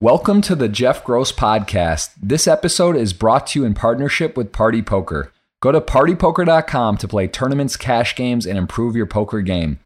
[0.00, 2.10] Welcome to the Jeff Gross Podcast.
[2.22, 5.32] This episode is brought to you in partnership with Party Poker.
[5.60, 9.80] Go to partypoker.com to play tournaments, cash games, and improve your poker game.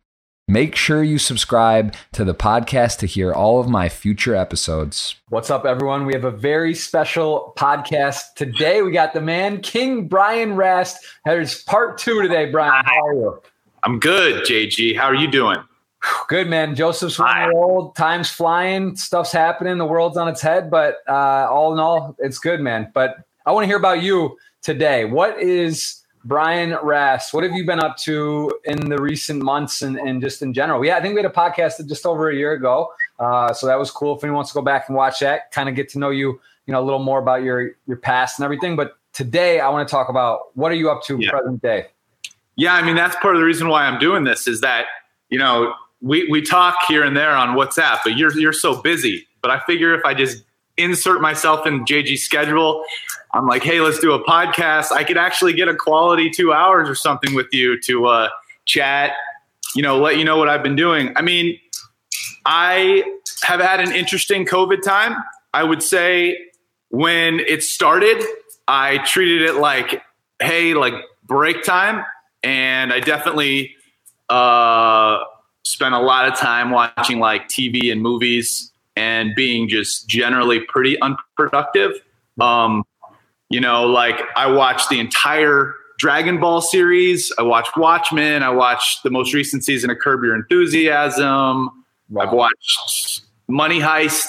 [0.46, 5.16] Make sure you subscribe to the podcast to hear all of my future episodes.
[5.30, 6.04] What's up, everyone?
[6.04, 8.82] We have a very special podcast today.
[8.82, 11.02] We got the man, King Brian Rast.
[11.24, 12.84] There's part two today, Brian.
[12.84, 13.42] How are you?
[13.82, 14.94] I'm good, JG.
[14.94, 15.56] How are you doing?
[16.28, 16.74] Good man.
[16.74, 17.94] Joseph's one year old.
[17.94, 18.96] Time's flying.
[18.96, 19.78] Stuff's happening.
[19.78, 20.70] The world's on its head.
[20.70, 22.90] But uh, all in all, it's good, man.
[22.92, 23.16] But
[23.46, 25.04] I want to hear about you today.
[25.04, 27.34] What is Brian Rast?
[27.34, 30.84] What have you been up to in the recent months and, and just in general?
[30.84, 32.92] Yeah, I think we had a podcast just over a year ago.
[33.18, 34.16] Uh, so that was cool.
[34.16, 36.40] If anyone wants to go back and watch that, kind of get to know you,
[36.66, 38.74] you know, a little more about your your past and everything.
[38.74, 41.30] But today, I want to talk about what are you up to yeah.
[41.30, 41.86] present day.
[42.56, 44.86] Yeah, I mean that's part of the reason why I'm doing this is that
[45.30, 49.26] you know we we talk here and there on WhatsApp, but you're you're so busy.
[49.40, 50.42] But I figure if I just
[50.76, 52.84] insert myself in JG's schedule,
[53.32, 54.90] I'm like, hey, let's do a podcast.
[54.90, 58.28] I could actually get a quality two hours or something with you to uh,
[58.64, 59.12] chat.
[59.74, 61.12] You know, let you know what I've been doing.
[61.16, 61.58] I mean,
[62.44, 63.04] I
[63.44, 65.16] have had an interesting COVID time.
[65.54, 66.36] I would say
[66.88, 68.22] when it started,
[68.66, 70.02] I treated it like,
[70.40, 72.04] hey, like break time,
[72.42, 73.76] and I definitely.
[74.28, 75.18] Uh,
[75.64, 81.00] spent a lot of time watching like TV and movies and being just generally pretty
[81.00, 81.92] unproductive.
[82.40, 82.84] Um,
[83.48, 87.32] you know, like I watched the entire Dragon Ball series.
[87.38, 88.42] I watched Watchmen.
[88.42, 91.70] I watched the most recent season of Curb Your Enthusiasm.
[92.10, 92.22] Wow.
[92.22, 94.28] I've watched Money Heist.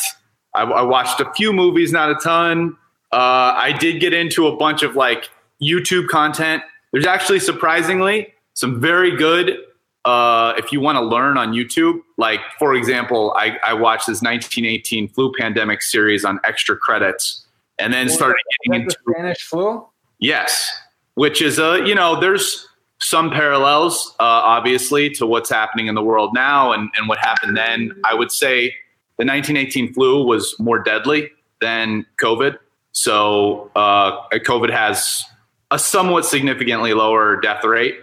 [0.53, 2.77] I, I, watched a few movies, not a ton.
[3.11, 5.29] Uh, I did get into a bunch of like
[5.61, 6.61] YouTube content.
[6.91, 9.57] There's actually surprisingly some very good
[10.05, 14.21] uh, if you want to learn on YouTube, like for example, I, I watched this
[14.21, 17.45] 1918 flu pandemic series on extra credits,
[17.79, 19.85] and then started getting into Spanish flu.
[20.19, 20.71] Yes,
[21.15, 22.67] which is a you know there's
[22.99, 27.57] some parallels uh, obviously to what's happening in the world now and, and what happened
[27.57, 27.91] then.
[28.05, 28.67] I would say
[29.17, 31.29] the 1918 flu was more deadly
[31.59, 32.57] than COVID.
[32.93, 35.23] So uh, COVID has
[35.71, 37.95] a somewhat significantly lower death rate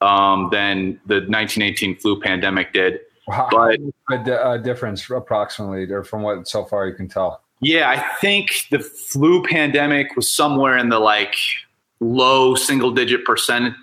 [0.00, 3.00] um, than the 1918 flu pandemic did.
[3.30, 3.78] How, but
[4.26, 7.42] a uh, difference approximately, or from what so far you can tell?
[7.60, 11.34] Yeah, I think the flu pandemic was somewhere in the like
[12.00, 13.74] low single digit percent.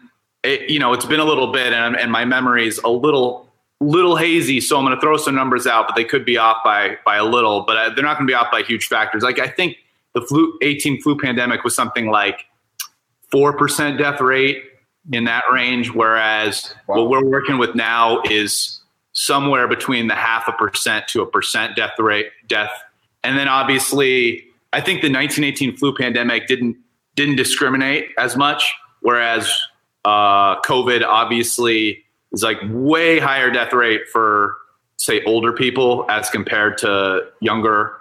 [0.44, 3.52] It, you know, it's been a little bit, and, and my memory is a little
[3.82, 4.62] little hazy.
[4.62, 7.18] So I'm going to throw some numbers out, but they could be off by by
[7.18, 7.62] a little.
[7.62, 9.22] But uh, they're not going to be off by huge factors.
[9.22, 9.78] Like I think
[10.14, 12.46] the flu 18 flu pandemic was something like
[13.30, 14.64] four percent death rate
[15.12, 16.96] in that range, whereas wow.
[16.96, 18.82] what we're working with now is
[19.14, 22.72] somewhere between the half a percent to a percent death rate death.
[23.24, 26.78] And then obviously, I think the 1918 flu pandemic didn't
[27.16, 29.50] didn't discriminate as much, whereas
[30.04, 34.58] uh, COVID obviously is like way higher death rate for
[34.98, 37.98] say older people as compared to younger,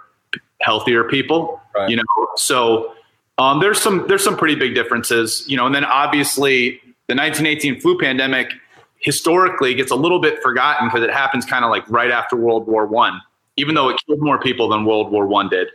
[0.61, 1.61] healthier people.
[1.75, 1.89] Right.
[1.89, 2.03] You know,
[2.35, 2.93] so
[3.37, 5.45] um, there's some there's some pretty big differences.
[5.47, 8.51] You know, and then obviously the 1918 flu pandemic
[8.99, 12.67] historically gets a little bit forgotten because it happens kind of like right after World
[12.67, 13.21] War One,
[13.57, 15.69] even though it killed more people than World War One did.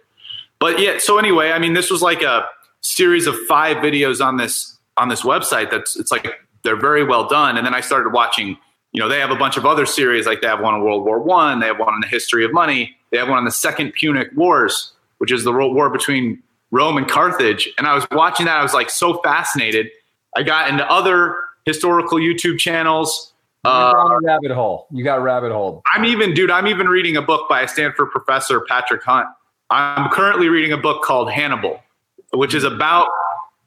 [0.58, 2.46] But yeah, so anyway, I mean, this was like a
[2.80, 5.70] series of five videos on this on this website.
[5.70, 6.26] That's it's like
[6.62, 7.56] they're very well done.
[7.56, 8.58] And then I started watching.
[8.92, 11.04] You know, they have a bunch of other series like they have one on World
[11.04, 13.52] War One, they have one on the history of money, they have one on the
[13.52, 16.42] Second Punic Wars, which is the war between
[16.72, 17.68] Rome and Carthage.
[17.78, 19.90] And I was watching that, I was like so fascinated
[20.36, 23.32] I got into other historical YouTube channels.
[23.64, 23.92] Uh,
[24.22, 24.86] rabbit hole.
[24.90, 25.82] You got rabbit hole.
[25.92, 26.50] I'm even, dude.
[26.50, 29.28] I'm even reading a book by a Stanford professor, Patrick Hunt.
[29.68, 31.80] I'm currently reading a book called Hannibal,
[32.32, 33.08] which is about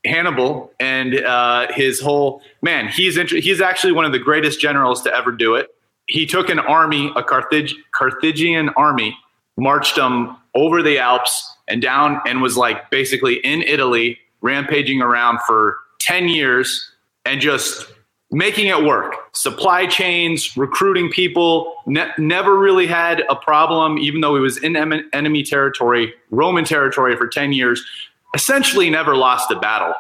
[0.06, 2.88] Hannibal and uh, his whole man.
[2.90, 5.70] He's int- he's actually one of the greatest generals to ever do it.
[6.08, 9.18] He took an army, a Carthage Carthaginian army,
[9.58, 15.40] marched them over the Alps and down, and was like basically in Italy, rampaging around
[15.48, 16.92] for 10 years
[17.26, 17.88] and just
[18.32, 19.16] making it work.
[19.34, 24.76] Supply chains, recruiting people, ne- never really had a problem, even though he was in
[24.76, 27.86] em- enemy territory, Roman territory for 10 years,
[28.34, 29.94] essentially never lost a battle.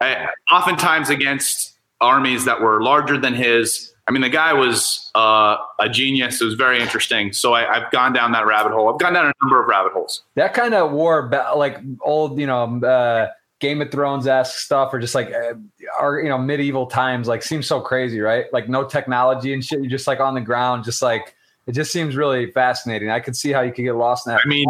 [0.00, 3.92] I, oftentimes against armies that were larger than his.
[4.06, 6.40] I mean, the guy was uh, a genius.
[6.40, 7.32] It was very interesting.
[7.32, 8.90] So I, have gone down that rabbit hole.
[8.90, 10.22] I've gone down a number of rabbit holes.
[10.34, 13.28] That kind of war, like old, you know, uh,
[13.60, 15.54] Game of Thrones esque stuff, or just like uh,
[15.98, 18.46] our you know medieval times, like seems so crazy, right?
[18.52, 19.80] Like no technology and shit.
[19.80, 21.34] You're just like on the ground, just like
[21.66, 23.10] it just seems really fascinating.
[23.10, 24.40] I could see how you could get lost in that.
[24.44, 24.68] I mean,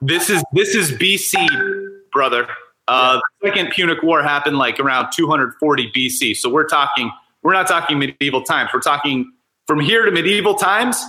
[0.00, 1.48] This is this is BC,
[2.12, 2.46] brother.
[2.88, 6.34] Uh, the Second Punic War happened like around 240 BC.
[6.36, 7.10] So we're talking,
[7.42, 8.70] we're not talking medieval times.
[8.72, 9.30] We're talking
[9.66, 11.02] from here to medieval times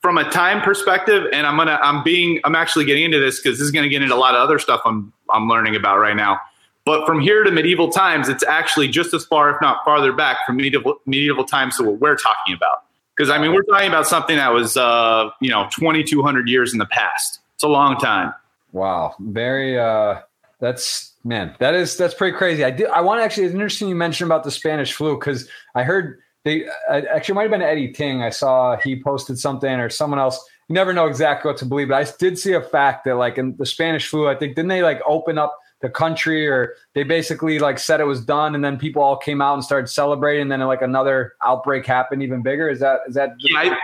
[0.00, 1.26] from a time perspective.
[1.32, 4.00] And I'm gonna, I'm being, I'm actually getting into this because this is gonna get
[4.00, 6.38] into a lot of other stuff I'm, I'm learning about right now.
[6.84, 10.38] But from here to medieval times, it's actually just as far, if not farther back
[10.46, 12.84] from medieval medieval times to what we're talking about.
[13.16, 16.78] Because I mean, we're talking about something that was, uh, you know, 2,200 years in
[16.78, 17.40] the past.
[17.54, 18.34] It's a long time.
[18.72, 19.78] Wow, very.
[19.78, 20.20] uh
[20.60, 22.64] That's man, that is that's pretty crazy.
[22.64, 22.88] I did.
[22.88, 23.44] I want to actually.
[23.44, 27.42] It's interesting you mentioned about the Spanish flu because I heard they uh, actually might
[27.42, 28.22] have been Eddie Ting.
[28.22, 30.44] I saw he posted something or someone else.
[30.68, 33.38] You never know exactly what to believe, but I did see a fact that like
[33.38, 37.02] in the Spanish flu, I think didn't they like open up the country or they
[37.02, 40.40] basically like said it was done and then people all came out and started celebrating
[40.40, 42.70] and then like another outbreak happened even bigger?
[42.70, 43.76] Is that is that yeah, i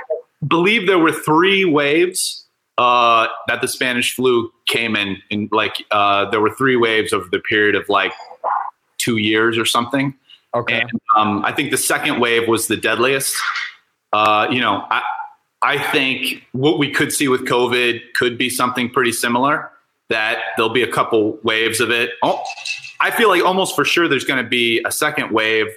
[0.48, 2.46] believe there were three waves
[2.78, 7.28] uh, that the spanish flu came in and like uh, there were three waves over
[7.30, 8.12] the period of like
[8.96, 10.14] two years or something.
[10.54, 10.80] Okay.
[10.80, 13.36] And, um, i think the second wave was the deadliest.
[14.12, 15.02] Uh, you know i
[15.62, 19.70] i think what we could see with covid could be something pretty similar
[20.10, 22.10] that there'll be a couple waves of it.
[22.22, 22.42] Oh,
[23.00, 25.68] I feel like almost for sure there's going to be a second wave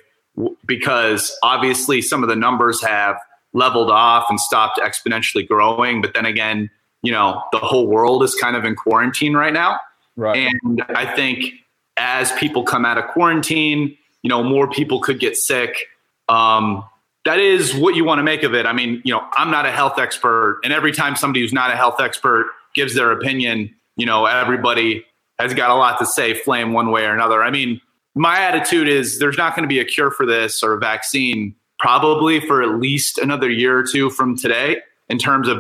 [0.66, 3.18] because obviously some of the numbers have
[3.54, 6.02] leveled off and stopped exponentially growing.
[6.02, 6.70] But then again,
[7.02, 9.80] you know, the whole world is kind of in quarantine right now.
[10.16, 10.52] Right.
[10.64, 11.54] And I think
[11.96, 15.88] as people come out of quarantine, you know, more people could get sick.
[16.28, 16.84] Um,
[17.26, 18.66] that is what you want to make of it.
[18.66, 21.72] I mean, you know, I'm not a health expert, and every time somebody who's not
[21.72, 25.06] a health expert gives their opinion, you know, everybody
[25.40, 27.44] has got a lot to say, flame one way or another.
[27.44, 27.82] I mean,
[28.16, 31.56] my attitude is there's not going to be a cure for this or a vaccine
[31.80, 34.78] probably for at least another year or two from today
[35.10, 35.58] in terms of,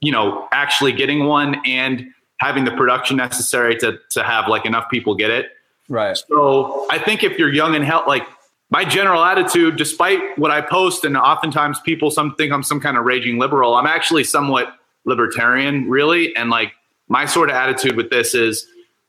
[0.00, 2.06] you know, actually getting one and
[2.40, 5.50] having the production necessary to to have like enough people get it.
[5.88, 6.16] Right.
[6.16, 8.26] So I think if you're young and health, like
[8.70, 12.96] my general attitude, despite what I post, and oftentimes people some think I'm some kind
[12.96, 14.74] of raging liberal, I'm actually somewhat
[15.04, 16.72] libertarian, really, and like
[17.08, 18.66] my sort of attitude with this is,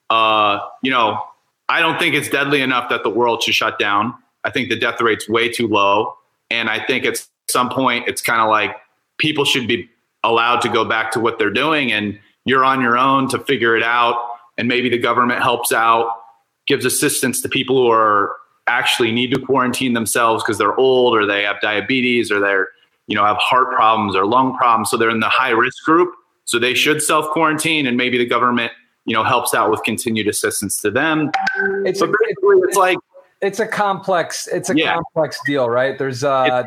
[0.09, 1.21] uh, you know,
[1.69, 4.13] I don't think it's deadly enough that the world should shut down.
[4.44, 6.15] I think the death rate's way too low.
[6.49, 8.75] And I think at some point it's kind of like
[9.17, 9.89] people should be
[10.23, 13.75] allowed to go back to what they're doing and you're on your own to figure
[13.75, 14.15] it out.
[14.57, 16.09] And maybe the government helps out,
[16.65, 18.35] gives assistance to people who are
[18.67, 22.69] actually need to quarantine themselves because they're old or they have diabetes or they're,
[23.07, 24.89] you know, have heart problems or lung problems.
[24.89, 26.13] So they're in the high risk group.
[26.47, 28.71] So they should self quarantine, and maybe the government,
[29.05, 31.29] you know, helps out with continued assistance to them.
[31.85, 32.97] It's a, basically, it's like
[33.41, 34.95] it's a complex it's a yeah.
[34.95, 36.63] complex deal right there's uh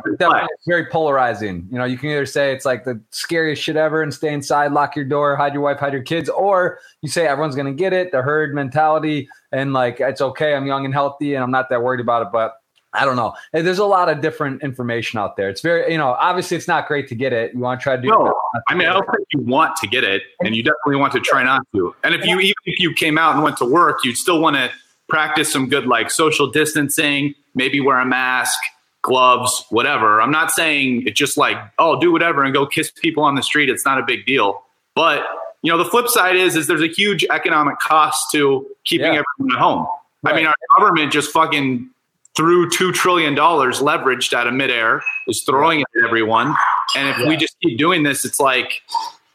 [0.68, 4.14] very polarizing you know you can either say it's like the scariest shit ever and
[4.14, 7.56] stay inside lock your door hide your wife hide your kids or you say everyone's
[7.56, 11.42] gonna get it the herd mentality and like it's okay i'm young and healthy and
[11.42, 12.54] i'm not that worried about it but
[12.92, 13.34] I don't know.
[13.52, 15.48] There's a lot of different information out there.
[15.48, 17.54] It's very, you know, obviously it's not great to get it.
[17.54, 18.08] You want to try to do.
[18.08, 18.34] No,
[18.68, 21.20] I mean, I don't think you want to get it, and you definitely want to
[21.20, 21.94] try not to.
[22.02, 24.56] And if you even if you came out and went to work, you'd still want
[24.56, 24.70] to
[25.08, 27.34] practice some good like social distancing.
[27.54, 28.58] Maybe wear a mask,
[29.02, 30.20] gloves, whatever.
[30.20, 33.42] I'm not saying it's just like oh, do whatever and go kiss people on the
[33.42, 33.68] street.
[33.68, 34.62] It's not a big deal.
[34.94, 35.24] But
[35.62, 39.22] you know, the flip side is is there's a huge economic cost to keeping yeah.
[39.38, 39.86] everyone at home.
[40.22, 40.34] Right.
[40.34, 41.90] I mean, our government just fucking
[42.36, 46.54] threw $2 trillion leveraged out of midair, is throwing it at everyone.
[46.96, 47.28] And if yeah.
[47.28, 48.82] we just keep doing this, it's like,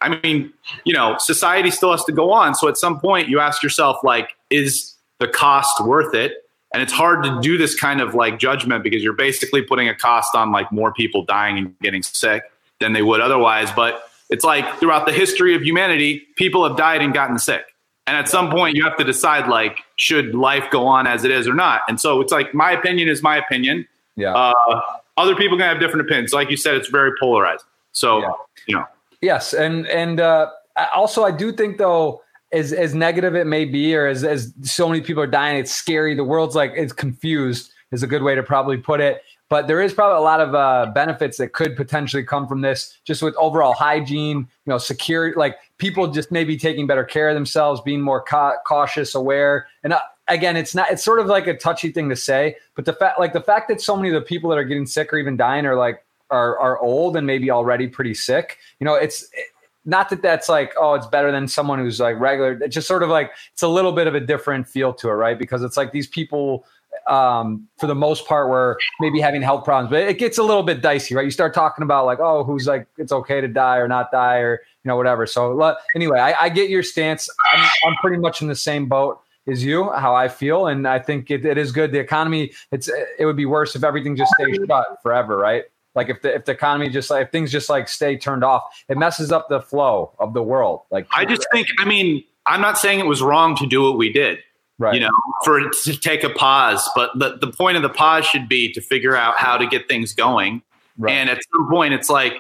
[0.02, 2.56] I mean, you know, society still has to go on.
[2.56, 6.34] So at some point, you ask yourself, like, is the cost worth it?
[6.74, 9.96] And it's hard to do this kind of like judgment because you're basically putting a
[9.96, 12.44] cost on like more people dying and getting sick
[12.82, 13.72] than they would otherwise.
[13.72, 17.64] But it's like throughout the history of humanity, people have died and gotten sick.
[18.08, 21.32] And at some point, you have to decide like, should life go on as it
[21.32, 21.82] is or not?
[21.88, 23.88] And so it's like, my opinion is my opinion.
[24.16, 24.34] Yeah.
[24.34, 24.82] Uh,
[25.18, 26.34] other people can have different opinions.
[26.34, 27.64] Like you said, it's very polarized.
[27.92, 28.32] So, yeah.
[28.68, 28.86] you know.
[29.22, 29.54] Yes.
[29.54, 30.50] And, and, uh,
[30.94, 34.88] also, I do think though, as, as negative it may be, or as, as so
[34.88, 36.16] many people are dying, it's scary.
[36.16, 39.22] The world's like, it's confused is a good way to probably put it.
[39.48, 42.98] But there is probably a lot of uh, benefits that could potentially come from this,
[43.06, 47.36] just with overall hygiene, you know, security, like people just maybe taking better care of
[47.36, 49.68] themselves, being more ca- cautious, aware.
[49.84, 52.86] And uh, again, it's not, it's sort of like a touchy thing to say, but
[52.86, 55.14] the fact, like the fact that so many of the people that are getting sick
[55.14, 58.58] or even dying are like, are, are old and maybe already pretty sick.
[58.80, 59.46] You know, it's, it,
[59.88, 63.04] not that that's like oh it's better than someone who's like regular it's just sort
[63.04, 65.78] of like it's a little bit of a different feel to it right because it's
[65.78, 66.66] like these people
[67.08, 69.90] um, for the most part, were maybe having health problems.
[69.90, 71.26] But it gets a little bit dicey, right?
[71.26, 74.38] You start talking about like, oh, who's like it's okay to die or not die
[74.38, 75.28] or you know whatever.
[75.28, 77.30] So anyway, I, I get your stance.
[77.54, 81.00] I'm, I'm pretty much in the same boat as you, how I feel, and I
[81.00, 81.92] think it, it is good.
[81.92, 85.64] The economy, it's it would be worse if everything just stays shut forever, right?
[85.96, 88.64] Like if the if the economy just like if things just like stay turned off,
[88.90, 90.82] it messes up the flow of the world.
[90.92, 93.98] Like I just think, I mean, I'm not saying it was wrong to do what
[93.98, 94.40] we did.
[94.78, 94.96] Right.
[94.96, 95.10] You know,
[95.46, 98.74] for it to take a pause, but the, the point of the pause should be
[98.74, 100.62] to figure out how to get things going.
[100.98, 101.14] Right.
[101.14, 102.34] And at some point, it's like,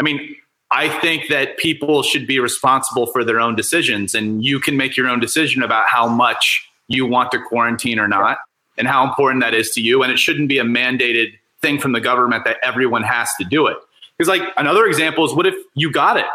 [0.00, 0.34] I mean,
[0.72, 4.96] I think that people should be responsible for their own decisions, and you can make
[4.96, 8.38] your own decision about how much you want to quarantine or not,
[8.78, 10.02] and how important that is to you.
[10.02, 13.66] And it shouldn't be a mandated thing from the government that everyone has to do
[13.66, 13.76] it.
[14.16, 16.26] Because, like, another example is what if you got it?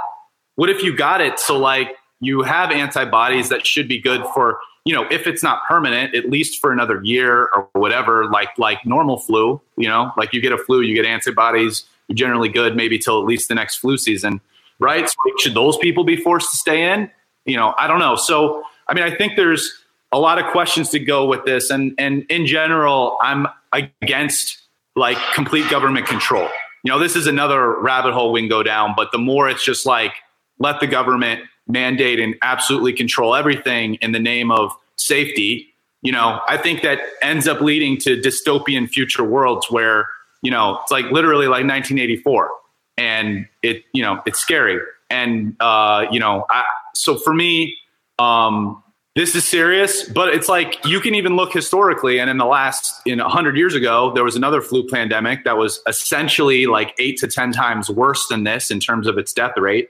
[0.55, 1.39] What if you got it?
[1.39, 5.61] So, like, you have antibodies that should be good for, you know, if it's not
[5.67, 10.33] permanent, at least for another year or whatever, like like normal flu, you know, like
[10.33, 13.55] you get a flu, you get antibodies, you're generally good maybe till at least the
[13.55, 14.41] next flu season,
[14.79, 15.07] right?
[15.07, 17.09] So should those people be forced to stay in?
[17.45, 18.15] You know, I don't know.
[18.15, 21.93] So, I mean, I think there's a lot of questions to go with this, and
[21.97, 24.57] and in general, I'm against
[24.95, 26.47] like complete government control.
[26.83, 29.63] You know, this is another rabbit hole we can go down, but the more it's
[29.63, 30.13] just like
[30.59, 36.39] let the government mandate and absolutely control everything in the name of safety, you know,
[36.47, 40.07] I think that ends up leading to dystopian future worlds where,
[40.41, 42.49] you know, it's like literally like 1984
[42.97, 44.79] and it, you know, it's scary.
[45.09, 46.63] And, uh, you know, I,
[46.93, 47.75] so for me,
[48.19, 48.83] um,
[49.15, 52.19] this is serious, but it's like you can even look historically.
[52.19, 55.81] And in the last, in 100 years ago, there was another flu pandemic that was
[55.87, 59.89] essentially like eight to 10 times worse than this in terms of its death rate.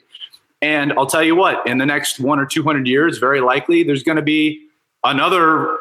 [0.62, 4.02] And I'll tell you what, in the next one or 200 years, very likely there's
[4.02, 4.66] going to be
[5.04, 5.78] another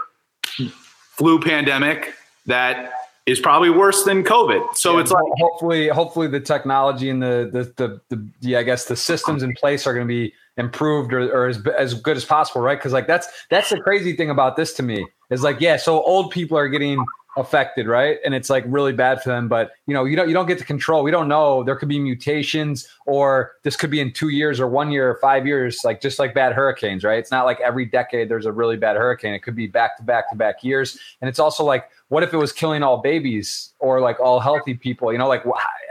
[1.16, 2.14] flu pandemic
[2.46, 2.92] that
[3.26, 4.76] is probably worse than COVID.
[4.76, 8.62] So yeah, it's like hopefully, hopefully the technology and the, the, the, the, the I
[8.62, 12.16] guess the systems in place are going to be improved or, or as, as good
[12.16, 12.78] as possible, right?
[12.78, 16.02] Because like that's that's the crazy thing about this to me is like yeah, so
[16.02, 17.04] old people are getting
[17.36, 18.18] affected, right?
[18.24, 19.48] And it's like really bad for them.
[19.48, 21.02] But you know, you don't you don't get to control.
[21.02, 21.62] We don't know.
[21.62, 25.16] There could be mutations, or this could be in two years or one year or
[25.16, 27.18] five years, like just like bad hurricanes, right?
[27.18, 29.34] It's not like every decade there's a really bad hurricane.
[29.34, 30.98] It could be back to back to back years.
[31.20, 34.74] And it's also like, what if it was killing all babies or like all healthy
[34.74, 35.12] people?
[35.12, 35.44] You know, like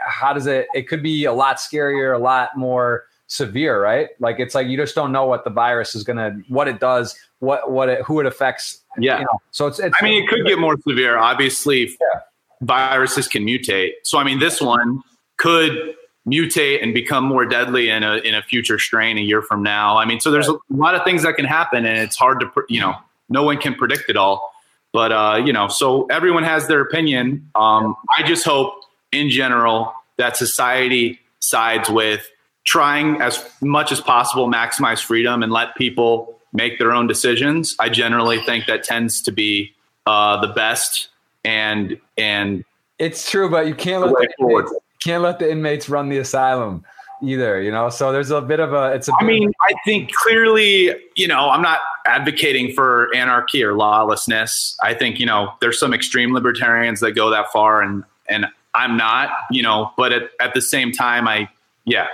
[0.06, 0.68] how does it?
[0.74, 4.10] It could be a lot scarier, a lot more severe, right?
[4.20, 7.18] Like it's like you just don't know what the virus is gonna, what it does,
[7.40, 8.84] what what it, who it affects.
[8.98, 9.20] Yeah.
[9.20, 9.40] You know?
[9.52, 9.96] So it's, it's.
[10.00, 11.18] I mean, it could get more severe.
[11.18, 12.20] Obviously, yeah.
[12.62, 13.92] viruses can mutate.
[14.04, 15.02] So I mean, this one
[15.38, 15.96] could
[16.28, 19.98] mutate and become more deadly in a in a future strain a year from now.
[19.98, 20.58] I mean, so there's right.
[20.72, 22.96] a lot of things that can happen, and it's hard to you know,
[23.30, 24.52] no one can predict it all.
[24.92, 27.50] But uh, you know, so everyone has their opinion.
[27.56, 28.74] Um, I just hope,
[29.12, 32.28] in general, that society sides with
[32.66, 37.76] trying as much as possible maximize freedom and let people make their own decisions.
[37.80, 39.74] I generally think that tends to be
[40.06, 41.10] uh, the best.
[41.44, 42.64] And and
[42.98, 46.84] it's true, but you can't let the inmates, can't let the inmates run the asylum
[47.22, 47.62] either.
[47.62, 48.94] You know, so there's a bit of a.
[48.94, 49.14] It's a.
[49.20, 54.76] I mean, I think clearly, you know, I'm not advocating for anarchy or lawlessness.
[54.82, 58.98] I think you know there's some extreme libertarians that go that far, and and I'm
[58.98, 59.30] not.
[59.52, 61.48] You know, but at, at the same time, I
[61.86, 62.08] yeah,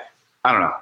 [0.44, 0.74] I don't know.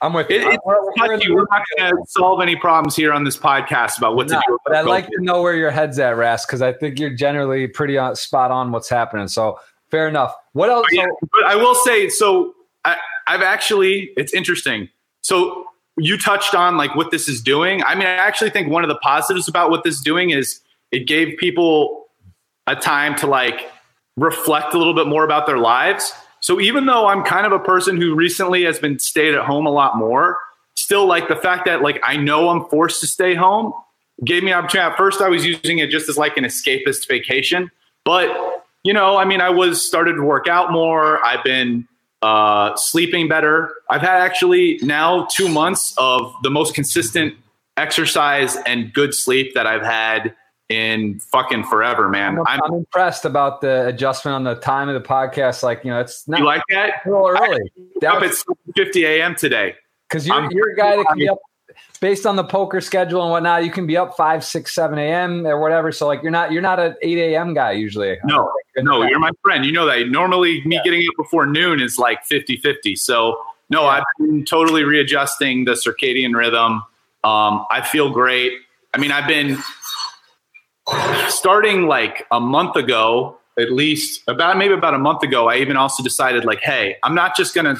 [0.00, 0.36] I'm with you.
[0.36, 4.16] It, we're, we're, we're, not going to solve any problems here on this podcast about
[4.16, 4.58] what no, to do.
[4.66, 7.66] But I'd like to know where your head's at, Rast, because I think you're generally
[7.68, 9.28] pretty on, spot on what's happening.
[9.28, 9.58] So
[9.90, 10.34] fair enough.
[10.52, 10.86] What else?
[10.92, 12.96] Oh, yeah, but I will say, so I,
[13.26, 14.90] I've actually, it's interesting.
[15.22, 15.64] So
[15.96, 17.82] you touched on like what this is doing.
[17.84, 20.60] I mean, I actually think one of the positives about what this is doing is
[20.92, 22.08] it gave people
[22.66, 23.70] a time to like
[24.16, 26.12] reflect a little bit more about their lives
[26.44, 29.64] so even though I'm kind of a person who recently has been stayed at home
[29.64, 30.36] a lot more,
[30.74, 33.72] still like the fact that like I know I'm forced to stay home
[34.22, 34.90] gave me an opportunity.
[34.90, 37.70] At first, I was using it just as like an escapist vacation,
[38.04, 38.28] but
[38.82, 41.24] you know, I mean, I was started to work out more.
[41.24, 41.88] I've been
[42.20, 43.72] uh, sleeping better.
[43.88, 47.36] I've had actually now two months of the most consistent
[47.78, 50.34] exercise and good sleep that I've had
[50.74, 52.38] in fucking forever, man.
[52.46, 55.62] I'm, I'm, impressed about the adjustment on the time of the podcast.
[55.62, 57.06] Like, you know, it's not you like that?
[57.06, 57.60] a little early.
[58.00, 58.34] That up at
[58.76, 59.34] 50 a.m.
[59.34, 59.74] today.
[60.08, 61.38] Because you're, you're a guy that can be up
[62.00, 63.64] based on the poker schedule and whatnot.
[63.64, 65.46] You can be up five, six, seven a.m.
[65.46, 65.92] or whatever.
[65.92, 67.54] So like, you're not you're not an 8 a.m.
[67.54, 68.18] guy usually.
[68.24, 69.64] No, no, you're my friend.
[69.64, 70.08] You know that.
[70.08, 70.82] Normally, me yeah.
[70.84, 72.96] getting up before noon is like 50 50.
[72.96, 73.38] So
[73.70, 73.88] no, yeah.
[73.88, 76.82] I've been totally readjusting the circadian rhythm.
[77.24, 78.52] Um, I feel great.
[78.92, 79.58] I mean, I've been
[81.28, 85.76] starting like a month ago, at least about maybe about a month ago, I even
[85.76, 87.76] also decided like, hey, I'm not just gonna.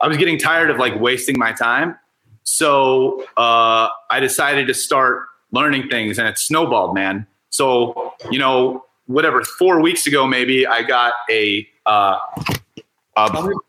[0.00, 1.96] I was getting tired of like wasting my time,
[2.42, 7.26] so uh, I decided to start learning things, and it snowballed, man.
[7.50, 11.66] So you know, whatever, four weeks ago maybe, I got a.
[11.86, 12.18] Uh,
[13.14, 13.28] a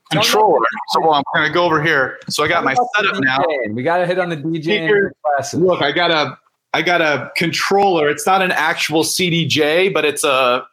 [0.09, 0.65] controller.
[0.91, 2.17] So I'm going to go over here.
[2.29, 3.39] So I got my setup now.
[3.71, 5.11] We got to hit on the DJ.
[5.53, 6.37] Look, I got a
[6.74, 8.10] I got a controller.
[8.10, 10.65] It's not an actual CDJ, but it's a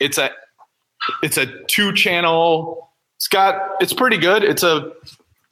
[0.00, 0.30] it's a
[1.22, 2.90] it's a two channel.
[3.16, 4.42] It's got it's pretty good.
[4.42, 4.92] It's a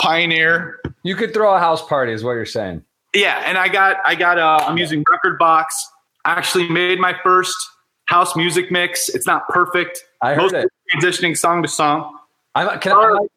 [0.01, 0.81] Pioneer.
[1.03, 2.85] You could throw a house party, is what you're saying.
[3.15, 5.67] Yeah, and I got I got uh, I'm using Rekordbox.
[6.25, 7.57] I actually made my first
[8.07, 9.09] house music mix.
[9.09, 10.03] It's not perfect.
[10.21, 10.69] I heard it.
[10.93, 12.19] Transitioning song to song.
[12.55, 13.29] I, can I, I, might,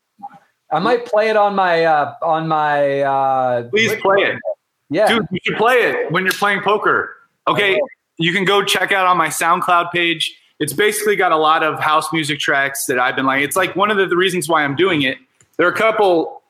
[0.72, 3.02] I might play it on my uh, on my.
[3.02, 4.40] Uh, Please play it.
[4.90, 7.16] Yeah, dude, you should play it when you're playing poker.
[7.48, 7.80] Okay,
[8.18, 10.36] you can go check out on my SoundCloud page.
[10.60, 13.44] It's basically got a lot of house music tracks that I've been like.
[13.44, 15.18] It's like one of the, the reasons why I'm doing it.
[15.58, 16.42] There are a couple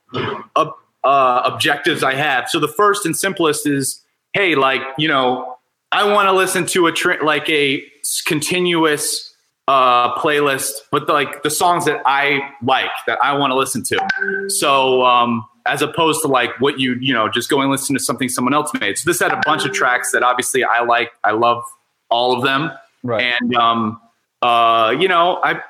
[0.55, 2.49] of uh, objectives I have.
[2.49, 4.03] So the first and simplest is,
[4.33, 5.57] hey, like you know,
[5.91, 7.83] I want to listen to a tra- like a
[8.25, 9.26] continuous
[9.67, 13.83] uh, playlist, but the, like the songs that I like that I want to listen
[13.83, 14.49] to.
[14.49, 18.01] So um, as opposed to like what you you know just go and listen to
[18.01, 18.97] something someone else made.
[18.97, 21.11] So this had a bunch of tracks that obviously I like.
[21.23, 21.63] I love
[22.09, 22.71] all of them,
[23.03, 23.21] right.
[23.41, 24.01] and um,
[24.41, 25.61] uh, you know I,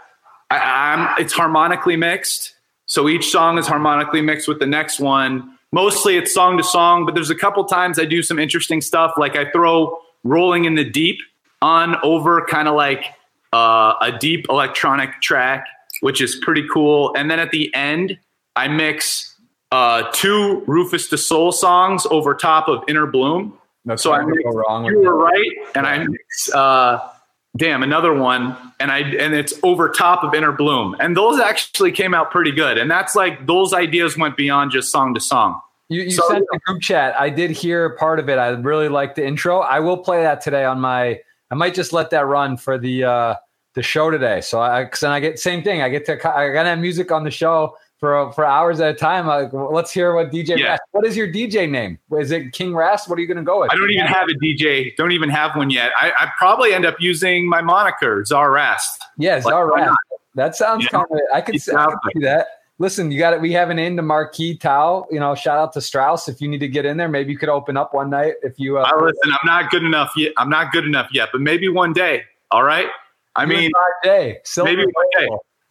[0.52, 2.54] I I'm it's harmonically mixed.
[2.86, 5.58] So each song is harmonically mixed with the next one.
[5.74, 9.14] Mostly it's song to song, but there's a couple times I do some interesting stuff.
[9.18, 11.18] Like I throw "Rolling in the Deep"
[11.62, 13.06] on over, kind of like
[13.54, 15.66] uh, a deep electronic track,
[16.02, 17.14] which is pretty cool.
[17.16, 18.18] And then at the end,
[18.56, 19.36] I mix
[19.72, 23.58] uh, two Rufus Du Sol songs over top of Inner Bloom.
[23.86, 27.10] That's so I mix, go wrong you were right, and I mix uh,
[27.56, 31.92] damn another one, and I and it's over top of Inner Bloom, and those actually
[31.92, 32.78] came out pretty good.
[32.78, 35.62] And that's like those ideas went beyond just song to song.
[35.90, 37.18] You, you so, sent a group chat.
[37.18, 38.38] I did hear part of it.
[38.38, 39.60] I really liked the intro.
[39.60, 41.22] I will play that today on my.
[41.52, 43.36] I might just let that run for the uh,
[43.74, 44.42] the show today.
[44.42, 45.82] So I, cause then I get same thing.
[45.82, 48.94] I get to I gotta have music on the show for for hours at a
[48.94, 49.28] time.
[49.28, 50.58] Like, let's hear what DJ.
[50.58, 50.78] Yeah.
[50.92, 51.98] What is your DJ name?
[52.18, 53.10] Is it King Rast?
[53.10, 53.72] What are you going to go with?
[53.72, 54.96] I don't even have a DJ.
[54.96, 55.92] Don't even have one yet.
[56.00, 59.04] I, I probably end up using my moniker Czar Rast.
[59.18, 59.98] Yeah, Czar like, Rast.
[60.36, 60.90] That sounds yeah.
[60.90, 61.20] kind of.
[61.34, 62.48] I could, see, I could see that.
[62.80, 63.42] Listen, you got it.
[63.42, 65.08] We have an in to Marquee Tao.
[65.10, 66.30] You know, shout out to Strauss.
[66.30, 68.36] If you need to get in there, maybe you could open up one night.
[68.44, 70.34] If you, uh, I listen, I'm not good enough yet.
[70.38, 72.24] I'm not good enough yet, but maybe one day.
[72.52, 72.88] All right.
[73.36, 73.72] I mean,
[74.04, 74.40] day.
[74.58, 75.28] maybe one day.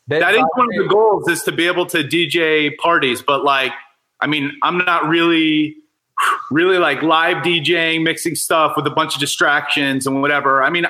[0.08, 3.72] That is one of the goals is to be able to DJ parties, but like,
[4.20, 5.76] I mean, I'm not really,
[6.50, 10.62] really like live DJing, mixing stuff with a bunch of distractions and whatever.
[10.62, 10.86] I mean,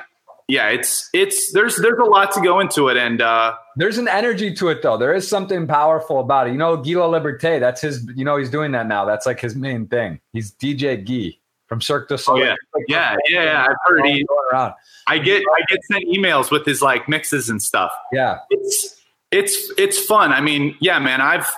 [0.49, 4.07] yeah, it's it's there's there's a lot to go into it, and uh, there's an
[4.07, 4.97] energy to it though.
[4.97, 6.53] There is something powerful about it.
[6.53, 8.07] You know, Guy Laliberté, that's his.
[8.15, 9.05] You know, he's doing that now.
[9.05, 10.21] That's like his main thing.
[10.33, 12.43] He's DJ Guy from Cirque du Soleil.
[12.43, 12.55] Oh, yeah.
[12.75, 14.25] Like, yeah, yeah, yeah, I've heard he.
[14.53, 14.75] Around.
[15.09, 17.91] I get I get sent emails with his like mixes and stuff.
[18.13, 20.33] Yeah, it's it's it's fun.
[20.33, 21.51] I mean, yeah, man, I've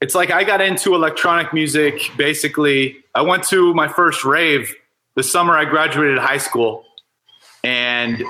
[0.00, 2.96] it's like I got into electronic music basically.
[3.14, 4.74] I went to my first rave
[5.16, 6.84] the summer I graduated high school
[7.64, 8.22] and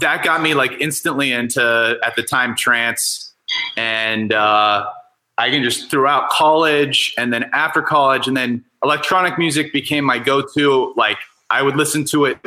[0.00, 3.32] that got me like instantly into at the time trance
[3.76, 4.86] and uh
[5.36, 10.18] I can just throughout college and then after college and then electronic music became my
[10.18, 11.18] go-to like
[11.50, 12.38] I would listen to it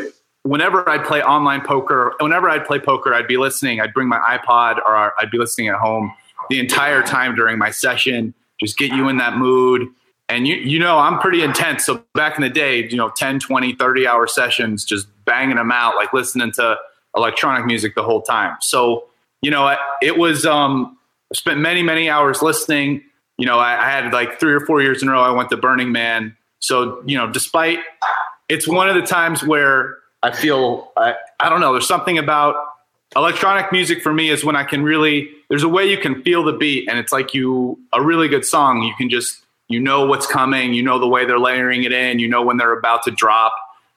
[0.44, 3.80] whenever I'd play online poker, whenever I'd play poker, I'd be listening.
[3.80, 6.14] I'd bring my iPod or I'd be listening at home
[6.50, 9.88] the entire time during my session, just get you in that mood.
[10.32, 11.86] And you, you know, I'm pretty intense.
[11.86, 15.74] So back in the day, you know, 10, 20, 30 hour sessions, just banging them
[15.74, 16.78] out, like listening to
[17.18, 18.56] electronic music the whole time.
[18.62, 19.10] So,
[19.42, 20.98] you know, it was, um,
[21.32, 23.04] I spent many, many hours listening.
[23.38, 25.50] You know, I, I had like three or four years in a row, I went
[25.50, 26.38] to Burning Man.
[26.60, 27.80] So, you know, despite
[28.48, 31.74] it's one of the times where I feel I, I don't know.
[31.74, 32.56] There's something about
[33.16, 35.30] electronic music for me is when I can really.
[35.50, 38.46] There's a way you can feel the beat, and it's like you a really good
[38.46, 38.84] song.
[38.84, 39.42] You can just
[39.72, 40.74] you know what's coming.
[40.74, 42.20] You know the way they're layering it in.
[42.20, 43.54] You know when they're about to drop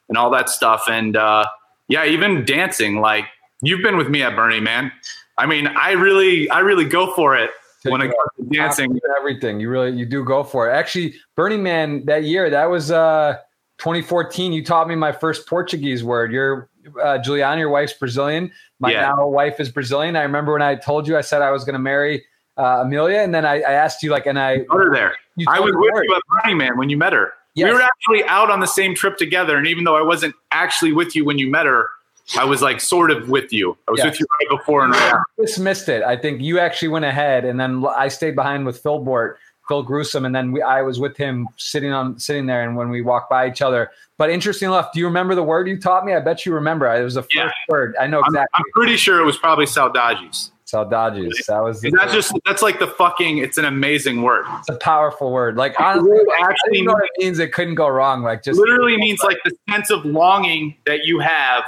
[0.09, 0.83] and all that stuff.
[0.89, 1.45] And uh,
[1.87, 2.99] yeah, even dancing.
[3.01, 3.25] Like
[3.61, 4.91] you've been with me at Burning Man.
[5.37, 7.51] I mean, I really I really go for it
[7.83, 8.99] when it comes to dancing.
[9.17, 10.73] Everything you really you do go for it.
[10.73, 12.91] Actually, Burning Man that year that was.
[12.91, 13.37] uh
[13.77, 16.31] 2014, you taught me my first Portuguese word.
[16.31, 16.69] You're
[17.01, 18.51] uh, Juliana, your wife's Brazilian.
[18.79, 19.01] My yeah.
[19.09, 20.15] now wife is Brazilian.
[20.15, 22.23] I remember when I told you, I said I was going to marry
[22.57, 25.15] uh, Amelia, and then I, I, asked you like, and I her there.
[25.47, 27.33] I was with you at Burning Man when you met her.
[27.55, 27.69] Yes.
[27.69, 30.91] We were actually out on the same trip together, and even though I wasn't actually
[30.91, 31.89] with you when you met her,
[32.37, 33.77] I was like sort of with you.
[33.87, 34.11] I was yes.
[34.11, 35.23] with you right before and right after.
[35.39, 36.03] Dismissed it.
[36.03, 39.85] I think you actually went ahead, and then I stayed behind with Phil Bort, Phil
[39.85, 42.67] Gruissem, and then we, I was with him sitting on sitting there.
[42.67, 45.67] And when we walked by each other, but interesting enough, do you remember the word
[45.67, 46.13] you taught me?
[46.13, 46.93] I bet you remember.
[46.93, 47.51] It was the first yeah.
[47.69, 47.95] word.
[47.99, 48.39] I know exactly.
[48.53, 50.51] I'm, I'm pretty sure it was probably saudades.
[50.75, 51.45] Saudades.
[51.47, 51.81] That was.
[51.81, 53.37] That's just that's like the fucking.
[53.37, 54.45] It's an amazing word.
[54.59, 55.55] It's a powerful word.
[55.55, 57.39] Like honestly, it actually what it means.
[57.39, 58.23] It couldn't go wrong.
[58.23, 61.63] Like just literally means like the sense of longing that you have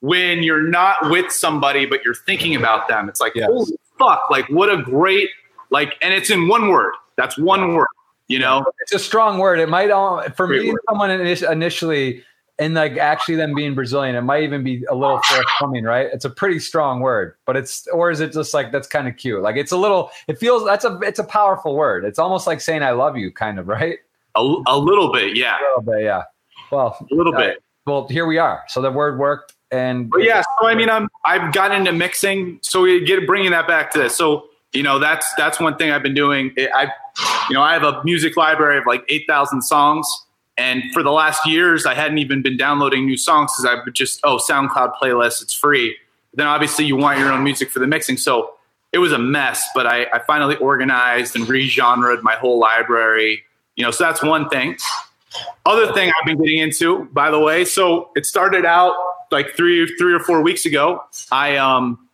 [0.00, 3.08] when you're not with somebody but you're thinking about them.
[3.08, 3.48] It's like yes.
[3.48, 4.30] holy fuck!
[4.30, 5.30] Like what a great
[5.70, 6.92] like, and it's in one word.
[7.16, 7.88] That's one word.
[8.28, 9.58] You know, it's a strong word.
[9.58, 10.70] It might all for great me.
[10.70, 10.80] Word.
[10.88, 12.24] Someone initially
[12.62, 16.08] and like actually them being Brazilian, it might even be a little forthcoming, right?
[16.12, 19.16] It's a pretty strong word, but it's or is it just like that's kind of
[19.16, 19.42] cute?
[19.42, 22.04] Like it's a little, it feels that's a it's a powerful word.
[22.04, 23.98] It's almost like saying I love you, kind of, right?
[24.36, 25.58] A, a little bit, yeah.
[25.58, 26.22] A little bit, yeah.
[26.70, 27.62] Well, a little uh, bit.
[27.84, 28.62] Well, here we are.
[28.68, 30.42] So the word worked, and but yeah.
[30.60, 32.60] So I mean, I'm I've gotten into mixing.
[32.62, 34.16] So we get bringing that back to this.
[34.16, 36.54] So you know, that's that's one thing I've been doing.
[36.56, 36.92] I,
[37.48, 40.06] you know, I have a music library of like eight thousand songs
[40.62, 43.94] and for the last years, I hadn't even been downloading new songs because I would
[43.94, 45.96] just, oh, SoundCloud playlist, it's free.
[46.34, 48.16] Then obviously you want your own music for the mixing.
[48.16, 48.54] So
[48.92, 53.42] it was a mess, but I, I finally organized and re-genred my whole library.
[53.76, 54.76] You know, so that's one thing.
[55.66, 58.94] Other thing I've been getting into, by the way, so it started out
[59.30, 61.02] like three, three or four weeks ago.
[61.32, 62.08] I um,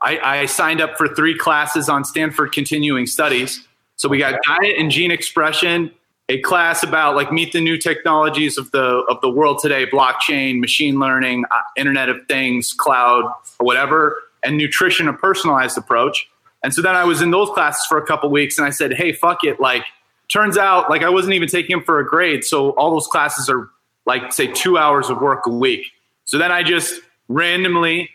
[0.00, 3.66] I, I signed up for three classes on Stanford Continuing Studies.
[3.96, 5.90] So we got diet and gene expression,
[6.30, 10.60] a class about like meet the new technologies of the of the world today blockchain
[10.60, 13.24] machine learning uh, internet of things cloud
[13.58, 16.30] whatever and nutrition a personalized approach.
[16.62, 18.94] And so then i was in those classes for a couple weeks and i said
[18.94, 19.58] hey fuck it.
[19.58, 19.84] Like
[20.28, 23.50] turns out like i wasn't even taking them for a grade so all those classes
[23.50, 23.68] are
[24.06, 25.86] like say two hours of work a week.
[26.26, 28.08] So then i just randomly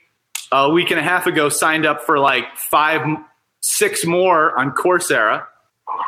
[0.54, 3.06] a week and a half ago signed up for like five
[3.60, 5.46] six more on coursera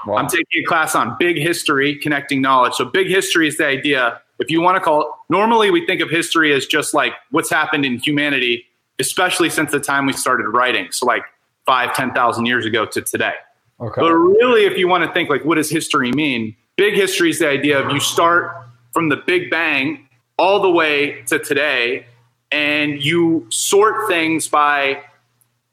[0.06, 0.16] Wow.
[0.16, 2.74] I'm taking a class on big history, connecting knowledge.
[2.74, 4.22] So, big history is the idea.
[4.40, 7.50] If you want to call it, normally we think of history as just like what's
[7.50, 8.66] happened in humanity,
[9.00, 10.92] especially since the time we started writing.
[10.92, 11.24] So, like
[11.66, 13.34] five, 10,000 years ago to today.
[13.80, 14.02] Okay.
[14.02, 16.56] But really, if you want to think like, what does history mean?
[16.78, 18.56] Big history is the idea of you start
[18.94, 22.06] from the Big Bang all the way to today,
[22.52, 25.02] and you sort things by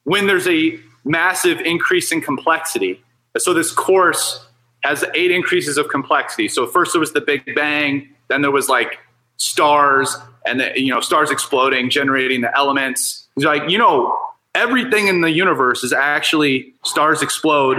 [0.04, 3.03] when there's a massive increase in complexity
[3.38, 4.46] so this course
[4.82, 6.48] has eight increases of complexity.
[6.48, 8.98] So first there was the Big Bang, then there was like
[9.36, 10.16] stars,
[10.46, 13.26] and the, you know stars exploding, generating the elements.
[13.34, 14.16] He's like, you know,
[14.54, 17.78] everything in the universe is actually stars explode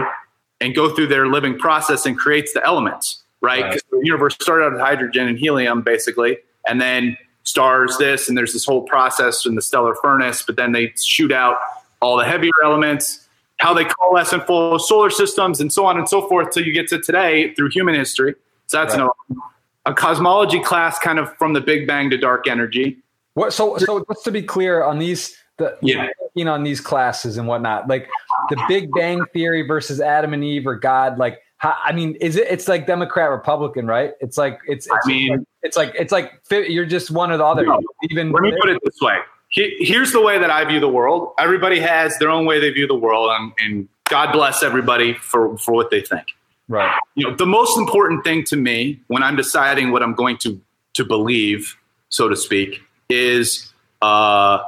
[0.59, 3.63] and go through their living process and creates the elements, right?
[3.63, 4.01] Because right.
[4.01, 6.37] the universe started out with hydrogen and helium, basically,
[6.67, 10.71] and then stars this, and there's this whole process in the stellar furnace, but then
[10.71, 11.57] they shoot out
[12.01, 13.24] all the heavier elements
[13.57, 16.73] how they coalesce and full solar systems and so on and so forth till you
[16.73, 18.35] get to today through human history.
[18.67, 19.09] So that's right.
[19.29, 19.37] an,
[19.85, 22.97] a cosmology class kind of from the Big Bang to dark energy.
[23.35, 26.07] What, so, so just to be clear on these, the, yeah.
[26.33, 28.09] you know, on these classes and whatnot, like
[28.49, 32.35] the Big Bang theory versus Adam and Eve or God, like, how, I mean, is
[32.35, 34.13] it, it's like Democrat Republican, right?
[34.19, 37.37] It's like, it's, it's, I mean, like, it's like, it's like, you're just one or
[37.37, 37.65] the other.
[37.65, 39.17] No, even let me put it this way
[39.51, 41.34] here's the way that I view the world.
[41.39, 45.58] Everybody has their own way they view the world, and, and God bless everybody for,
[45.58, 46.27] for what they think.
[46.67, 46.97] Right.
[47.15, 50.60] You know, the most important thing to me when I'm deciding what I'm going to
[50.95, 51.77] to believe,
[52.10, 54.60] so to speak, is uh,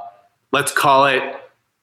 [0.52, 1.24] let's call it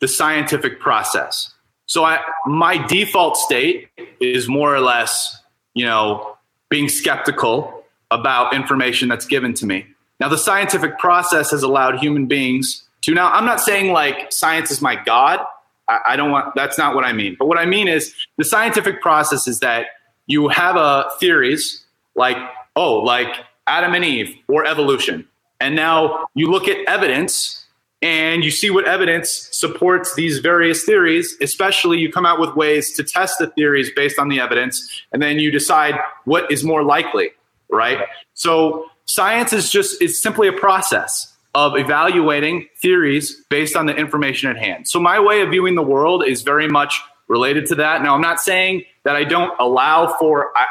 [0.01, 1.53] the scientific process.
[1.87, 3.89] So I, my default state
[4.21, 6.37] is more or less, you know,
[6.69, 9.87] being skeptical about information that's given to me.
[10.21, 13.15] Now, the scientific process has allowed human beings to.
[13.15, 15.41] Now i'm not saying like science is my god.
[15.87, 17.37] I, I, don't want that's not what i mean.
[17.39, 19.87] But what i mean is the scientific process is that
[20.27, 21.85] you have a theories
[22.17, 22.37] like
[22.77, 23.35] oh like
[23.67, 25.27] adam and eve or evolution.
[25.61, 27.65] And now you look at evidence
[28.03, 32.95] and you see what evidence supports these various theories especially you come out with ways
[32.97, 36.83] to test the theories based on the evidence and then you decide what is more
[36.83, 37.31] likely
[37.75, 38.07] right?
[38.35, 44.51] So science is just it's simply a process of evaluating theories based on the information
[44.51, 44.89] at hand.
[44.89, 48.03] So my way of viewing the world is very much related to that.
[48.03, 50.67] Now, I'm not saying that I don't allow for I,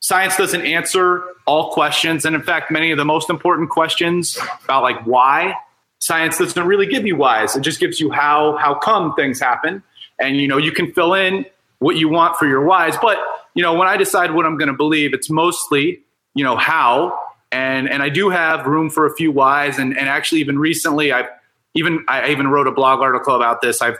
[0.00, 4.82] science doesn't answer all questions, and in fact, many of the most important questions about
[4.82, 5.54] like why
[5.98, 7.56] science doesn't really give you whys.
[7.56, 9.82] It just gives you how how come things happen,
[10.20, 11.44] and you know you can fill in
[11.80, 12.96] what you want for your whys.
[13.02, 13.18] But
[13.54, 16.02] you know when I decide what I'm going to believe, it's mostly
[16.34, 17.18] you know, how.
[17.52, 19.78] And, and I do have room for a few whys.
[19.78, 21.28] And, and actually, even recently, I've
[21.74, 23.82] even, I even wrote a blog article about this.
[23.82, 23.98] I've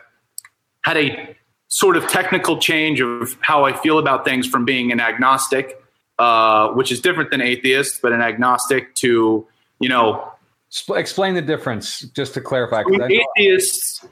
[0.82, 1.36] had a
[1.68, 5.82] sort of technical change of how I feel about things from being an agnostic,
[6.18, 9.46] uh, which is different than atheist, but an agnostic to,
[9.80, 10.32] you know,
[10.94, 12.82] explain the difference just to clarify.
[13.38, 14.04] atheists,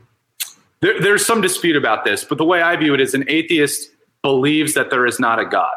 [0.80, 3.90] there, there's some dispute about this, but the way I view it is an atheist
[4.22, 5.70] believes that there is not a God.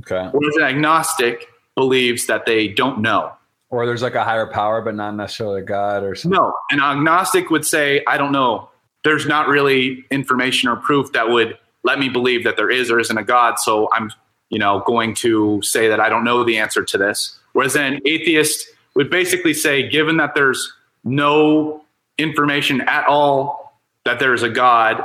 [0.00, 0.28] Okay.
[0.32, 1.46] Whereas an agnostic
[1.80, 3.32] believes that they don't know.
[3.70, 6.36] Or there's like a higher power, but not necessarily a God or something.
[6.36, 8.68] No, an agnostic would say, I don't know.
[9.04, 12.98] There's not really information or proof that would let me believe that there is or
[13.00, 13.58] isn't a God.
[13.58, 14.12] So I'm,
[14.50, 17.38] you know, going to say that I don't know the answer to this.
[17.52, 21.84] Whereas an atheist would basically say, given that there's no
[22.18, 23.72] information at all
[24.04, 25.02] that there's a God,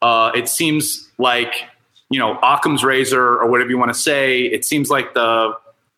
[0.00, 1.64] uh, it seems like
[2.10, 4.42] you know Occam's razor or whatever you want to say.
[4.42, 5.54] It seems like the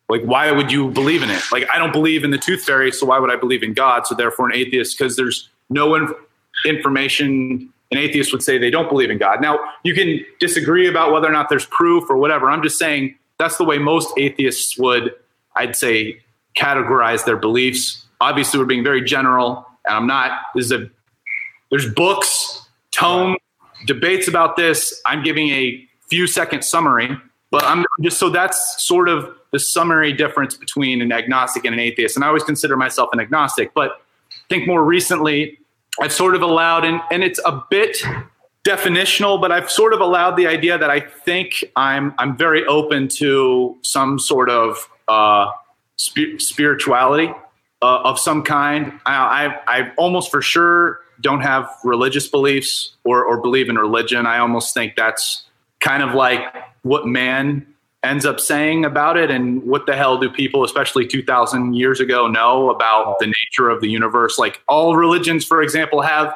[0.08, 1.42] like why would you believe in it?
[1.50, 4.06] Like I don't believe in the tooth fairy, so why would I believe in God?
[4.06, 6.12] So therefore, an atheist because there's no inf-
[6.64, 7.70] information.
[7.90, 9.40] An atheist would say they don't believe in God.
[9.40, 12.50] Now you can disagree about whether or not there's proof or whatever.
[12.50, 15.14] I'm just saying that's the way most atheists would,
[15.56, 16.20] I'd say,
[16.56, 18.04] categorize their beliefs.
[18.20, 20.32] Obviously, we're being very general, and I'm not.
[20.54, 20.90] This is a
[21.70, 23.36] there's books, tone,
[23.86, 25.00] debates about this.
[25.06, 27.16] I'm giving a few second summary,
[27.50, 31.78] but I'm just so that's sort of the summary difference between an agnostic and an
[31.78, 32.16] atheist.
[32.16, 35.60] And I always consider myself an agnostic, but I think more recently
[36.02, 37.96] I've sort of allowed, and, and it's a bit
[38.66, 43.06] definitional, but I've sort of allowed the idea that I think I'm I'm very open
[43.20, 45.46] to some sort of uh,
[45.94, 47.32] sp- spirituality
[47.80, 48.98] uh, of some kind.
[49.06, 54.26] I, I, I almost for sure don't have religious beliefs or, or believe in religion.
[54.26, 55.44] I almost think that's
[55.78, 56.42] kind of like
[56.82, 57.73] what man
[58.04, 62.28] ends up saying about it and what the hell do people especially 2000 years ago
[62.28, 64.38] know about the nature of the universe?
[64.38, 66.32] Like all religions for example have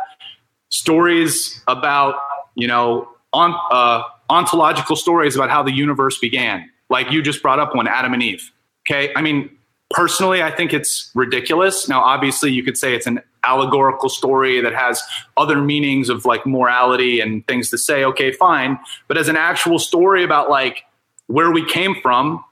[0.71, 2.17] stories about
[2.55, 6.69] you know on uh, ontological stories about how the universe began.
[6.91, 8.51] Like you just brought up one adam and eve.
[8.91, 9.13] Okay?
[9.15, 9.51] I mean
[9.91, 11.89] personally i think it's ridiculous.
[11.89, 15.03] Now obviously you could say it's an allegorical story that has
[15.37, 18.05] other meanings of like morality and things to say.
[18.05, 18.79] Okay fine.
[19.07, 20.85] But as an actual story about like
[21.29, 22.45] where we came from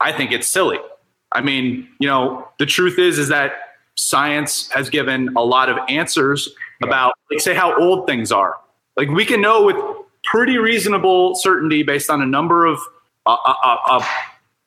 [0.00, 0.78] i think it's silly
[1.32, 3.52] i mean you know the truth is is that
[3.96, 6.48] science has given a lot of answers
[6.82, 8.56] about like say how old things are
[8.96, 9.76] like we can know with
[10.24, 12.78] pretty reasonable certainty based on a number of
[13.26, 14.04] uh, uh, uh, uh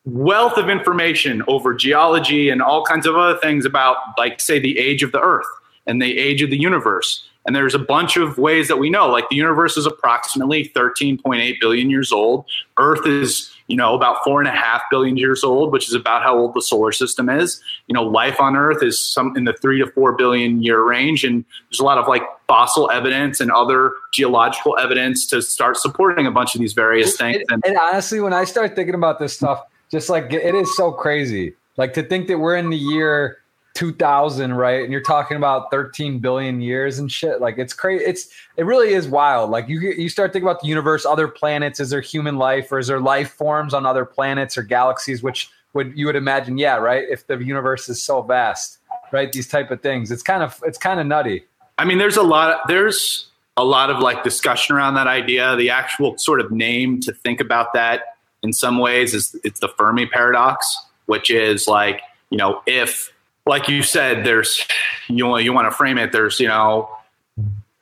[0.04, 4.78] wealth of information over geology and all kinds of other things about, like, say, the
[4.78, 5.46] age of the Earth
[5.86, 7.28] and the age of the universe.
[7.46, 11.60] And there's a bunch of ways that we know, like the universe is approximately 13.8
[11.60, 12.46] billion years old.
[12.78, 16.22] Earth is, you know, about four and a half billion years old, which is about
[16.22, 17.60] how old the solar system is.
[17.86, 21.22] You know, life on Earth is some in the three to four billion year range.
[21.22, 26.26] And there's a lot of like fossil evidence and other geological evidence to start supporting
[26.26, 27.42] a bunch of these various things.
[27.50, 30.92] And, and honestly, when I start thinking about this stuff, just like it is so
[30.92, 31.54] crazy.
[31.76, 33.38] Like to think that we're in the year
[33.74, 34.82] 2000, right?
[34.82, 37.40] And you're talking about 13 billion years and shit.
[37.40, 38.04] Like it's crazy.
[38.04, 39.50] It's it really is wild.
[39.50, 41.80] Like you you start thinking about the universe, other planets.
[41.80, 45.22] Is there human life, or is there life forms on other planets or galaxies?
[45.22, 47.04] Which would you would imagine, yeah, right?
[47.08, 48.78] If the universe is so vast,
[49.12, 49.30] right?
[49.30, 50.10] These type of things.
[50.10, 51.44] It's kind of it's kind of nutty.
[51.76, 52.50] I mean, there's a lot.
[52.52, 55.56] Of, there's a lot of like discussion around that idea.
[55.56, 59.68] The actual sort of name to think about that in some ways is it's the
[59.68, 63.12] Fermi paradox, which is like, you know, if
[63.46, 64.66] like you said, there's
[65.08, 66.90] you you want to frame it, there's, you know,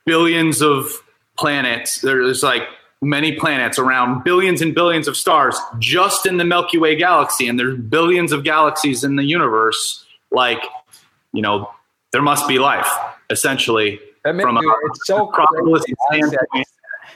[0.04, 0.90] billions of
[1.38, 2.00] planets.
[2.00, 2.62] There's like
[3.00, 7.58] many planets around billions and billions of stars just in the Milky Way galaxy, and
[7.58, 10.04] there's billions of galaxies in the universe.
[10.30, 10.62] Like,
[11.32, 11.70] you know,
[12.12, 12.88] there must be life,
[13.30, 14.00] essentially.
[14.22, 16.66] from a, it's so probabilistic standpoint.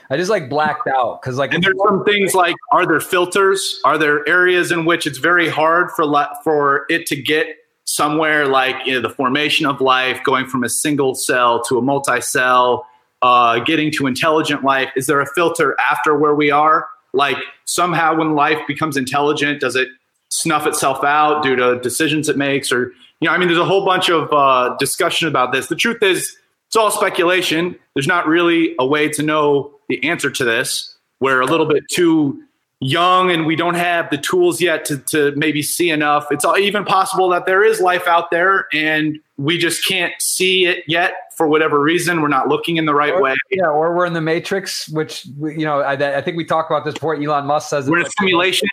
[0.09, 3.79] I just like blacked out because like and there's some things like are there filters?
[3.83, 6.05] Are there areas in which it's very hard for
[6.43, 7.47] for it to get
[7.87, 11.81] somewhere like you know, the formation of life, going from a single cell to a
[11.81, 12.85] multi-cell,
[13.21, 14.89] uh, getting to intelligent life?
[14.95, 16.87] Is there a filter after where we are?
[17.13, 19.87] Like somehow when life becomes intelligent, does it
[20.29, 23.63] snuff itself out due to decisions it makes or you know i mean there's a
[23.63, 26.35] whole bunch of uh, discussion about this the truth is
[26.67, 30.95] it's all speculation there's not really a way to know the answer to this.
[31.19, 32.43] We're a little bit too
[32.79, 36.27] young and we don't have the tools yet to, to maybe see enough.
[36.31, 40.83] It's even possible that there is life out there and we just can't see it
[40.87, 42.21] yet for whatever reason.
[42.21, 43.35] We're not looking in the right or, way.
[43.49, 46.85] Yeah, or we're in the matrix, which you know I, I think we talked about
[46.85, 47.15] this before.
[47.15, 48.67] Elon Musk says we're in a simulation.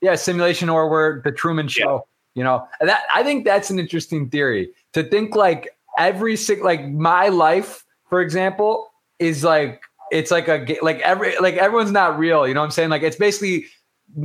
[0.00, 1.94] Yeah, simulation, or we're the Truman Show.
[1.94, 2.00] Yeah.
[2.34, 6.62] You know, and that I think that's an interesting theory to think like every sick,
[6.62, 12.18] like my life, for example, is like it's like a like every like everyone's not
[12.18, 12.46] real.
[12.46, 12.90] You know what I'm saying?
[12.90, 13.66] Like it's basically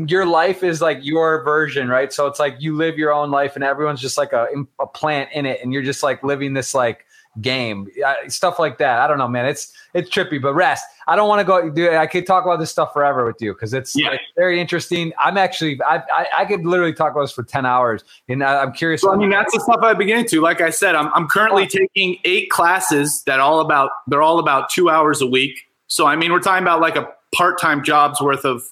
[0.08, 2.12] your life is like your version, right?
[2.12, 4.48] So it's like you live your own life, and everyone's just like a
[4.80, 7.06] a plant in it, and you're just like living this like
[7.42, 7.88] game,
[8.28, 9.00] stuff like that.
[9.00, 9.46] I don't know, man.
[9.46, 10.86] It's it's trippy, but Rast.
[11.08, 11.70] I don't want to go.
[11.70, 14.18] Do I could talk about this stuff forever with you because it's, yeah.
[14.36, 15.14] very interesting.
[15.20, 18.64] I'm actually I, I, I could literally talk about this for ten hours, and I,
[18.64, 19.06] am curious.
[19.06, 20.42] I mean, that's the stuff I begin to.
[20.42, 24.70] Like I said, I'm I'm currently taking eight classes that all about they're all about
[24.70, 25.60] two hours a week.
[25.88, 28.64] So I mean, we're talking about like a part time job's worth of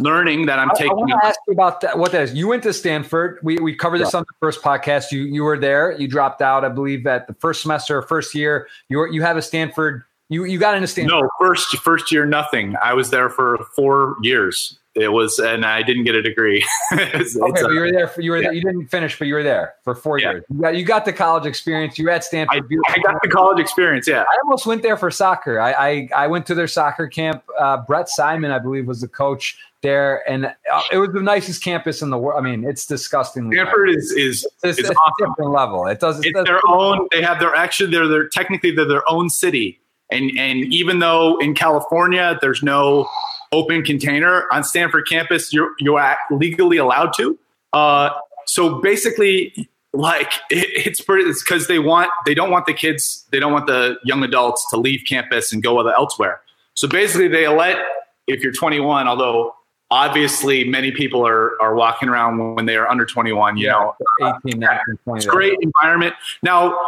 [0.00, 0.90] learning that I'm taking.
[0.90, 1.98] I, I want to ask you about that.
[1.98, 2.34] What that is?
[2.34, 3.38] You went to Stanford.
[3.42, 4.18] We we covered this yeah.
[4.18, 5.10] on the first podcast.
[5.12, 5.92] You you were there.
[5.92, 8.68] You dropped out, I believe, at the first semester, first year.
[8.88, 10.02] You were, you have a Stanford.
[10.28, 11.22] You you got into Stanford.
[11.22, 12.74] No, first first year, nothing.
[12.82, 14.78] I was there for four years.
[14.98, 16.64] It was, and I didn't get a degree.
[16.92, 18.08] it's, okay, it's, but you were there.
[18.08, 18.44] For, you were yeah.
[18.44, 20.32] there, you didn't finish, but you were there for four yeah.
[20.32, 20.44] years.
[20.50, 21.98] You got, you got the college experience.
[21.98, 22.64] You were at Stanford.
[22.88, 24.08] I, I, got the college experience.
[24.08, 25.60] Yeah, I almost went there for soccer.
[25.60, 27.44] I I, I went to their soccer camp.
[27.58, 31.62] Uh, Bret Simon, I believe, was the coach there, and uh, it was the nicest
[31.62, 32.38] campus in the world.
[32.38, 33.50] I mean, it's disgusting.
[33.52, 35.30] Stanford is is, it's, is it's awesome.
[35.30, 35.86] different level.
[35.86, 36.18] It does.
[36.18, 37.06] It it's does, their own.
[37.12, 39.80] They have their actually they're they're technically they're their own city,
[40.10, 43.08] and and even though in California there's no
[43.52, 47.38] open container on Stanford campus, you're you're legally allowed to.
[47.72, 48.10] Uh,
[48.46, 53.40] so basically, like it, it's it's because they want they don't want the kids they
[53.40, 56.40] don't want the young adults to leave campus and go other elsewhere.
[56.74, 57.78] So basically, they let
[58.26, 59.54] if you're 21, although
[59.90, 64.34] obviously many people are are walking around when they are under 21 you yeah, know
[64.44, 66.78] 18 19 20 it's great environment now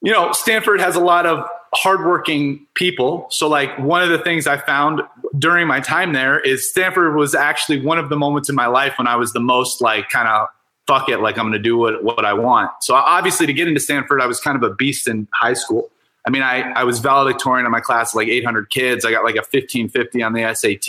[0.00, 3.26] you know stanford has a lot of hardworking people.
[3.30, 5.02] So like one of the things i found
[5.38, 8.94] during my time there is stanford was actually one of the moments in my life
[8.96, 10.48] when i was the most like kind of
[10.86, 12.70] fuck it like i'm gonna do what, what i want.
[12.80, 15.90] So obviously to get into stanford i was kind of a beast in high school.
[16.26, 19.04] I mean i, I was valedictorian in my class like 800 kids.
[19.04, 20.88] I got like a 1550 on the sat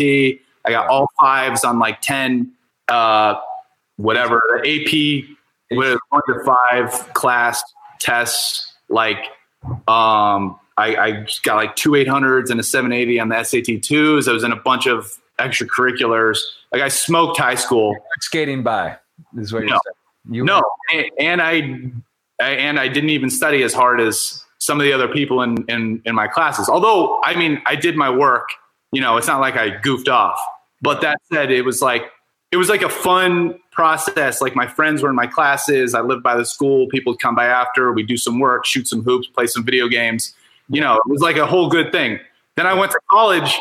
[0.66, 2.52] I got all fives on like 10,
[2.88, 3.36] uh,
[3.98, 5.26] whatever, AP,
[5.72, 7.64] with one to five class
[8.00, 8.74] tests.
[8.90, 9.26] Like,
[9.88, 14.28] um, I, I got like two 800s and a 780 on the SAT twos.
[14.28, 16.40] I was in a bunch of extracurriculars.
[16.72, 17.96] Like I smoked high school.
[18.20, 18.98] Skating by
[19.38, 19.70] is what no.
[19.70, 20.36] you're saying.
[20.36, 20.62] You no,
[20.94, 21.82] and, and I,
[22.42, 25.64] I, and I didn't even study as hard as some of the other people in,
[25.68, 26.70] in, in my classes.
[26.70, 28.50] Although, I mean, I did my work
[28.92, 30.40] you know, it's not like I goofed off.
[30.82, 32.12] But that said, it was like
[32.52, 34.42] it was like a fun process.
[34.42, 35.94] Like my friends were in my classes.
[35.94, 36.88] I lived by the school.
[36.88, 37.92] People would come by after.
[37.92, 40.34] We'd do some work, shoot some hoops, play some video games.
[40.70, 42.20] You know, it was like a whole good thing.
[42.56, 43.58] Then I went to college,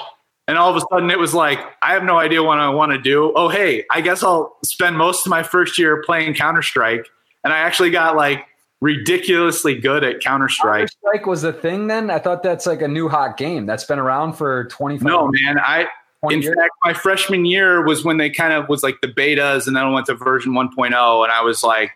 [0.46, 2.92] and all of a sudden it was like I have no idea what I want
[2.92, 3.32] to do.
[3.34, 7.06] Oh, hey, I guess I'll spend most of my first year playing Counter Strike,
[7.44, 8.44] and I actually got like
[8.80, 10.88] ridiculously good at Counter Strike.
[10.88, 12.10] Strike was a thing then.
[12.10, 14.98] I thought that's like a new hot game that's been around for twenty.
[14.98, 15.58] No, man.
[15.58, 15.88] I
[16.30, 16.54] in years?
[16.56, 19.84] fact, my freshman year was when they kind of was like the betas, and then
[19.84, 21.92] I went to version 1.0, and I was like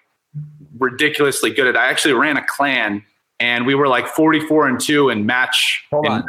[0.79, 1.75] ridiculously good at.
[1.75, 1.79] It.
[1.79, 3.05] I actually ran a clan,
[3.43, 6.25] and we were like 44 and two in match Hold in, on.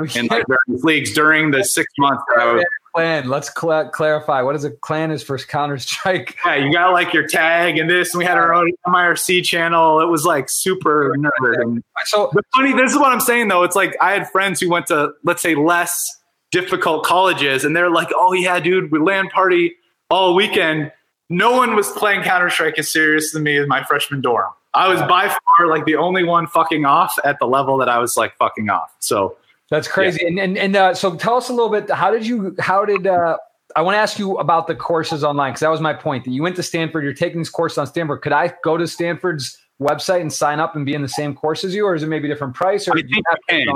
[0.00, 2.22] Oh, in like leagues during the six months.
[2.34, 2.64] That I was,
[2.94, 3.28] clan.
[3.28, 4.40] Let's cl- clarify.
[4.42, 5.10] What is a clan?
[5.10, 6.36] Is for Counter Strike?
[6.46, 8.14] Yeah, you got like your tag and this.
[8.14, 10.00] And we had our own MIRC channel.
[10.00, 11.62] It was like super nerd.
[11.62, 12.72] And so the funny.
[12.72, 13.64] This is what I'm saying though.
[13.64, 16.20] It's like I had friends who went to let's say less
[16.52, 19.74] difficult colleges, and they're like, "Oh yeah, dude, we land party
[20.08, 20.92] all weekend."
[21.30, 24.52] No one was playing Counter Strike as serious as me in my freshman dorm.
[24.74, 27.98] I was by far like the only one fucking off at the level that I
[27.98, 28.94] was like fucking off.
[28.98, 29.36] So
[29.70, 30.20] that's crazy.
[30.22, 30.28] Yeah.
[30.28, 31.90] And and, and uh, so tell us a little bit.
[31.90, 32.54] How did you?
[32.58, 33.06] How did?
[33.06, 33.38] Uh,
[33.76, 36.24] I want to ask you about the courses online because that was my point.
[36.24, 37.04] That you went to Stanford.
[37.04, 38.22] You're taking this course on Stanford.
[38.22, 41.64] Could I go to Stanford's website and sign up and be in the same course
[41.64, 42.86] as you, or is it maybe different price?
[42.86, 43.66] Or I think you can.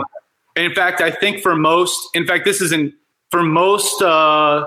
[0.56, 2.94] In fact, I think for most, in fact, this isn't
[3.30, 4.02] for most.
[4.02, 4.66] Uh,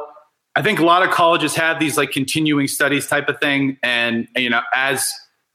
[0.55, 4.27] I think a lot of colleges have these like continuing studies type of thing, and
[4.35, 5.11] you know, as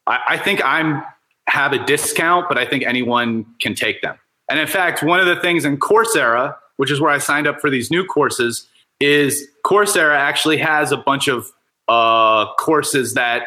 [0.06, 1.02] I, I think I'm
[1.48, 4.18] have a discount, but I think anyone can take them.
[4.50, 7.60] And in fact, one of the things in Coursera, which is where I signed up
[7.60, 8.68] for these new courses,
[9.00, 11.52] is Coursera actually has a bunch of
[11.88, 13.42] uh, courses that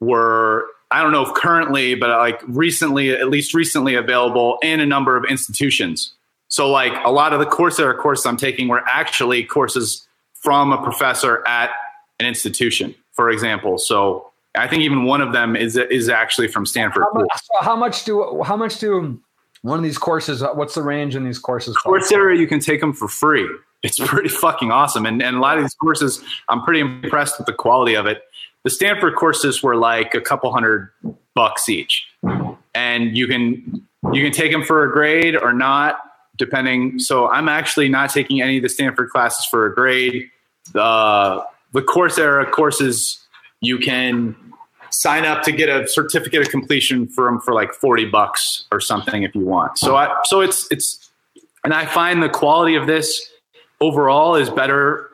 [0.00, 4.86] were I don't know if currently, but like recently, at least recently available in a
[4.86, 6.14] number of institutions.
[6.48, 10.82] So like a lot of the Coursera courses I'm taking were actually courses from a
[10.82, 11.70] professor at
[12.20, 13.76] an institution, for example.
[13.76, 14.27] So
[14.58, 17.04] I think even one of them is is actually from Stanford.
[17.12, 19.20] How much, so how much do how much do
[19.62, 20.42] one of these courses?
[20.42, 21.76] Uh, what's the range in these courses?
[21.84, 23.48] Coursera, you can take them for free.
[23.82, 27.46] It's pretty fucking awesome, and and a lot of these courses, I'm pretty impressed with
[27.46, 28.22] the quality of it.
[28.64, 30.90] The Stanford courses were like a couple hundred
[31.34, 32.06] bucks each,
[32.74, 36.00] and you can you can take them for a grade or not,
[36.36, 36.98] depending.
[36.98, 40.28] So I'm actually not taking any of the Stanford classes for a grade.
[40.72, 43.24] The the Coursera courses
[43.60, 44.36] you can
[44.90, 49.22] sign up to get a certificate of completion from for like 40 bucks or something
[49.22, 49.78] if you want.
[49.78, 51.10] So I so it's it's
[51.64, 53.30] and I find the quality of this
[53.80, 55.10] overall is better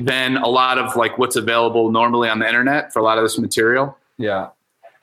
[0.00, 3.24] than a lot of like what's available normally on the internet for a lot of
[3.24, 3.96] this material.
[4.18, 4.48] Yeah.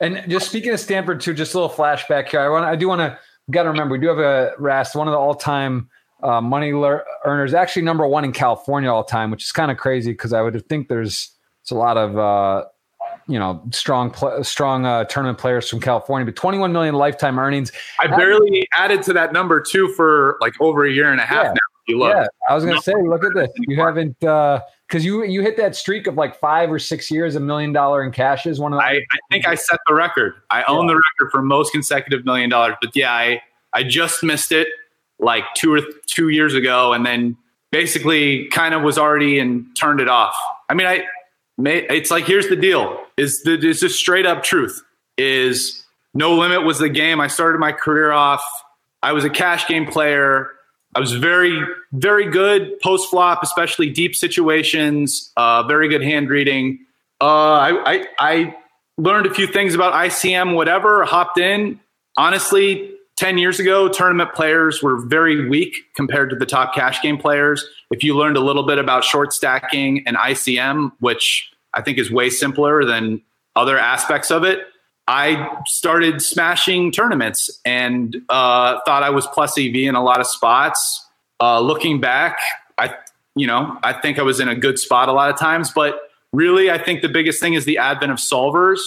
[0.00, 2.40] And just speaking of Stanford too, just a little flashback here.
[2.40, 3.18] I want I do want to
[3.50, 5.88] got to remember we do have a Rast, one of the all-time
[6.22, 9.76] uh, money lear- earners, actually number one in California all time, which is kind of
[9.76, 11.30] crazy because I would think there's
[11.62, 12.64] it's a lot of uh,
[13.32, 17.72] you know strong pl- strong uh, tournament players from California, but 21 million lifetime earnings.
[17.98, 21.44] I barely added to that number too for like over a year and a half
[21.44, 21.52] Yeah.
[21.52, 21.58] now.
[21.88, 22.14] You look.
[22.14, 23.48] Yeah, I was gonna say, look at this.
[23.66, 27.40] You haven't because you you hit that streak of like five or six years, a
[27.40, 28.60] million dollar in cashes.
[28.60, 30.34] One of the I, I think I set the record.
[30.50, 32.76] I own the record for most consecutive million dollars.
[32.80, 34.68] But yeah, I, I just missed it
[35.18, 37.36] like two or th- two years ago, and then
[37.72, 40.36] basically kind of was already and turned it off.
[40.68, 41.04] I mean, I
[41.58, 44.82] it's like here's the deal: is the is just straight up truth
[45.18, 45.84] is
[46.14, 47.20] no limit was the game.
[47.20, 48.42] I started my career off.
[49.02, 50.50] I was a cash game player.
[50.94, 51.58] I was very,
[51.92, 55.32] very good post flop, especially deep situations.
[55.36, 56.80] Uh, very good hand reading.
[57.20, 58.56] Uh, I, I, I
[58.98, 61.80] learned a few things about ICM, whatever, hopped in.
[62.18, 67.16] Honestly, 10 years ago, tournament players were very weak compared to the top cash game
[67.16, 67.64] players.
[67.92, 72.10] If you learned a little bit about short stacking and ICM, which I think is
[72.10, 73.20] way simpler than
[73.54, 74.60] other aspects of it,
[75.06, 80.26] I started smashing tournaments and uh, thought I was plus EV in a lot of
[80.26, 81.06] spots.
[81.38, 82.38] Uh, looking back,
[82.78, 82.94] I,
[83.34, 86.00] you know, I think I was in a good spot a lot of times, but
[86.32, 88.80] really, I think the biggest thing is the advent of solvers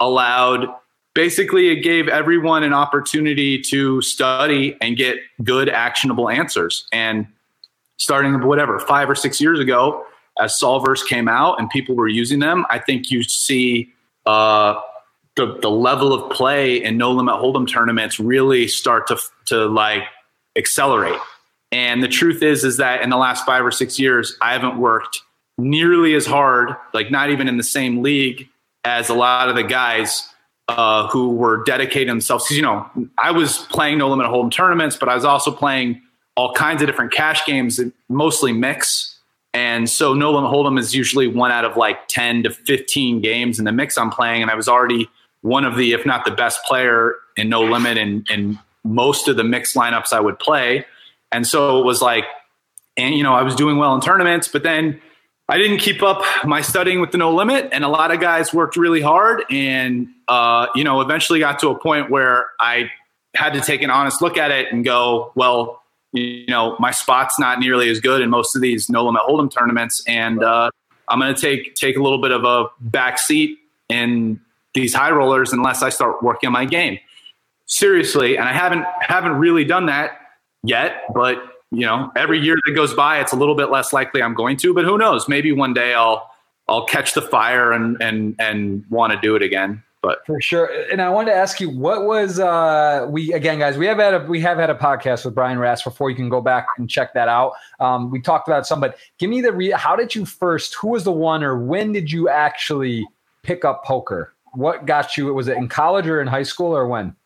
[0.00, 0.66] allowed.
[1.14, 6.86] Basically, it gave everyone an opportunity to study and get good, actionable answers.
[6.92, 7.26] And
[7.98, 10.04] starting whatever five or six years ago,
[10.38, 13.92] as solvers came out and people were using them, I think you see
[14.26, 14.80] uh,
[15.36, 20.02] the the level of play in no limit hold'em tournaments really start to to like
[20.56, 21.20] accelerate.
[21.72, 24.78] And the truth is, is that in the last five or six years, I haven't
[24.78, 25.20] worked
[25.58, 28.48] nearly as hard, like not even in the same league
[28.84, 30.28] as a lot of the guys
[30.68, 32.44] uh, who were dedicating themselves.
[32.44, 32.88] Because you know,
[33.18, 36.02] I was playing no limit hold'em tournaments, but I was also playing
[36.36, 39.18] all kinds of different cash games, mostly mix.
[39.54, 43.58] And so no limit hold'em is usually one out of like 10 to 15 games
[43.58, 44.42] in the mix I'm playing.
[44.42, 45.08] And I was already
[45.40, 49.36] one of the, if not the best player in no limit and, in most of
[49.36, 50.84] the mixed lineups I would play.
[51.32, 52.24] And so it was like,
[52.96, 55.00] and you know, I was doing well in tournaments, but then
[55.48, 57.70] I didn't keep up my studying with the no limit.
[57.72, 61.68] And a lot of guys worked really hard and, uh, you know, eventually got to
[61.68, 62.90] a point where I
[63.34, 65.82] had to take an honest look at it and go, well,
[66.16, 69.50] you know, my spot's not nearly as good in most of these no limit hold'em
[69.50, 70.70] tournaments, and uh,
[71.08, 73.58] I'm going to take take a little bit of a back seat
[73.88, 74.40] in
[74.74, 76.98] these high rollers unless I start working on my game
[77.66, 78.36] seriously.
[78.36, 80.18] And I haven't haven't really done that
[80.62, 84.22] yet, but you know, every year that goes by, it's a little bit less likely
[84.22, 84.72] I'm going to.
[84.72, 85.28] But who knows?
[85.28, 86.30] Maybe one day I'll
[86.68, 89.82] I'll catch the fire and and and want to do it again.
[90.06, 90.70] But For sure.
[90.92, 94.14] And I wanted to ask you, what was uh we again, guys, we have had
[94.14, 96.10] a we have had a podcast with Brian Rast before.
[96.10, 97.54] You can go back and check that out.
[97.80, 100.90] Um, we talked about some, but give me the re- how did you first, who
[100.90, 103.04] was the one or when did you actually
[103.42, 104.32] pick up poker?
[104.52, 105.34] What got you?
[105.34, 107.16] Was it in college or in high school or when?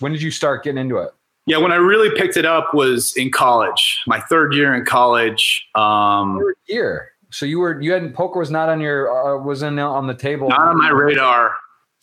[0.00, 1.14] When did you start getting into it?
[1.46, 5.66] yeah, when I really picked it up was in college, my third year in college.
[5.74, 7.12] Um, Third year.
[7.30, 10.14] So you were you hadn't poker was not on your uh, was in on the
[10.14, 10.50] table.
[10.50, 11.56] not on my radar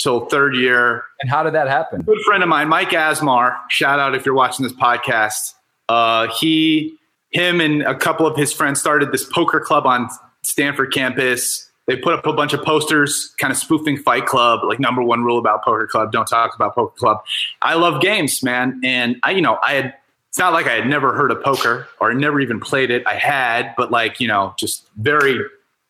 [0.03, 1.05] till third year.
[1.21, 2.01] And how did that happen?
[2.01, 5.53] good friend of mine, Mike Asmar, shout out if you're watching this podcast.
[5.89, 6.97] Uh, he,
[7.31, 10.09] him, and a couple of his friends started this poker club on
[10.43, 11.69] Stanford campus.
[11.87, 15.23] They put up a bunch of posters, kind of spoofing Fight Club, like number one
[15.23, 17.17] rule about Poker Club: don't talk about Poker Club.
[17.61, 19.95] I love games, man, and I, you know, I had.
[20.29, 23.05] It's not like I had never heard of poker or never even played it.
[23.05, 25.39] I had, but like you know, just very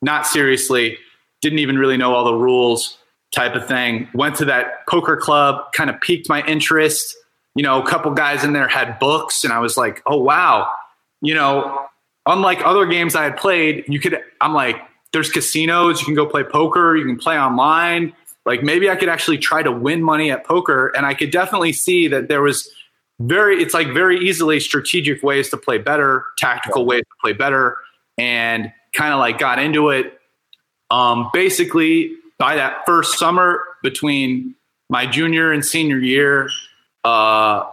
[0.02, 0.98] not seriously.
[1.42, 2.98] Didn't even really know all the rules
[3.34, 4.08] type of thing.
[4.14, 7.16] Went to that poker club, kind of piqued my interest.
[7.56, 10.70] You know, a couple guys in there had books, and I was like, oh, wow.
[11.22, 11.86] You know,
[12.26, 14.78] unlike other games I had played, you could, I'm like,
[15.12, 18.14] there's casinos, you can go play poker, you can play online.
[18.46, 20.88] Like maybe I could actually try to win money at poker.
[20.98, 22.70] And I could definitely see that there was
[23.22, 27.78] very, it's like very easily strategic ways to play better, tactical ways to play better,
[28.18, 30.20] and kind of like got into it.
[30.90, 32.12] Um, basically,
[32.44, 34.54] by that first summer between
[34.90, 36.50] my junior and senior year,
[37.06, 37.64] uh,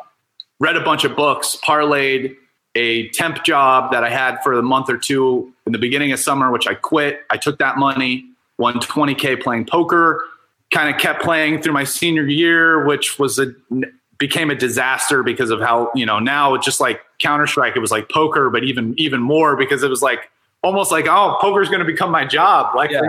[0.61, 2.37] read a bunch of books, parlayed
[2.77, 6.21] a temp job that I had for a month or two in the beginning of
[6.21, 7.23] summer, which I quit.
[7.31, 8.27] I took that money,
[8.59, 10.25] won 20K playing poker,
[10.73, 13.53] kind of kept playing through my senior year, which was a
[14.19, 17.81] became a disaster because of how, you know, now it's just like Counter Strike, it
[17.81, 20.31] was like poker, but even even more because it was like
[20.63, 22.75] almost like, oh, poker's going to become my job.
[22.75, 23.01] Like, yeah.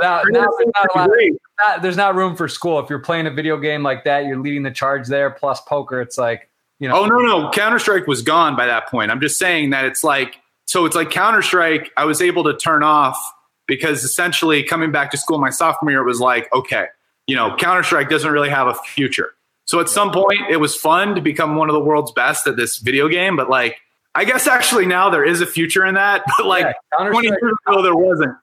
[0.00, 1.10] now, now there's, not of,
[1.58, 2.78] not, there's, not room for school.
[2.78, 5.30] If you're playing a video game like that, you're leading the charge there.
[5.30, 6.48] Plus poker, it's like,
[6.78, 7.02] you know.
[7.02, 9.10] Oh no, no, Counter Strike was gone by that point.
[9.10, 10.36] I'm just saying that it's like,
[10.66, 11.90] so it's like Counter Strike.
[11.96, 13.18] I was able to turn off
[13.66, 16.86] because essentially coming back to school my sophomore year it was like, okay,
[17.26, 19.34] you know, Counter Strike doesn't really have a future.
[19.64, 22.56] So at some point, it was fun to become one of the world's best at
[22.56, 23.78] this video game, but like
[24.14, 27.54] I guess actually now there is a future in that, but like yeah, 20 years
[27.66, 28.36] ago there wasn't.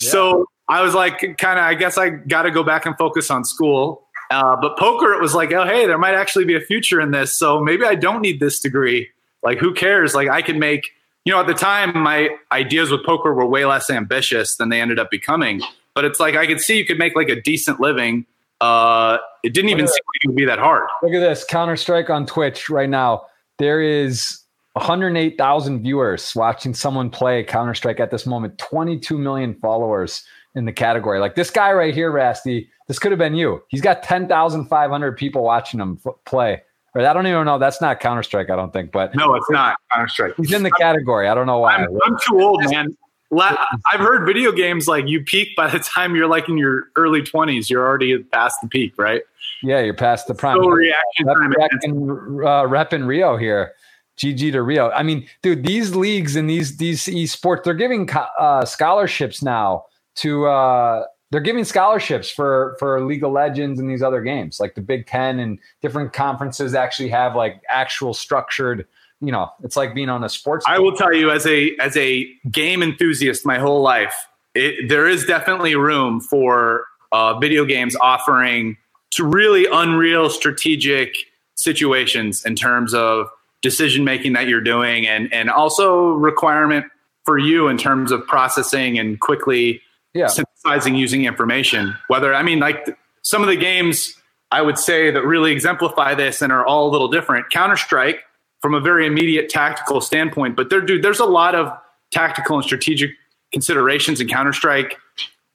[0.00, 0.10] Yeah.
[0.10, 3.30] So I was like, kind of, I guess I got to go back and focus
[3.30, 4.06] on school.
[4.30, 7.10] Uh, but poker, it was like, oh, hey, there might actually be a future in
[7.10, 7.34] this.
[7.34, 9.10] So maybe I don't need this degree.
[9.42, 10.14] Like, who cares?
[10.14, 10.90] Like, I can make,
[11.24, 14.80] you know, at the time, my ideas with poker were way less ambitious than they
[14.80, 15.60] ended up becoming.
[15.94, 18.24] But it's like, I could see you could make like a decent living.
[18.60, 20.88] Uh, it didn't even seem like it would be that hard.
[21.02, 23.26] Look at this Counter Strike on Twitch right now.
[23.58, 24.41] There is
[24.74, 30.72] 108,000 viewers watching someone play Counter Strike at this moment, 22 million followers in the
[30.72, 31.18] category.
[31.18, 33.62] Like this guy right here, Rasty, this could have been you.
[33.68, 36.62] He's got 10,500 people watching him f- play.
[36.94, 37.58] Or I don't even know.
[37.58, 38.92] That's not Counter Strike, I don't think.
[38.92, 40.34] But no, it's not Counter Strike.
[40.36, 41.28] He's in the category.
[41.28, 41.76] I don't know why.
[41.76, 42.94] I'm, I'm too old, man.
[43.40, 47.22] I've heard video games like you peak by the time you're like in your early
[47.22, 47.70] 20s.
[47.70, 49.22] You're already past the peak, right?
[49.62, 50.58] Yeah, you're past the prime.
[50.58, 51.52] So reaction rep, time.
[51.58, 53.72] Rep in, uh, rep in Rio here.
[54.18, 54.90] GG to Rio.
[54.90, 58.08] I mean, dude, these leagues and these these esports, they're giving
[58.38, 59.86] uh, scholarships now
[60.16, 64.74] to uh, they're giving scholarships for for League of Legends and these other games, like
[64.74, 68.86] the Big Ten and different conferences actually have like actual structured.
[69.20, 70.64] You know, it's like being on a sports.
[70.68, 74.14] I will tell you, as a as a game enthusiast, my whole life,
[74.54, 78.76] it, there is definitely room for uh, video games offering
[79.12, 81.14] to really unreal strategic
[81.54, 83.28] situations in terms of
[83.62, 86.84] decision making that you're doing and and also requirement
[87.24, 89.80] for you in terms of processing and quickly
[90.14, 90.26] yeah.
[90.26, 95.24] synthesizing using information whether i mean like some of the games i would say that
[95.24, 98.20] really exemplify this and are all a little different counter-strike
[98.60, 101.72] from a very immediate tactical standpoint but there dude there's a lot of
[102.10, 103.12] tactical and strategic
[103.52, 104.96] considerations in counter-strike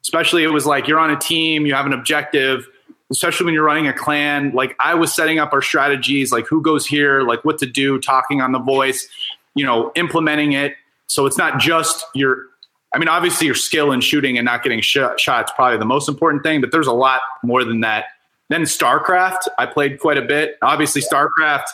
[0.02, 2.66] especially it was like you're on a team you have an objective
[3.10, 4.52] especially when you're running a clan.
[4.52, 7.98] Like I was setting up our strategies, like who goes here, like what to do,
[7.98, 9.08] talking on the voice,
[9.54, 10.74] you know, implementing it.
[11.06, 12.46] So it's not just your,
[12.94, 16.08] I mean, obviously your skill in shooting and not getting sh- shots probably the most
[16.08, 18.06] important thing, but there's a lot more than that.
[18.50, 20.56] Then StarCraft, I played quite a bit.
[20.62, 21.64] Obviously, StarCraft,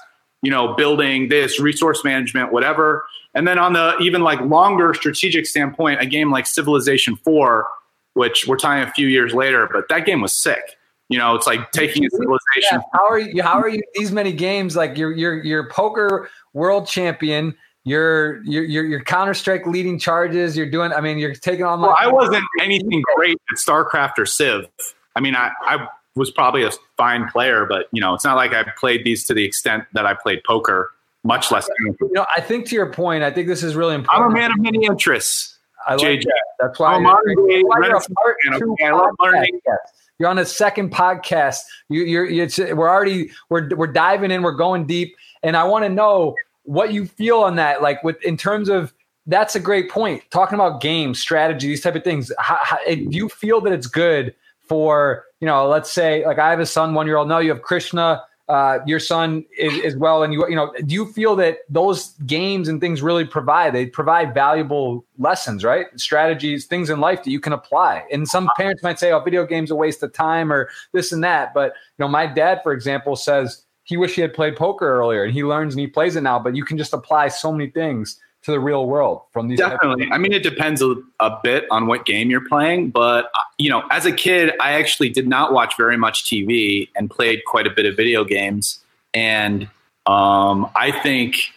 [0.43, 3.05] you know, building this resource management, whatever.
[3.35, 7.67] And then on the even like longer strategic standpoint, a game like Civilization 4,
[8.15, 10.77] which we're talking a few years later, but that game was sick.
[11.15, 12.41] You know, it's like taking a civilization.
[12.73, 13.41] Yeah, how are you?
[13.41, 13.81] How are you?
[13.95, 17.55] These many games, like you're you're you're poker world champion.
[17.85, 20.57] You're you're you're, Counter Strike leading charges.
[20.57, 20.93] You're doing.
[20.93, 21.81] I mean, you're taking on.
[21.81, 24.67] Well, I wasn't anything great at StarCraft or Civ.
[25.15, 25.87] I mean, I I
[26.17, 29.35] was probably a fine player, but you know, it's not like I played these to
[29.35, 30.91] the extent that I played poker.
[31.23, 31.69] Much less.
[31.79, 34.25] You know, I think to your point, I think this is really important.
[34.25, 35.57] I'm a man of many interests.
[35.87, 36.25] I like JJ.
[36.25, 36.43] That.
[36.59, 39.61] That's why, I'm part two I love learning.
[39.65, 39.79] Yes.
[40.19, 41.59] You're on a second podcast.
[41.89, 45.17] You, you're, it's, we're already, we're, we're diving in, we're going deep.
[45.43, 47.83] And I want to know what you feel on that.
[47.83, 48.95] Like with, in terms of,
[49.27, 50.23] that's a great point.
[50.31, 52.31] Talking about games, strategy, these type of things.
[52.39, 56.51] How, how, do you feel that it's good for, you know, let's say like I
[56.51, 57.29] have a son, one year old.
[57.29, 60.23] Now you have Krishna uh, your son is, as well.
[60.23, 63.75] And you, you know, do you feel that those games and things really provide?
[63.75, 65.87] They provide valuable lessons, right?
[65.97, 68.05] Strategies, things in life that you can apply.
[68.13, 71.25] And some parents might say, "Oh, video games a waste of time," or this and
[71.25, 71.55] that.
[71.55, 75.25] But you know, my dad, for example, says he wish he had played poker earlier,
[75.25, 76.39] and he learns and he plays it now.
[76.39, 80.09] But you can just apply so many things to the real world from these definitely
[80.13, 83.71] i mean it depends a, a, bit on what game you're playing but uh, you
[83.71, 87.67] know as a kid i actually did not watch very much tv and played quite
[87.67, 88.81] a bit of video games
[89.15, 89.69] and
[90.07, 91.55] um, i think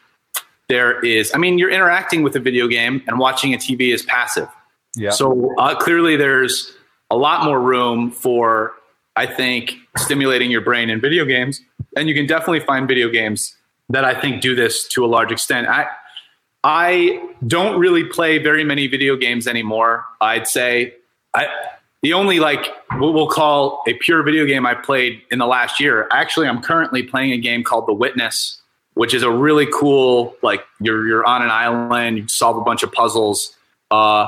[0.68, 4.04] there is, I mean, you're interacting with a video game and watching a TV is
[4.04, 4.50] passive.
[4.96, 5.12] Yeah.
[5.12, 6.74] So uh, clearly there's
[7.10, 8.74] a lot more room for,
[9.16, 11.62] I think, stimulating your brain in video games.
[11.96, 13.56] And you can definitely find video games
[13.90, 15.68] that I think do this to a large extent.
[15.68, 15.88] I,
[16.64, 20.06] I don't really play very many video games anymore.
[20.20, 20.96] I'd say
[21.34, 21.48] I,
[22.02, 25.80] the only like what we'll call a pure video game I played in the last
[25.80, 26.08] year.
[26.12, 28.62] Actually, I'm currently playing a game called The Witness,
[28.96, 32.84] which is a really cool like you're you're on an island, you solve a bunch
[32.84, 33.56] of puzzles.
[33.90, 34.28] Uh,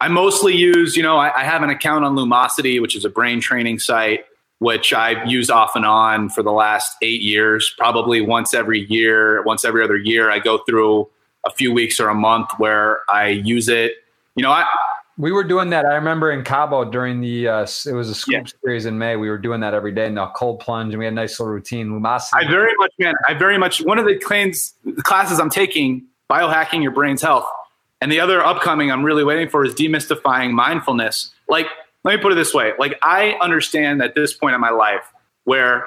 [0.00, 3.10] I mostly use, you know, I, I have an account on Lumosity, which is a
[3.10, 4.24] brain training site,
[4.58, 7.74] which I've used off and on for the last eight years.
[7.76, 11.08] Probably once every year, once every other year, I go through
[11.44, 13.92] a few weeks or a month where I use it.
[14.36, 14.66] You know, I
[15.20, 15.84] we were doing that.
[15.84, 18.52] I remember in Cabo during the uh, it was a scoop yeah.
[18.64, 19.16] series in May.
[19.16, 21.38] We were doing that every day in the cold plunge, and we had a nice
[21.38, 21.88] little routine.
[21.88, 22.30] Lumosity.
[22.32, 23.14] I very much, man.
[23.28, 23.82] I very much.
[23.82, 27.46] One of the claims, the classes I'm taking, biohacking your brain's health,
[28.00, 31.30] and the other upcoming I'm really waiting for is demystifying mindfulness.
[31.48, 31.66] Like,
[32.04, 35.04] let me put it this way: like, I understand at this point in my life
[35.44, 35.84] where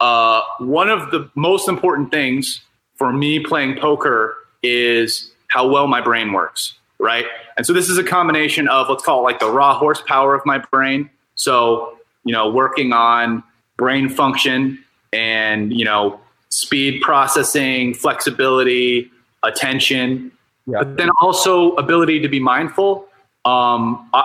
[0.00, 2.60] uh, one of the most important things
[2.96, 7.26] for me playing poker is how well my brain works, right?
[7.56, 10.44] And so this is a combination of let's call it like the raw horsepower of
[10.44, 11.10] my brain.
[11.36, 13.42] So, you know, working on
[13.76, 19.10] brain function and, you know, speed processing, flexibility,
[19.42, 20.32] attention,
[20.66, 20.78] yeah.
[20.78, 23.06] but then also ability to be mindful.
[23.44, 24.24] Um, I,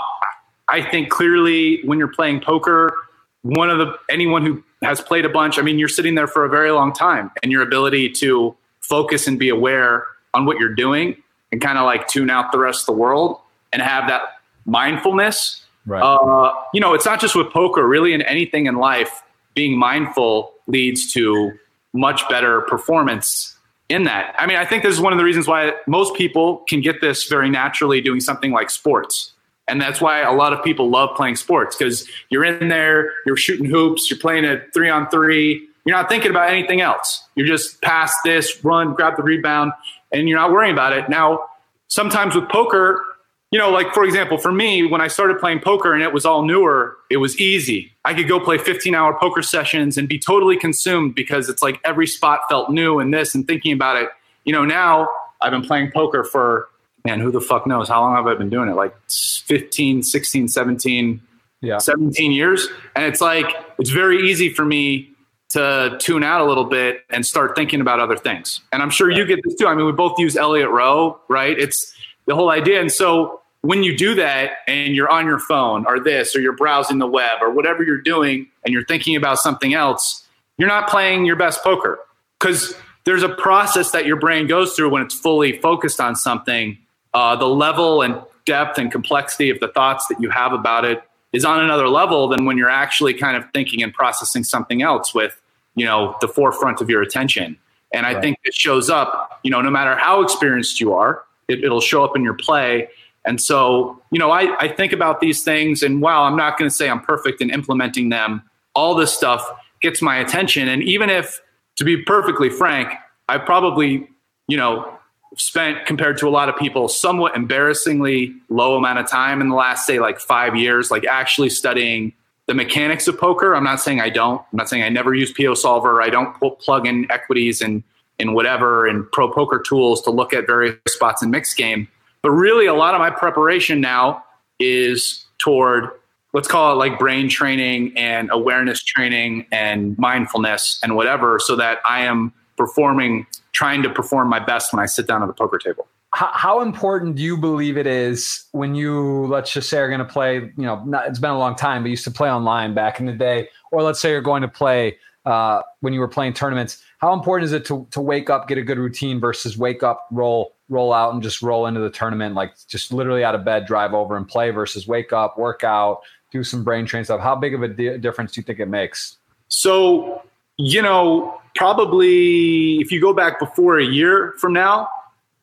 [0.67, 2.95] I think clearly when you're playing poker,
[3.41, 6.45] one of the anyone who has played a bunch, I mean, you're sitting there for
[6.45, 10.75] a very long time, and your ability to focus and be aware on what you're
[10.75, 11.21] doing
[11.51, 13.39] and kind of like tune out the rest of the world
[13.73, 14.21] and have that
[14.65, 15.65] mindfulness.
[15.86, 16.01] Right.
[16.01, 19.23] Uh, you know, it's not just with poker, really in anything in life,
[19.55, 21.53] being mindful leads to
[21.93, 23.55] much better performance
[23.89, 24.36] in that.
[24.38, 27.01] I mean, I think this is one of the reasons why most people can get
[27.01, 29.34] this very naturally doing something like sports.
[29.67, 33.38] And that's why a lot of people love playing sports because you're in there, you're
[33.38, 37.23] shooting hoops, you're playing a three on three, you're not thinking about anything else.
[37.36, 39.71] You're just pass this, run, grab the rebound,
[40.12, 41.10] and you're not worrying about it.
[41.10, 41.45] Now,
[41.88, 43.03] sometimes with poker,
[43.51, 46.26] you know, like for example, for me, when I started playing poker and it was
[46.26, 47.91] all newer, it was easy.
[48.05, 51.80] I could go play 15 hour poker sessions and be totally consumed because it's like
[51.84, 54.10] every spot felt new and this and thinking about it.
[54.45, 55.10] You know, now
[55.41, 56.70] I've been playing poker for,
[57.05, 57.89] man, who the fuck knows?
[57.89, 58.76] How long have I been doing it?
[58.76, 61.22] Like 15, 16, 17,
[61.62, 61.80] yeah.
[61.80, 62.68] 17 years.
[62.95, 63.47] And it's like,
[63.80, 65.09] it's very easy for me
[65.49, 68.61] to tune out a little bit and start thinking about other things.
[68.71, 69.67] And I'm sure you get this too.
[69.67, 71.57] I mean, we both use Elliott Row, right?
[71.57, 71.93] It's
[72.27, 72.79] the whole idea.
[72.79, 76.55] And so when you do that and you're on your phone or this or you're
[76.55, 80.27] browsing the web or whatever you're doing and you're thinking about something else,
[80.57, 81.99] you're not playing your best poker
[82.39, 82.75] because
[83.05, 86.77] there's a process that your brain goes through when it's fully focused on something.
[87.13, 91.01] Uh, the level and depth and complexity of the thoughts that you have about it
[91.34, 95.13] is on another level than when you're actually kind of thinking and processing something else
[95.13, 95.39] with
[95.75, 97.57] you know the forefront of your attention.
[97.93, 98.21] And i right.
[98.21, 102.03] think it shows up you know no matter how experienced you are it, will show
[102.03, 102.88] up in your play.
[103.25, 106.69] And so you know I, I think about these things and wow i'm not going
[106.69, 108.43] to say i'm perfect in implementing them.
[108.75, 109.47] All this stuff
[109.82, 110.67] gets my attention.
[110.67, 111.41] And even if
[111.77, 112.93] to be perfectly frank
[113.27, 114.09] i probably
[114.47, 114.98] you know
[115.38, 119.55] spent compared to a lot of people somewhat embarrassingly low amount of time in the
[119.55, 122.13] last say like five years like actually studying
[122.47, 123.55] the mechanics of poker.
[123.55, 124.41] I'm not saying i don't.
[124.51, 126.01] I'm not saying i never use PioSolver.
[126.03, 127.84] I don't plug in equities and
[128.17, 131.88] in whatever and pro poker tools to look at various spots in mixed game.
[132.21, 134.23] But really a lot of my preparation now
[134.59, 135.89] is toward
[136.34, 141.80] let's call it like brain training and awareness training and mindfulness and whatever so that
[141.88, 145.57] i am performing trying to perform my best when I sit down at the poker
[145.57, 145.87] table.
[146.11, 149.99] How, how important do you believe it is when you, let's just say, are going
[149.99, 150.35] to play?
[150.35, 152.99] You know, not, it's been a long time, but you used to play online back
[152.99, 156.33] in the day, or let's say you're going to play uh, when you were playing
[156.33, 156.83] tournaments.
[156.97, 160.07] How important is it to to wake up, get a good routine versus wake up,
[160.11, 163.65] roll, roll out, and just roll into the tournament, like just literally out of bed,
[163.65, 167.21] drive over and play versus wake up, work out, do some brain train stuff.
[167.21, 169.17] How big of a di- difference do you think it makes?
[169.47, 170.23] So
[170.57, 174.89] you know, probably if you go back before a year from now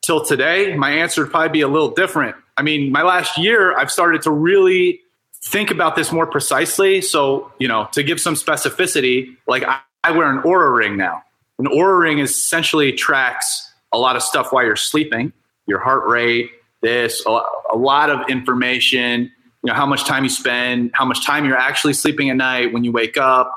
[0.01, 2.35] till today, my answer would probably be a little different.
[2.57, 5.01] I mean, my last year, I've started to really
[5.43, 7.01] think about this more precisely.
[7.01, 11.23] So, you know, to give some specificity, like I, I wear an Oura ring now.
[11.59, 15.33] An Oura ring essentially tracks a lot of stuff while you're sleeping,
[15.65, 16.51] your heart rate,
[16.81, 17.41] this, a,
[17.71, 19.31] a lot of information,
[19.63, 22.73] you know, how much time you spend, how much time you're actually sleeping at night
[22.73, 23.51] when you wake up,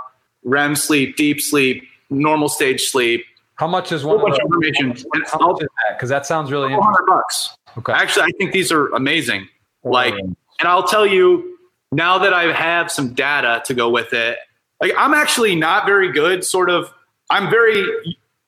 [0.45, 3.25] REM sleep, deep sleep, normal stage sleep.
[3.55, 4.97] How much is one of of information.
[5.27, 5.97] How much is that?
[5.97, 7.07] Because that sounds really interesting.
[7.07, 7.57] bucks.
[7.79, 7.93] Okay.
[7.93, 9.49] Actually, I think these are amazing.
[9.85, 11.59] Like, and I'll tell you
[11.93, 14.39] now that I have some data to go with it.
[14.81, 16.45] Like, I'm actually not very good.
[16.45, 16.93] Sort of,
[17.29, 17.85] I'm very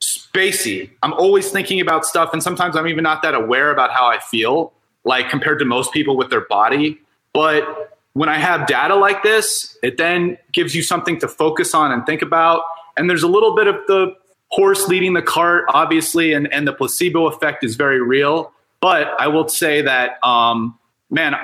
[0.02, 0.90] spacey.
[1.02, 4.18] I'm always thinking about stuff, and sometimes I'm even not that aware about how I
[4.18, 4.72] feel,
[5.04, 6.98] like compared to most people with their body.
[7.34, 11.92] But when I have data like this, it then gives you something to focus on
[11.92, 12.62] and think about.
[12.96, 14.14] And there's a little bit of the
[14.48, 18.52] horse leading the cart, obviously, and, and the placebo effect is very real.
[18.80, 20.78] But I will say that, um,
[21.10, 21.34] man,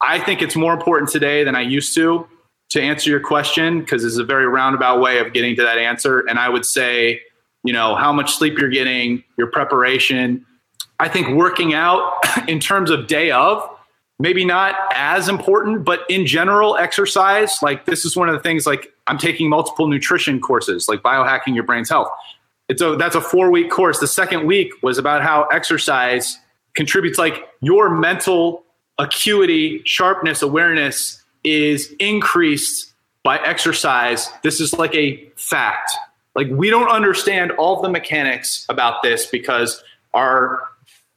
[0.00, 2.26] I think it's more important today than I used to
[2.70, 6.20] to answer your question because it's a very roundabout way of getting to that answer.
[6.20, 7.20] And I would say,
[7.64, 10.44] you know, how much sleep you're getting, your preparation.
[11.00, 12.12] I think working out
[12.48, 13.68] in terms of day of,
[14.18, 17.58] maybe not as important, but in general, exercise.
[17.62, 18.66] Like this is one of the things.
[18.66, 22.08] Like I'm taking multiple nutrition courses, like biohacking your brain's health.
[22.68, 23.98] It's a that's a four week course.
[24.00, 26.38] The second week was about how exercise
[26.74, 28.64] contributes, like your mental
[28.98, 32.92] acuity, sharpness, awareness is increased
[33.22, 34.28] by exercise.
[34.42, 35.92] This is like a fact.
[36.34, 39.82] Like we don't understand all the mechanics about this because
[40.14, 40.60] our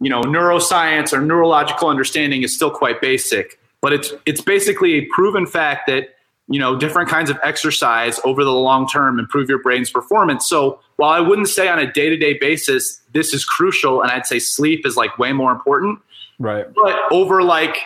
[0.02, 5.06] you know neuroscience or neurological understanding is still quite basic but it's it's basically a
[5.14, 6.10] proven fact that
[6.47, 10.80] you know different kinds of exercise over the long term improve your brain's performance so
[10.97, 14.86] while i wouldn't say on a day-to-day basis this is crucial and i'd say sleep
[14.86, 15.99] is like way more important
[16.39, 16.66] Right.
[16.74, 17.78] but over like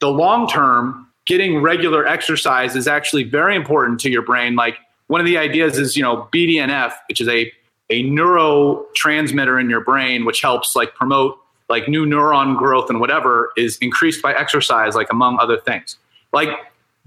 [0.00, 5.20] the long term getting regular exercise is actually very important to your brain like one
[5.20, 7.52] of the ideas is you know bdnf which is a
[7.90, 11.38] a neurotransmitter in your brain which helps like promote
[11.70, 15.96] like new neuron growth and whatever is increased by exercise like among other things.
[16.32, 16.50] Like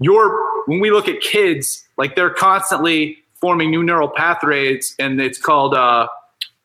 [0.00, 5.38] your when we look at kids like they're constantly forming new neural pathways and it's
[5.38, 6.08] called uh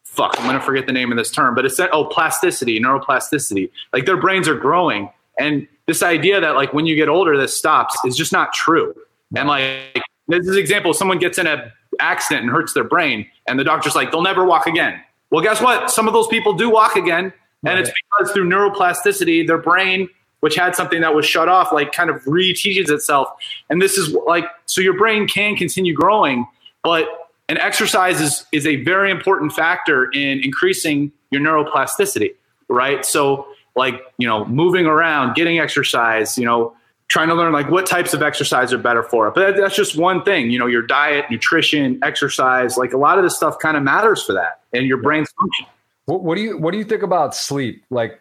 [0.04, 3.70] fuck i'm gonna forget the name of this term but it's said, oh plasticity neuroplasticity.
[3.94, 7.56] Like their brains are growing and this idea that like when you get older this
[7.56, 8.96] stops is just not true.
[9.36, 13.28] And like this is an example someone gets in a accident and hurts their brain
[13.48, 15.00] and the doctor's like they'll never walk again.
[15.30, 15.92] Well guess what?
[15.92, 17.34] Some of those people do walk again
[17.66, 20.10] and it's because through neuroplasticity their brain
[20.42, 23.30] which had something that was shut off like kind of reteaches itself.
[23.70, 26.48] And this is like so your brain can continue growing
[26.84, 27.08] but
[27.50, 32.34] an exercise is is a very important factor in increasing your neuroplasticity
[32.70, 33.04] right?
[33.06, 36.74] So like you know moving around getting exercise you know
[37.08, 39.34] trying to learn like what types of exercise are better for it.
[39.34, 43.24] But that's just one thing you know your diet nutrition exercise like a lot of
[43.24, 45.66] this stuff kind of matters for that and your brain's function
[46.10, 47.86] What, what do you what do you think about sleep?
[47.92, 48.20] Like,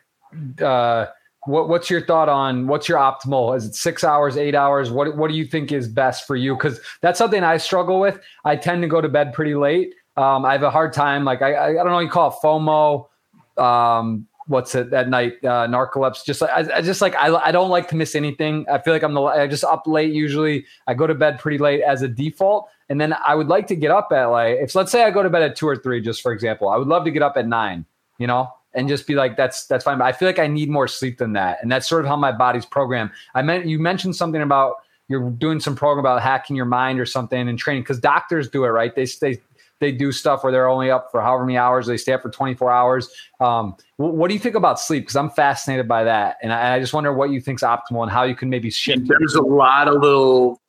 [0.60, 1.06] uh,
[1.46, 3.56] what what's your thought on what's your optimal?
[3.56, 4.90] Is it six hours, eight hours?
[4.90, 6.54] What what do you think is best for you?
[6.54, 8.20] Because that's something I struggle with.
[8.44, 9.94] I tend to go to bed pretty late.
[10.18, 11.24] Um, I have a hard time.
[11.24, 11.98] Like I, I don't know.
[12.00, 13.08] You call it FOMO.
[13.56, 15.42] Um, what's it at night?
[15.42, 16.26] Uh, narcolepsy.
[16.26, 18.66] Just I, I just like I I don't like to miss anything.
[18.70, 20.66] I feel like I'm the I just up late usually.
[20.86, 22.68] I go to bed pretty late as a default.
[22.88, 25.22] And then I would like to get up at like if let's say I go
[25.22, 27.36] to bed at two or three, just for example, I would love to get up
[27.36, 27.84] at nine,
[28.18, 29.98] you know, and just be like, that's that's fine.
[29.98, 31.58] But I feel like I need more sleep than that.
[31.62, 33.10] And that's sort of how my body's programmed.
[33.34, 34.76] I meant you mentioned something about
[35.08, 38.64] you're doing some program about hacking your mind or something and training because doctors do
[38.64, 38.94] it, right?
[38.94, 39.40] They stay
[39.80, 42.30] they do stuff where they're only up for however many hours, they stay up for
[42.30, 43.10] 24 hours.
[43.40, 45.04] Um, what, what do you think about sleep?
[45.04, 46.36] Because I'm fascinated by that.
[46.42, 49.06] And I, I just wonder what you think's optimal and how you can maybe shift.
[49.06, 50.60] there's a lot of little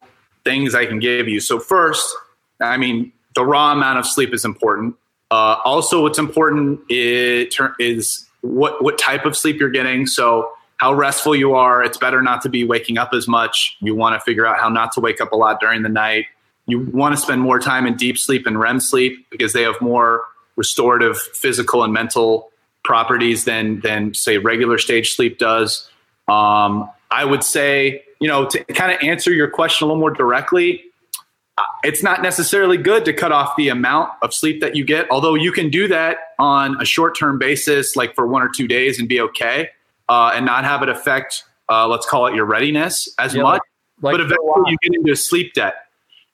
[0.43, 1.39] things I can give you.
[1.39, 2.07] So first,
[2.59, 4.95] I mean, the raw amount of sleep is important.
[5.31, 10.07] Uh, also, what's important is, is what what type of sleep you're getting.
[10.07, 11.83] So how restful you are.
[11.83, 13.77] It's better not to be waking up as much.
[13.81, 16.25] You want to figure out how not to wake up a lot during the night.
[16.65, 19.79] You want to spend more time in deep sleep and REM sleep because they have
[19.81, 20.23] more
[20.55, 22.51] restorative physical and mental
[22.83, 25.89] properties than than say regular stage sleep does.
[26.27, 30.11] Um, I would say, you know, to kind of answer your question a little more
[30.11, 30.83] directly,
[31.57, 35.09] uh, it's not necessarily good to cut off the amount of sleep that you get,
[35.11, 38.67] although you can do that on a short term basis, like for one or two
[38.67, 39.69] days, and be okay
[40.09, 43.61] uh, and not have it affect, uh, let's call it your readiness as Yeah, much.
[44.01, 45.75] Like but eventually you get into a sleep debt.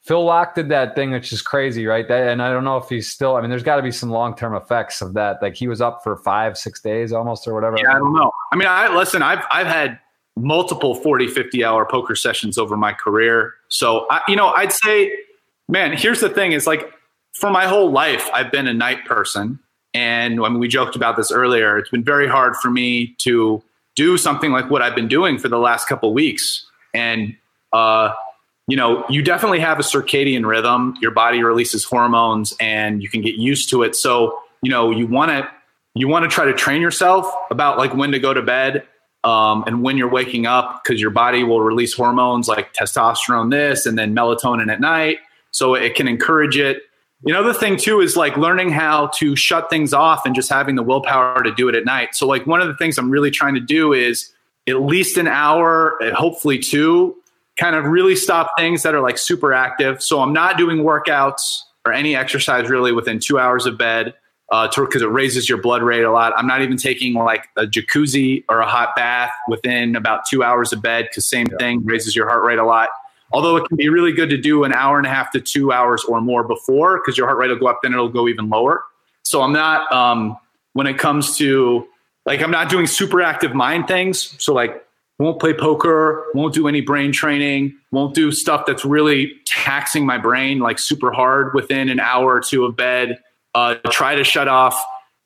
[0.04, 2.08] Phil Laak did that thing, which is crazy, right?
[2.08, 3.36] That, and I don't know if he's still.
[3.36, 5.42] I mean, there's got to be some long term effects of that.
[5.42, 7.76] Like he was up for five, six days almost, or whatever.
[7.82, 8.32] Yeah, I don't know.
[8.52, 10.00] I mean, I listen, I've I've had
[10.36, 13.54] multiple 40, 50 hour poker sessions over my career.
[13.70, 15.14] So, I, you know, I'd say,
[15.70, 16.92] man, here's the thing is like
[17.34, 19.60] for my whole life, I've been a night person.
[19.94, 21.78] And I mean, we joked about this earlier.
[21.78, 23.64] It's been very hard for me to
[23.96, 26.66] do something like what I've been doing for the last couple weeks.
[26.94, 27.36] And,
[27.72, 28.14] uh,
[28.68, 30.96] you know, you definitely have a circadian rhythm.
[31.02, 33.96] Your body releases hormones and you can get used to it.
[33.96, 35.50] So, you know, you want to
[35.98, 38.86] you want to try to train yourself about like when to go to bed
[39.26, 43.88] um, and when you're waking up because your body will release hormones like testosterone this
[43.88, 45.18] and then melatonin at night
[45.50, 46.84] so it can encourage it.
[47.24, 50.48] You know the thing too is like learning how to shut things off and just
[50.50, 52.14] having the willpower to do it at night.
[52.14, 54.32] So like one of the things i'm really trying to do is
[54.68, 57.16] at least an hour hopefully two
[57.58, 60.04] kind of really stop things that are like super active.
[60.04, 64.14] So i'm not doing workouts or any exercise really within two hours of bed
[64.50, 66.34] because uh, it raises your blood rate a lot.
[66.38, 70.72] I'm not even taking like a jacuzzi or a hot bath within about two hours
[70.72, 71.58] of bed because same yeah.
[71.58, 72.90] thing raises your heart rate a lot.
[73.34, 75.72] Although it can be really good to do an hour and a half to two
[75.72, 78.50] hours or more before because your heart rate will go up, then it'll go even
[78.50, 78.84] lower.
[79.24, 80.38] So I'm not um,
[80.74, 81.88] when it comes to
[82.26, 84.36] like I'm not doing super active mind things.
[84.44, 84.86] So like
[85.18, 90.18] won't play poker, won't do any brain training, won't do stuff that's really taxing my
[90.18, 93.18] brain like super hard within an hour or two of bed
[93.56, 94.80] uh, try to shut off.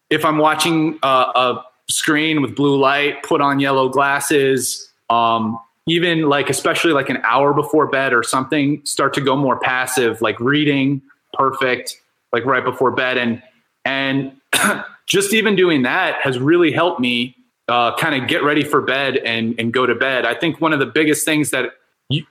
[0.09, 4.89] If I'm watching uh, a screen with blue light, put on yellow glasses.
[5.09, 9.59] Um, even like, especially like an hour before bed or something, start to go more
[9.59, 11.01] passive, like reading,
[11.34, 11.99] perfect,
[12.32, 13.17] like right before bed.
[13.17, 13.41] And,
[13.84, 14.34] and
[15.07, 17.36] just even doing that has really helped me
[17.67, 20.25] uh, kind of get ready for bed and, and go to bed.
[20.25, 21.71] I think one of the biggest things that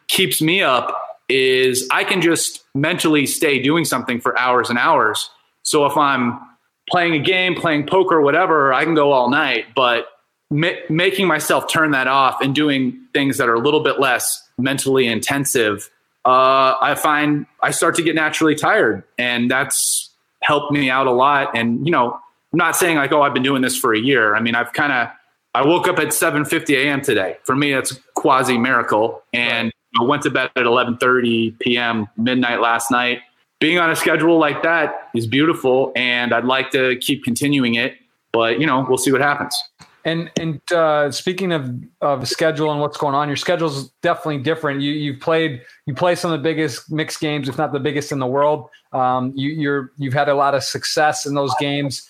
[0.09, 0.97] keeps me up
[1.29, 5.31] is I can just mentally stay doing something for hours and hours.
[5.69, 6.41] So if I'm
[6.89, 9.67] playing a game, playing poker, whatever, I can go all night.
[9.75, 10.07] But
[10.51, 14.49] ma- making myself turn that off and doing things that are a little bit less
[14.57, 15.91] mentally intensive,
[16.25, 20.09] uh, I find I start to get naturally tired, and that's
[20.43, 21.55] helped me out a lot.
[21.55, 24.35] And you know, I'm not saying like, oh, I've been doing this for a year.
[24.35, 25.09] I mean, I've kind of
[25.55, 27.03] I woke up at 7:50 a.m.
[27.03, 27.37] today.
[27.45, 32.07] For me, that's quasi miracle, and I went to bed at 11:30 p.m.
[32.17, 33.21] midnight last night
[33.61, 37.97] being on a schedule like that is beautiful, and I'd like to keep continuing it.
[38.33, 39.57] But you know, we'll see what happens.
[40.05, 44.39] And and uh, speaking of of schedule and what's going on, your schedule is definitely
[44.39, 44.81] different.
[44.81, 48.13] You you've played you play some of the biggest mixed games, if not the biggest
[48.13, 48.71] in the world.
[48.93, 52.09] Um, you you're you've had a lot of success in those games.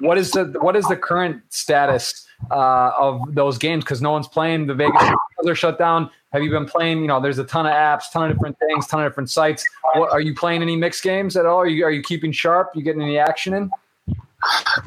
[0.00, 3.84] What is the what is the current status uh, of those games?
[3.84, 4.66] Because no one's playing.
[4.66, 5.02] The Vegas
[5.46, 6.10] are shut down.
[6.32, 7.00] Have you been playing?
[7.00, 9.64] You know, there's a ton of apps, ton of different things, ton of different sites.
[9.94, 11.58] What, are you playing any mixed games at all?
[11.58, 12.72] Are you, are you keeping sharp?
[12.74, 13.70] You getting any action in?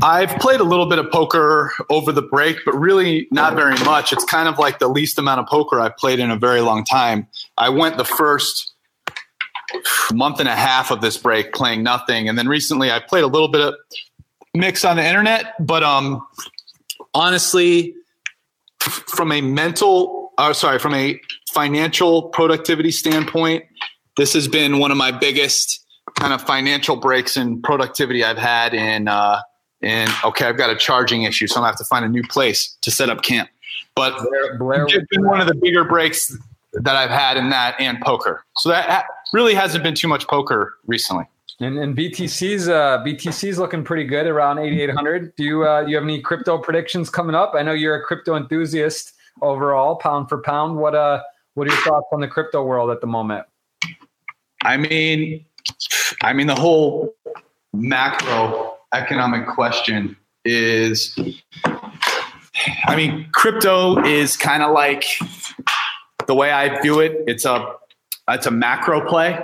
[0.01, 4.13] I've played a little bit of poker over the break, but really not very much.
[4.13, 6.85] It's kind of like the least amount of poker I've played in a very long
[6.85, 7.27] time.
[7.57, 8.71] I went the first
[10.13, 13.27] month and a half of this break playing nothing, and then recently I played a
[13.27, 13.75] little bit of
[14.53, 15.53] mix on the internet.
[15.59, 16.25] But um,
[17.13, 17.93] honestly,
[18.79, 21.19] from a mental oh, sorry, from a
[21.51, 23.63] financial productivity standpoint,
[24.17, 25.85] this has been one of my biggest
[26.19, 29.41] kind of financial breaks in productivity I've had in uh,
[29.81, 32.23] in okay, I've got a charging issue, so I'm gonna have to find a new
[32.23, 33.49] place to set up camp.
[33.95, 36.35] But Blair, Blair it's been one of the bigger breaks
[36.73, 38.43] that I've had in that and poker.
[38.57, 41.25] So that really hasn't been too much poker recently.
[41.59, 45.35] And, and BTC's uh, BTC's looking pretty good around 8,800.
[45.35, 47.53] Do you uh, do you have any crypto predictions coming up?
[47.55, 50.77] I know you're a crypto enthusiast overall, pound for pound.
[50.77, 51.21] What uh,
[51.53, 53.45] what are your thoughts on the crypto world at the moment?
[54.63, 55.45] I mean,
[56.21, 57.13] I mean the whole
[57.73, 60.15] macro economic question
[60.45, 61.17] is.
[62.85, 65.05] I mean, crypto is kind of like
[66.27, 67.23] the way I view it.
[67.27, 67.73] It's a
[68.27, 69.39] it's a macro play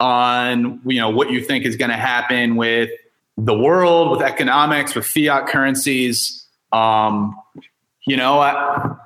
[0.00, 2.90] on you know what you think is going to happen with
[3.36, 6.46] the world, with economics, with fiat currencies.
[6.72, 7.36] Um,
[8.06, 8.96] you know, I,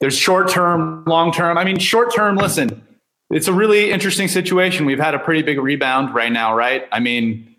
[0.00, 1.58] there's short term, long term.
[1.58, 2.86] I mean, short term, listen,
[3.30, 4.84] it's a really interesting situation.
[4.84, 6.84] We've had a pretty big rebound right now, right?
[6.92, 7.56] I mean,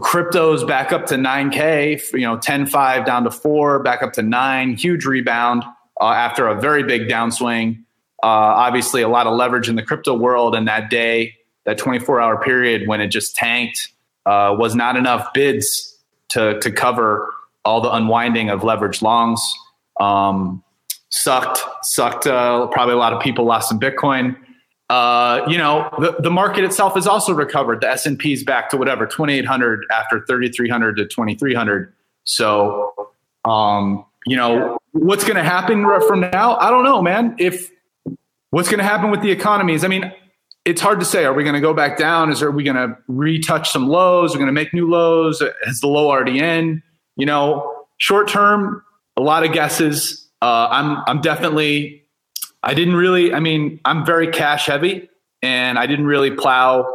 [0.00, 4.22] crypto's back up to 9K, you know, 10 5 down to four, back up to
[4.22, 5.64] nine, huge rebound
[6.00, 7.78] uh, after a very big downswing.
[8.22, 10.54] Uh, obviously, a lot of leverage in the crypto world.
[10.54, 11.34] And that day,
[11.64, 13.92] that 24 hour period when it just tanked,
[14.26, 15.96] uh, was not enough bids
[16.30, 17.32] to, to cover
[17.64, 19.40] all the unwinding of leverage longs.
[20.00, 20.62] Um,
[21.12, 22.26] sucked, sucked.
[22.26, 24.36] Uh, probably a lot of people lost some Bitcoin.
[24.90, 27.80] Uh, you know, the, the market itself has also recovered.
[27.80, 31.92] The S and P's back to whatever 2,800 after 3,300 to 2,300.
[32.24, 32.92] So,
[33.44, 36.56] um, you know, what's going to happen from now?
[36.56, 37.36] I don't know, man.
[37.38, 37.70] If
[38.50, 39.84] what's going to happen with the economies?
[39.84, 40.12] I mean,
[40.64, 41.24] it's hard to say.
[41.24, 42.30] Are we going to go back down?
[42.30, 44.32] Is are we going to retouch some lows?
[44.32, 45.42] Are we going to make new lows?
[45.64, 46.82] Has the low already in?
[47.16, 48.82] You know, short term,
[49.16, 52.04] a lot of guesses uh, I'm I'm definitely
[52.62, 55.08] I didn't really I mean I'm very cash heavy
[55.40, 56.86] and I didn't really plow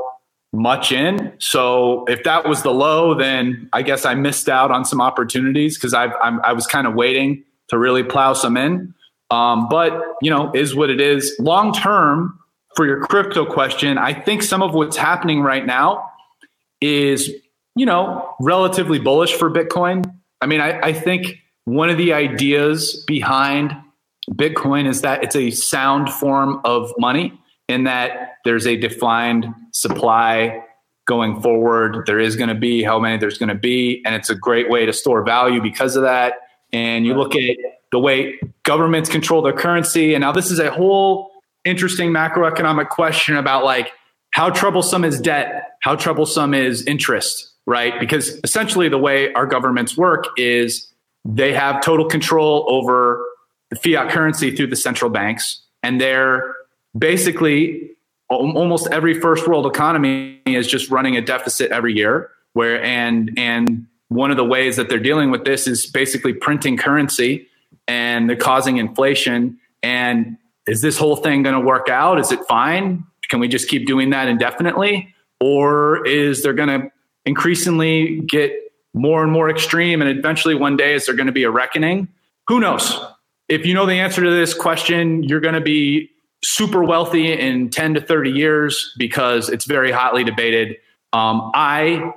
[0.53, 1.33] much in.
[1.39, 5.77] So if that was the low, then I guess I missed out on some opportunities
[5.77, 6.41] because I'm.
[6.43, 8.93] I was kind of waiting to really plow some in.
[9.29, 11.35] Um, but you know, is what it is.
[11.39, 12.39] Long term,
[12.75, 16.09] for your crypto question, I think some of what's happening right now
[16.79, 17.29] is
[17.75, 20.05] you know relatively bullish for Bitcoin.
[20.39, 21.37] I mean, I, I think
[21.67, 23.75] one of the ideas behind
[24.31, 27.37] Bitcoin is that it's a sound form of money
[27.67, 30.63] in that there's a defined supply
[31.07, 32.05] going forward.
[32.05, 34.69] There is going to be how many there's going to be, and it's a great
[34.69, 36.35] way to store value because of that.
[36.71, 37.57] And you look at
[37.91, 41.31] the way governments control their currency, and now this is a whole
[41.65, 43.91] interesting macroeconomic question about like
[44.31, 47.99] how troublesome is debt, how troublesome is interest, right?
[47.99, 50.93] Because essentially the way our governments work is
[51.27, 53.23] they have total control over
[53.69, 56.55] the fiat currency through the central banks, and they're
[56.97, 57.91] basically
[58.29, 63.85] almost every first world economy is just running a deficit every year where and and
[64.09, 67.47] one of the ways that they're dealing with this is basically printing currency
[67.87, 69.59] and they're causing inflation.
[69.83, 72.19] And is this whole thing going to work out?
[72.19, 73.03] Is it fine?
[73.29, 75.13] Can we just keep doing that indefinitely?
[75.41, 76.91] Or is there going to
[77.25, 78.53] increasingly get
[78.97, 82.07] more and more extreme and eventually one day is there going to be a reckoning
[82.47, 82.99] who knows
[83.47, 86.09] if you know the answer to this question you're going to be
[86.43, 90.77] super wealthy in 10 to 30 years because it's very hotly debated.
[91.13, 92.13] Um, I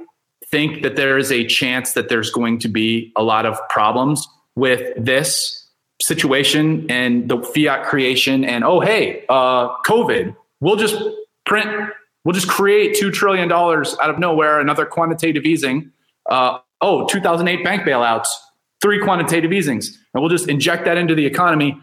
[0.50, 4.26] think that there is a chance that there's going to be a lot of problems
[4.56, 5.68] with this
[6.02, 8.44] situation and the fiat creation.
[8.44, 10.96] And oh, hey, uh, COVID, we'll just
[11.46, 11.90] print,
[12.24, 15.92] we'll just create $2 trillion out of nowhere, another quantitative easing.
[16.28, 18.28] Uh, oh, 2008 bank bailouts,
[18.80, 21.78] three quantitative easings, and we'll just inject that into the economy.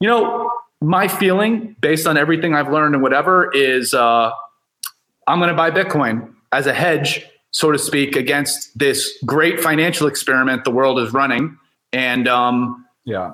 [0.00, 4.30] You know, my feeling based on everything I've learned and whatever is uh,
[5.26, 10.06] I'm going to buy Bitcoin as a hedge, so to speak, against this great financial
[10.06, 11.58] experiment the world is running.
[11.92, 13.32] And um, yeah,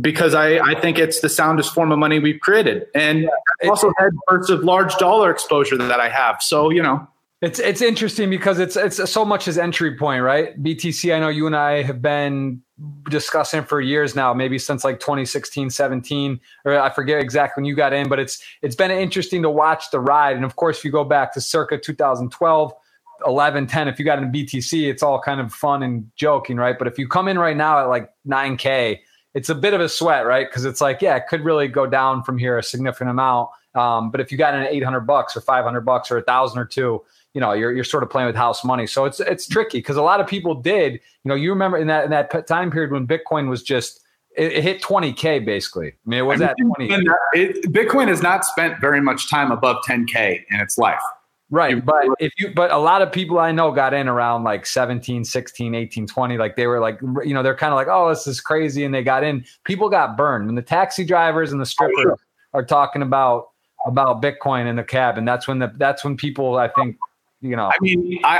[0.00, 2.86] because I, I think it's the soundest form of money we've created.
[2.94, 3.28] And
[3.62, 6.42] I also had parts of large dollar exposure that I have.
[6.42, 7.06] So, you know,
[7.42, 10.60] it's it's interesting because it's it's so much as entry point, right?
[10.62, 11.14] BTC.
[11.14, 12.62] I know you and I have been
[13.10, 17.74] discussing for years now, maybe since like 2016, 17, or I forget exactly when you
[17.74, 20.36] got in, but it's it's been interesting to watch the ride.
[20.36, 22.72] And of course, if you go back to circa 2012,
[23.26, 26.78] 11, 10, if you got in BTC, it's all kind of fun and joking, right?
[26.78, 28.98] But if you come in right now at like 9K,
[29.34, 30.48] it's a bit of a sweat, right?
[30.48, 33.50] Because it's like, yeah, it could really go down from here a significant amount.
[33.74, 36.64] Um, but if you got in 800 bucks or 500 bucks or a thousand or
[36.64, 37.04] two,
[37.36, 38.86] you know you're, you're sort of playing with house money.
[38.86, 41.86] So it's it's tricky because a lot of people did you know you remember in
[41.88, 44.00] that in that time period when bitcoin was just
[44.38, 45.88] it, it hit 20k basically.
[45.88, 49.28] I mean it was I mean, at 20 it, bitcoin has not spent very much
[49.28, 50.98] time above 10k in its life.
[51.50, 54.64] Right but if you but a lot of people i know got in around like
[54.64, 58.08] 17 16 18 20 like they were like you know they're kind of like oh
[58.08, 59.44] this is crazy and they got in.
[59.64, 60.46] People got burned.
[60.46, 62.18] When the taxi drivers and the strippers oh, sure.
[62.54, 63.50] are talking about
[63.84, 66.96] about bitcoin in the cab and that's when the that's when people i think
[67.40, 67.66] you know.
[67.66, 68.38] I mean, I,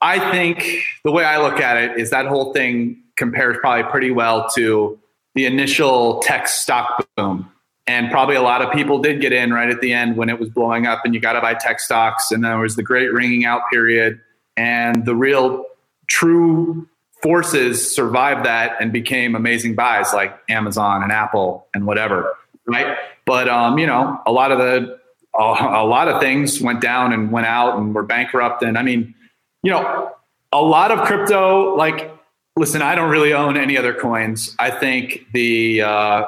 [0.00, 3.90] I I think the way I look at it is that whole thing compares probably
[3.90, 4.98] pretty well to
[5.34, 7.50] the initial tech stock boom.
[7.86, 10.40] And probably a lot of people did get in right at the end when it
[10.40, 12.32] was blowing up and you got to buy tech stocks.
[12.32, 14.20] And there was the great ringing out period.
[14.56, 15.64] And the real
[16.08, 16.88] true
[17.22, 22.36] forces survived that and became amazing buys like Amazon and Apple and whatever.
[22.66, 22.96] Right.
[23.24, 24.98] But, um, you know, a lot of the
[25.38, 28.62] a, lot of things went down and went out and were bankrupt.
[28.62, 29.14] And I mean,
[29.62, 30.12] you know,
[30.52, 32.10] a lot of crypto, like,
[32.56, 34.54] listen, I don't really own any other coins.
[34.58, 36.24] I think the uh,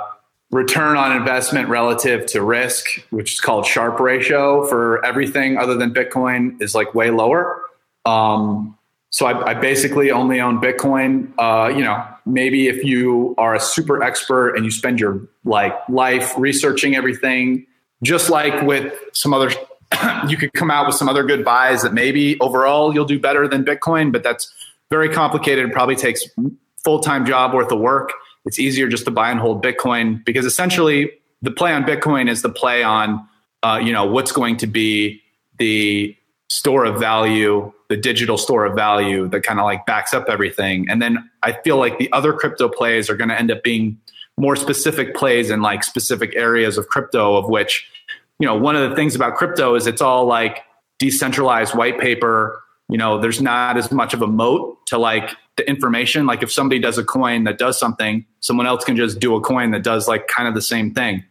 [0.51, 5.93] return on investment relative to risk, which is called Sharpe ratio for everything other than
[5.93, 7.63] Bitcoin, is like way lower.
[8.05, 8.77] Um,
[9.11, 11.33] so I, I, basically only own Bitcoin.
[11.39, 15.75] Uh, you know, maybe if you are a super expert and you spend your like
[15.89, 17.67] life researching everything
[18.03, 19.51] just like with some other
[20.29, 23.49] you could come out with some other good buys that maybe overall you'll do better
[23.49, 24.53] than bitcoin but that's
[24.91, 25.67] very complicated.
[25.67, 26.25] It probably takes
[26.85, 28.13] full-time job worth of work.
[28.45, 31.11] It's easier just to buy and hold bitcoin because essentially
[31.43, 33.27] the play on bitcoin is the play on
[33.63, 35.21] uh, you know what's going to be
[35.59, 36.17] the
[36.49, 40.89] store of value the digital store of value that kind of like backs up everything.
[40.89, 43.99] And then i feel like the other crypto plays are going to end up being
[44.39, 47.89] more specific plays in like specific areas of crypto of which
[48.39, 50.65] you know one of the things about crypto is it's all like
[50.99, 55.69] decentralized white paper you know there's not as much of a moat to like the
[55.69, 59.35] information like if somebody does a coin that does something someone else can just do
[59.35, 61.25] a coin that does like kind of the same thing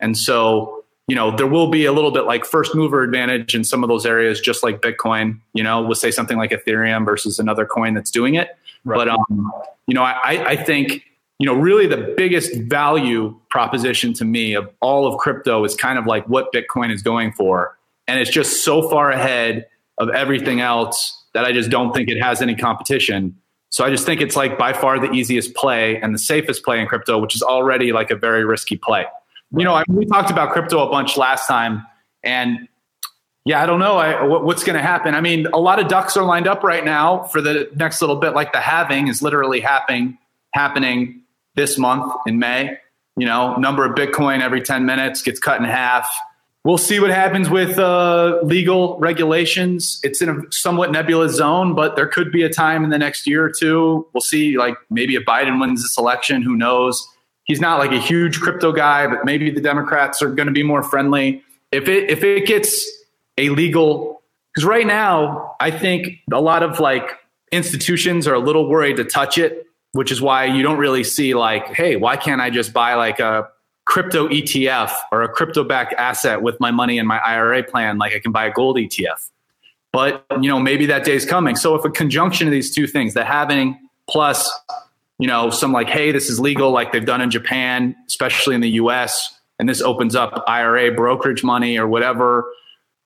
[0.00, 3.64] and so you know, there will be a little bit like first mover advantage in
[3.64, 5.40] some of those areas, just like Bitcoin.
[5.52, 8.56] You know, we'll say something like Ethereum versus another coin that's doing it.
[8.84, 8.96] Right.
[8.96, 9.52] But um,
[9.86, 11.02] you know, I, I think
[11.42, 15.98] you know really the biggest value proposition to me of all of crypto is kind
[15.98, 17.76] of like what Bitcoin is going for,
[18.06, 19.66] and it's just so far ahead
[19.98, 23.36] of everything else that I just don't think it has any competition.
[23.70, 26.78] So I just think it's like by far the easiest play and the safest play
[26.80, 29.06] in crypto, which is already like a very risky play
[29.56, 31.86] you know, I we talked about crypto a bunch last time,
[32.22, 32.68] and
[33.44, 35.14] yeah, I don't know I, what, what's going to happen.
[35.14, 38.16] I mean, a lot of ducks are lined up right now for the next little
[38.16, 38.30] bit.
[38.30, 40.18] Like the halving is literally happening
[40.54, 41.21] happening
[41.54, 42.78] this month in May.
[43.16, 46.08] You know, number of Bitcoin every ten minutes gets cut in half.
[46.64, 49.98] We'll see what happens with uh, legal regulations.
[50.04, 53.26] It's in a somewhat nebulous zone, but there could be a time in the next
[53.26, 54.06] year or two.
[54.12, 54.56] We'll see.
[54.56, 57.06] Like maybe if Biden wins this election, who knows?
[57.44, 60.62] he's not like a huge crypto guy, but maybe the Democrats are going to be
[60.62, 61.42] more friendly.
[61.70, 62.86] If it if it gets
[63.38, 64.22] a legal
[64.52, 67.10] because right now I think a lot of like
[67.50, 71.34] institutions are a little worried to touch it, which is why you don't really see
[71.34, 73.48] like, hey, why can't I just buy like a
[73.84, 78.14] crypto ETF or a crypto backed asset with my money in my IRA plan like
[78.14, 79.30] I can buy a gold ETF.
[79.92, 81.56] But you know, maybe that day is coming.
[81.56, 83.78] So if a conjunction of these two things, the halving
[84.08, 84.50] plus
[85.22, 88.60] you know, some like, hey, this is legal, like they've done in Japan, especially in
[88.60, 92.50] the US, and this opens up IRA brokerage money or whatever.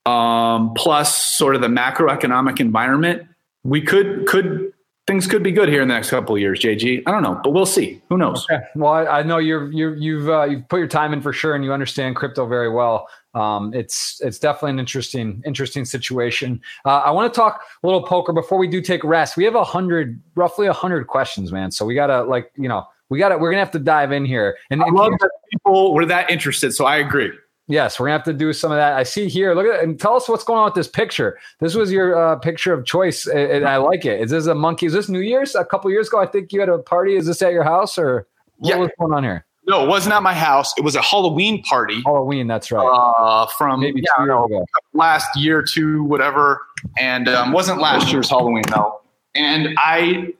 [0.06, 3.28] Um, plus sort of the macroeconomic environment,
[3.64, 4.72] we could could
[5.06, 7.02] things could be good here in the next couple of years, JG.
[7.06, 8.02] I don't know, but we'll see.
[8.08, 8.44] Who knows?
[8.50, 8.62] Okay.
[8.74, 11.32] Well, I, I, know you're, you have you've, uh, you've put your time in for
[11.32, 16.60] sure, and you understand crypto very well um, it's it's definitely an interesting interesting situation.
[16.86, 19.36] Uh, I want to talk a little poker before we do take rest.
[19.36, 21.70] We have a hundred, roughly a hundred questions, man.
[21.70, 24.56] So we gotta like you know we gotta we're gonna have to dive in here.
[24.70, 26.72] And I love that people were that interested.
[26.72, 27.30] So I agree.
[27.68, 28.92] Yes, we're gonna have to do some of that.
[28.92, 29.54] I see here.
[29.54, 31.38] Look at it and tell us what's going on with this picture.
[31.58, 34.20] This was your uh, picture of choice, and I like it.
[34.20, 34.86] Is this a monkey?
[34.86, 35.56] Is this New Year's?
[35.56, 37.16] A couple years ago, I think you had a party.
[37.16, 38.26] Is this at your house or
[38.58, 38.76] what yeah.
[38.76, 39.44] was going on here?
[39.68, 40.72] No, it wasn't at my house.
[40.78, 42.00] It was a Halloween party.
[42.04, 42.84] Halloween, that's right.
[42.86, 44.66] Uh, from maybe yeah, two years ago.
[44.94, 46.60] last year, two, whatever,
[46.96, 49.00] and um, wasn't last year's Halloween though.
[49.34, 50.34] And I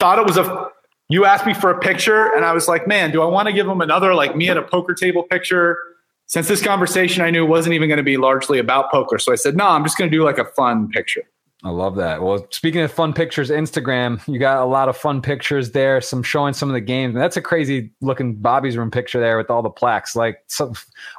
[0.00, 0.70] thought it was a.
[1.08, 3.52] You asked me for a picture, and I was like, man, do I want to
[3.52, 5.78] give them another like me at a poker table picture?
[6.26, 9.36] Since this conversation I knew wasn't even going to be largely about poker, so I
[9.36, 11.22] said, no, I'm just going to do like a fun picture.
[11.62, 12.22] I love that.
[12.22, 15.98] Well, speaking of fun pictures, Instagram, you got a lot of fun pictures there.
[16.02, 17.14] Some showing some of the games.
[17.14, 20.14] That's a crazy looking Bobby's room picture there with all the plaques.
[20.14, 20.74] Like some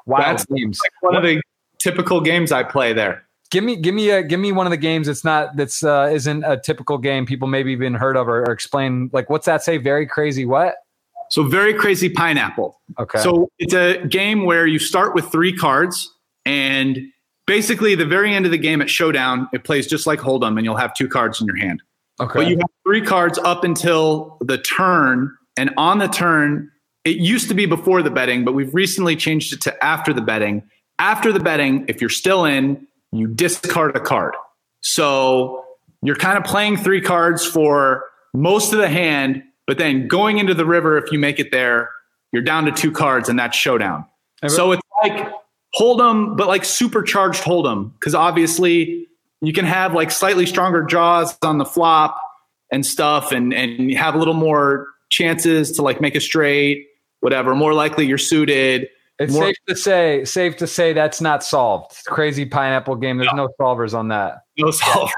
[0.06, 0.80] wild That's games.
[0.84, 1.41] Like one of the
[1.80, 3.26] typical games I play there.
[3.49, 5.08] Give me, give me a, give me one of the games.
[5.08, 8.51] It's not that's uh, isn't a typical game people maybe even heard of or, or
[8.51, 9.10] explain.
[9.14, 9.78] Like, what's that say?
[9.78, 10.45] Very crazy.
[10.45, 10.76] What?
[11.36, 12.79] So very crazy pineapple.
[12.97, 13.19] Okay.
[13.19, 16.09] So it's a game where you start with three cards
[16.45, 16.97] and
[17.45, 20.63] basically the very end of the game at showdown it plays just like hold'em and
[20.63, 21.83] you'll have two cards in your hand
[22.21, 26.71] okay but you have three cards up until the turn and on the turn
[27.03, 30.21] it used to be before the betting but we've recently changed it to after the
[30.21, 30.63] betting
[30.99, 34.33] after the betting if you're still in you discard a card
[34.79, 35.65] so
[36.01, 40.53] you're kind of playing three cards for most of the hand but then going into
[40.53, 41.89] the river if you make it there
[42.32, 44.05] you're down to two cards and that's showdown
[44.47, 45.32] so it's like
[45.76, 49.07] Hold'em, but like supercharged Hold'em, because obviously
[49.41, 52.18] you can have like slightly stronger draws on the flop
[52.72, 56.88] and stuff, and and you have a little more chances to like make a straight,
[57.20, 57.55] whatever.
[57.55, 58.89] More likely you're suited.
[59.20, 62.05] It's more- safe to say, safe to say that's not solved.
[62.05, 63.18] Crazy pineapple game.
[63.18, 64.43] There's no, no solvers on that.
[64.57, 65.09] No solvers.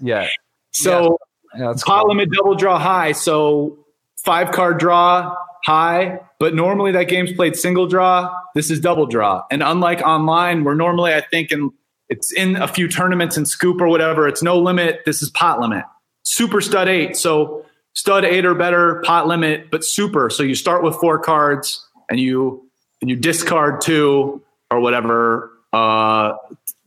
[0.00, 0.28] Yeah.
[0.72, 1.18] So
[1.56, 1.72] yeah.
[1.84, 2.08] pot cool.
[2.08, 3.12] limit double draw high.
[3.12, 3.81] So
[4.24, 8.34] five card draw high, but normally that game's played single draw.
[8.54, 9.44] This is double draw.
[9.50, 11.70] And unlike online, where normally I think in,
[12.08, 15.00] it's in a few tournaments and scoop or whatever, it's no limit.
[15.06, 15.84] This is pot limit.
[16.24, 17.16] Super stud eight.
[17.16, 17.64] So
[17.94, 20.30] stud eight or better, pot limit, but super.
[20.30, 22.68] So you start with four cards and you
[23.00, 26.34] and you discard two or whatever uh,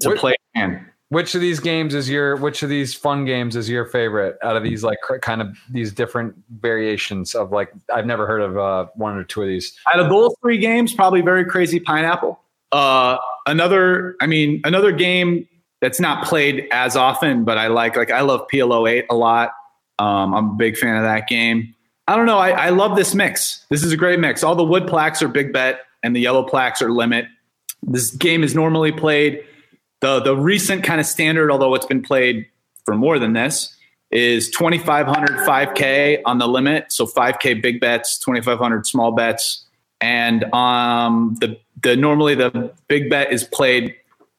[0.01, 0.85] to play hand.
[1.15, 2.35] Which of these games is your?
[2.35, 5.93] Which of these fun games is your favorite out of these like kind of these
[5.93, 9.79] different variations of like I've never heard of uh, one or two of these.
[9.93, 12.41] Out of those three games, probably very crazy pineapple.
[12.73, 13.15] Uh,
[13.45, 15.47] another, I mean, another game
[15.79, 19.53] that's not played as often, but I like like I love PLO eight a lot.
[19.99, 21.73] Um, I'm a big fan of that game.
[22.09, 22.39] I don't know.
[22.39, 23.65] I, I love this mix.
[23.69, 24.43] This is a great mix.
[24.43, 27.27] All the wood plaques are big bet, and the yellow plaques are limit.
[27.83, 29.45] This game is normally played
[30.05, 32.45] the the recent kind of standard, although it's been played
[32.85, 33.75] for more than this,
[34.11, 36.91] is 2500 5k on the limit.
[36.91, 39.65] So 5k big bets, 2500 small bets.
[40.01, 43.95] and um, the the normally the big bet is played.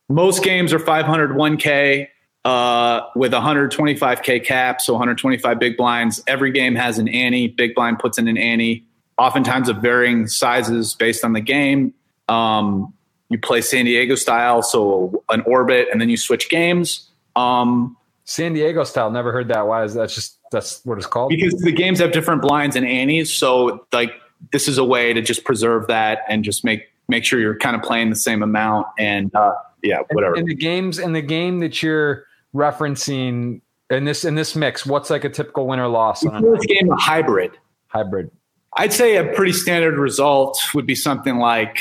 [0.08, 2.08] Most games are 500 1K
[2.44, 6.22] uh, with 125K cap, so 125 big blinds.
[6.28, 7.48] Every game has an ante.
[7.48, 8.84] Big blind puts in an ante,
[9.18, 11.92] oftentimes of varying sizes based on the game.
[12.28, 12.94] Um,
[13.28, 17.08] you play San Diego style, so an orbit, and then you switch games.
[17.34, 19.10] Um, San Diego style.
[19.10, 19.66] Never heard that.
[19.66, 20.10] Why is that?
[20.10, 21.30] Just that's what it's called.
[21.30, 24.12] Because the games have different blinds and antes, so like
[24.52, 27.76] this is a way to just preserve that and just make make sure you're kind
[27.76, 30.36] of playing the same amount and uh, yeah, whatever.
[30.36, 35.10] In, the games, in the game that you're referencing in this in this mix, what's
[35.10, 36.24] like a typical winner loss?
[36.24, 37.52] On this game a hybrid.
[37.88, 38.30] Hybrid.
[38.76, 41.78] I'd say a pretty standard result would be something like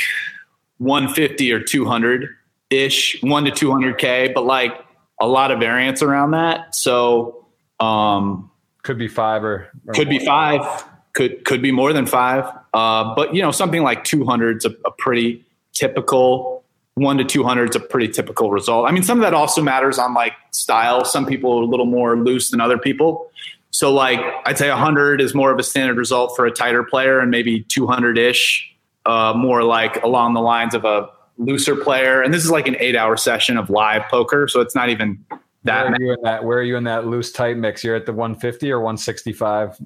[0.78, 2.28] 150 or 200
[2.70, 4.72] ish, one to 200k, but like
[5.20, 6.74] a lot of variance around that.
[6.74, 7.46] So
[7.80, 8.50] um,
[8.82, 10.18] could be five or, or could more.
[10.18, 10.84] be five
[11.16, 12.44] could could be more than five.
[12.72, 16.62] Uh, but you know, something like 200 is a, a pretty typical.
[16.94, 18.88] One to 200 is a pretty typical result.
[18.88, 21.04] I mean, some of that also matters on like style.
[21.04, 23.30] Some people are a little more loose than other people.
[23.70, 27.20] So, like, I'd say 100 is more of a standard result for a tighter player,
[27.20, 28.74] and maybe 200 ish,
[29.06, 31.08] uh, more like along the lines of a
[31.38, 32.22] looser player.
[32.22, 34.48] And this is like an eight hour session of live poker.
[34.48, 35.24] So it's not even
[35.64, 35.90] that.
[35.90, 37.84] Where are you in that, where are you in that loose tight mix?
[37.84, 39.78] You're at the 150 or 165?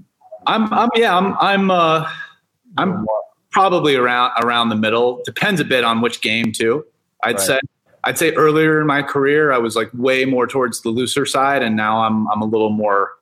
[0.46, 2.08] I'm, I'm yeah, I'm, I'm, uh,
[2.78, 3.04] I'm
[3.50, 5.22] probably around around the middle.
[5.24, 6.84] Depends a bit on which game too.
[7.22, 7.40] I'd right.
[7.40, 7.60] say
[8.04, 11.62] I'd say earlier in my career I was like way more towards the looser side,
[11.62, 13.12] and now I'm I'm a little more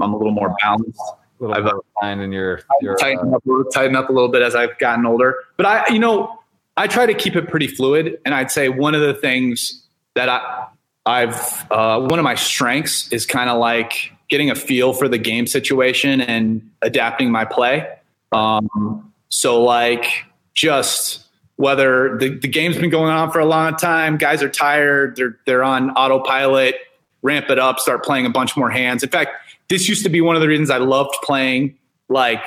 [0.00, 1.00] I'm a little more balanced.
[1.44, 4.42] A little I've uh, in your, your tightened, uh, up, tightened up a little bit
[4.42, 5.36] as I've gotten older.
[5.56, 6.40] But I, you know,
[6.76, 9.82] I try to keep it pretty fluid, and I'd say one of the things
[10.14, 10.66] that I
[11.06, 15.18] I've uh, one of my strengths is kind of like getting a feel for the
[15.18, 17.86] game situation and adapting my play.
[18.32, 20.06] Um, so like
[20.54, 21.26] just
[21.56, 25.38] whether the, the game's been going on for a long time, guys are tired, they're
[25.44, 26.76] they're on autopilot,
[27.22, 29.02] ramp it up, start playing a bunch more hands.
[29.02, 29.32] In fact,
[29.68, 31.76] this used to be one of the reasons I loved playing
[32.08, 32.42] like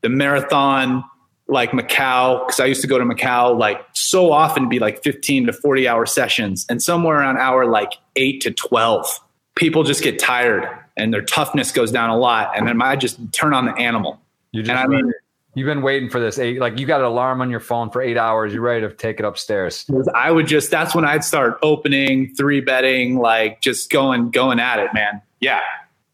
[0.00, 1.04] the marathon,
[1.48, 5.46] like Macau, because I used to go to Macau like so often be like 15
[5.46, 6.66] to 40 hour sessions.
[6.68, 9.06] And somewhere around hour like eight to 12,
[9.54, 12.56] people just get tired and their toughness goes down a lot.
[12.56, 14.20] And then I just turn on the animal.
[14.52, 15.12] You just and I mean,
[15.54, 18.00] You've been waiting for this eight, like you got an alarm on your phone for
[18.00, 18.54] eight hours.
[18.54, 19.84] You're ready to take it upstairs.
[20.14, 24.78] I would just, that's when I'd start opening, three betting, like just going, going at
[24.78, 25.20] it, man.
[25.40, 25.60] Yeah.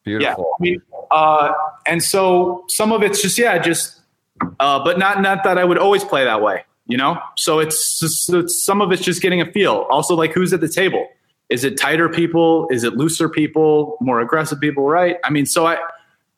[0.08, 0.54] Beautiful.
[0.60, 0.68] Yeah.
[0.68, 1.52] I mean, uh,
[1.86, 4.00] and so some of it's just, yeah, just,
[4.60, 7.18] uh, but not, not that I would always play that way, you know?
[7.36, 9.86] So it's, just, it's some of it's just getting a feel.
[9.90, 11.06] Also, like who's at the table?
[11.48, 12.68] Is it tighter people?
[12.70, 13.96] Is it looser people?
[14.00, 14.84] More aggressive people?
[14.84, 15.16] Right.
[15.24, 15.78] I mean, so I,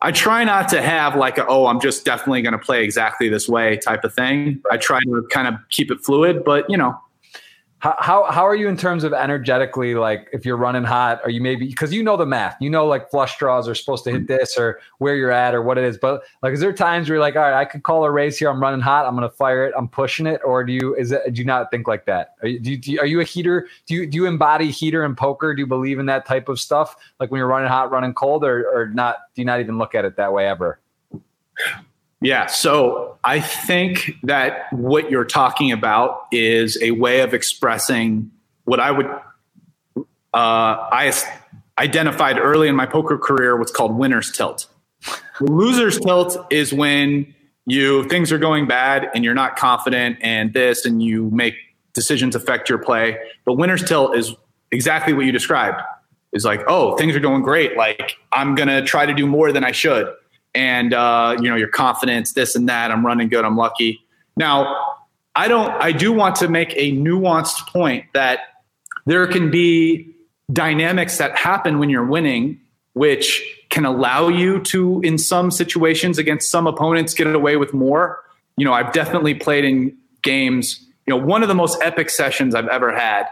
[0.00, 3.28] I try not to have like a, oh, I'm just definitely going to play exactly
[3.28, 4.62] this way type of thing.
[4.70, 6.98] I try to kind of keep it fluid, but you know,
[7.80, 9.94] how, how, how are you in terms of energetically?
[9.94, 12.86] Like if you're running hot, are you maybe because you know the math, you know
[12.86, 14.36] like flush draws are supposed to hit mm-hmm.
[14.36, 15.96] this or where you're at or what it is.
[15.96, 18.38] But like, is there times where you're like, all right, I could call a race
[18.38, 18.50] here.
[18.50, 19.06] I'm running hot.
[19.06, 19.72] I'm going to fire it.
[19.76, 20.42] I'm pushing it.
[20.44, 21.32] Or do you is it?
[21.32, 22.34] Do you not think like that?
[22.42, 23.66] Are you, do you, do you, are you a heater?
[23.86, 25.54] Do you do you embody heater in poker?
[25.54, 26.96] Do you believe in that type of stuff?
[27.18, 29.16] Like when you're running hot, running cold, or or not?
[29.34, 30.80] Do you not even look at it that way ever?
[32.20, 32.46] Yeah.
[32.46, 38.30] So I think that what you're talking about is a way of expressing
[38.64, 41.12] what I would, uh, I
[41.78, 44.66] identified early in my poker career what's called winner's tilt.
[45.40, 47.34] Loser's tilt is when
[47.64, 51.54] you things are going bad and you're not confident and this and you make
[51.94, 53.16] decisions affect your play.
[53.46, 54.34] But winner's tilt is
[54.70, 55.80] exactly what you described.
[56.32, 57.76] Is like, oh, things are going great.
[57.76, 60.14] Like I'm gonna try to do more than I should
[60.54, 62.90] and uh, you know your confidence, this and that.
[62.90, 63.44] I'm running good.
[63.44, 64.00] I'm lucky.
[64.36, 64.96] Now,
[65.34, 65.70] I don't.
[65.70, 68.40] I do want to make a nuanced point that
[69.06, 70.14] there can be
[70.52, 72.60] dynamics that happen when you're winning,
[72.94, 78.22] which can allow you to, in some situations against some opponents, get away with more.
[78.56, 80.84] You know, I've definitely played in games.
[81.06, 83.26] You know, one of the most epic sessions I've ever had,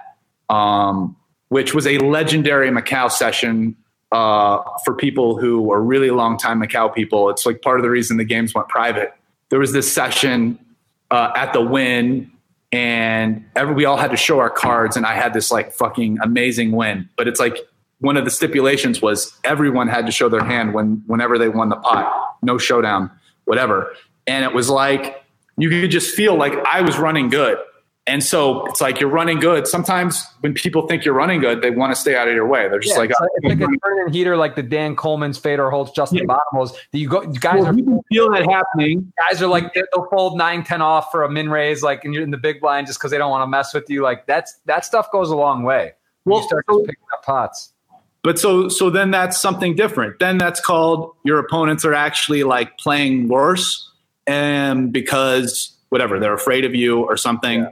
[0.48, 1.16] um,
[1.48, 3.76] which was a legendary Macau session
[4.12, 7.30] uh, for people who are really long time Macau people.
[7.30, 9.12] It's like part of the reason the games went private.
[9.50, 10.58] There was this session
[11.10, 12.30] uh, at the win,
[12.72, 16.18] and every, we all had to show our cards, and I had this like fucking
[16.22, 17.08] amazing win.
[17.16, 17.58] But it's like
[18.00, 21.68] one of the stipulations was everyone had to show their hand when whenever they won
[21.68, 23.10] the pot, no showdown,
[23.44, 23.92] whatever.
[24.26, 25.24] And it was like
[25.56, 27.58] you could just feel like I was running good,
[28.08, 29.66] and so it's like you're running good.
[29.68, 32.68] Sometimes when people think you're running good, they want to stay out of your way.
[32.68, 34.96] They're just Yeah, like, it's oh, like, it's like a turn heater like the Dan
[34.96, 36.24] Colman's, Fedor Holz, Justin Yeah.
[36.24, 36.74] Bottomos.
[36.92, 37.22] You go?
[37.22, 39.12] you Guys well, are you can feel that happening.
[39.30, 42.22] guys are like they'll fold 9 10 off for a min raise like and you're
[42.24, 44.54] in the big blind just because they don't want to mess with you like that's
[44.64, 45.92] that stuff goes a long way
[46.24, 47.72] Well, you start so- picking up pots
[48.22, 50.18] But so so then that's something different.
[50.18, 53.90] Then that's called your opponents are actually like playing worse
[54.26, 57.60] and because whatever, they're afraid of you or something.
[57.60, 57.68] Yeah.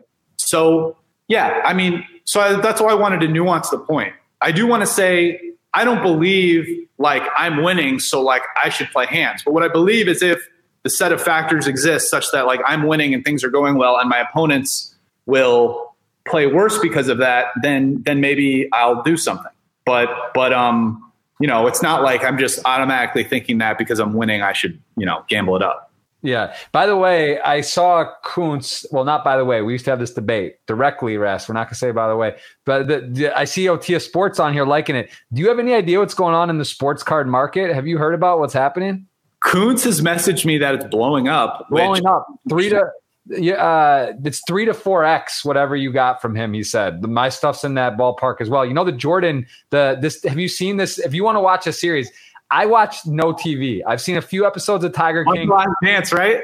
[0.46, 0.96] So
[1.28, 4.14] yeah, I mean, so I, that's why I wanted to nuance the point.
[4.40, 5.40] I do want to say
[5.74, 9.42] I don't believe like I'm winning, so like I should play hands.
[9.44, 10.48] But what I believe is if
[10.82, 13.98] the set of factors exists such that like I'm winning and things are going well,
[13.98, 14.94] and my opponents
[15.26, 15.94] will
[16.26, 19.52] play worse because of that, then then maybe I'll do something.
[19.84, 24.14] But but um, you know, it's not like I'm just automatically thinking that because I'm
[24.14, 25.85] winning, I should you know gamble it up.
[26.26, 28.84] Yeah by the way i saw Kuntz.
[28.90, 31.64] well not by the way we used to have this debate directly rest we're not
[31.64, 34.66] going to say by the way but the, the, i see otia sports on here
[34.66, 37.72] liking it do you have any idea what's going on in the sports card market
[37.74, 39.06] have you heard about what's happening
[39.44, 41.66] Kuntz has messaged me that it's blowing up.
[41.70, 42.90] which- blowing up three to
[43.28, 46.52] yeah, uh, it's three to four x whatever you got from him.
[46.52, 48.64] He said my stuff's in that ballpark as well.
[48.64, 50.98] You know the Jordan the this have you seen this?
[50.98, 52.10] If you want to watch a series,
[52.50, 53.80] I watched no TV.
[53.86, 55.50] I've seen a few episodes of Tiger King.
[55.82, 56.42] Dance, right?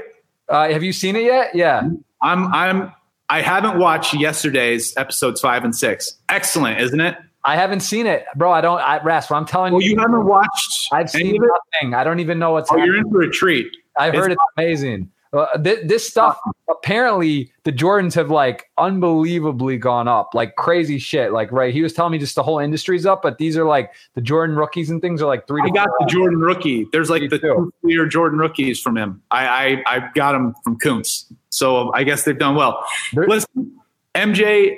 [0.49, 1.55] Uh, have you seen it yet?
[1.55, 1.89] Yeah,
[2.21, 2.93] I'm I'm
[3.29, 6.19] I haven't watched yesterday's episodes five and six.
[6.29, 7.17] Excellent, isn't it?
[7.45, 8.53] I haven't seen it, bro.
[8.53, 8.81] I don't.
[8.81, 9.31] I rest.
[9.31, 11.95] what I'm telling Well, you, you haven't watched I've seen nothing.
[11.95, 12.87] I don't even know what's Oh, happening.
[12.95, 13.67] you're in for a treat.
[13.97, 15.11] I heard It's- it's amazing.
[15.33, 16.39] Uh, th- this stuff
[16.69, 21.33] apparently the Jordans have like unbelievably gone up, like crazy shit.
[21.33, 23.93] Like right, he was telling me just the whole industry's up, but these are like
[24.15, 25.63] the Jordan rookies and things are like three.
[25.65, 26.87] I got the Jordan rookie.
[26.93, 29.23] There's like the two clear Jordan rookies from him.
[29.31, 31.33] I, I I got them from Kuntz.
[31.51, 32.85] So I guess they've done well.
[33.13, 33.79] There- Listen,
[34.15, 34.77] MJ,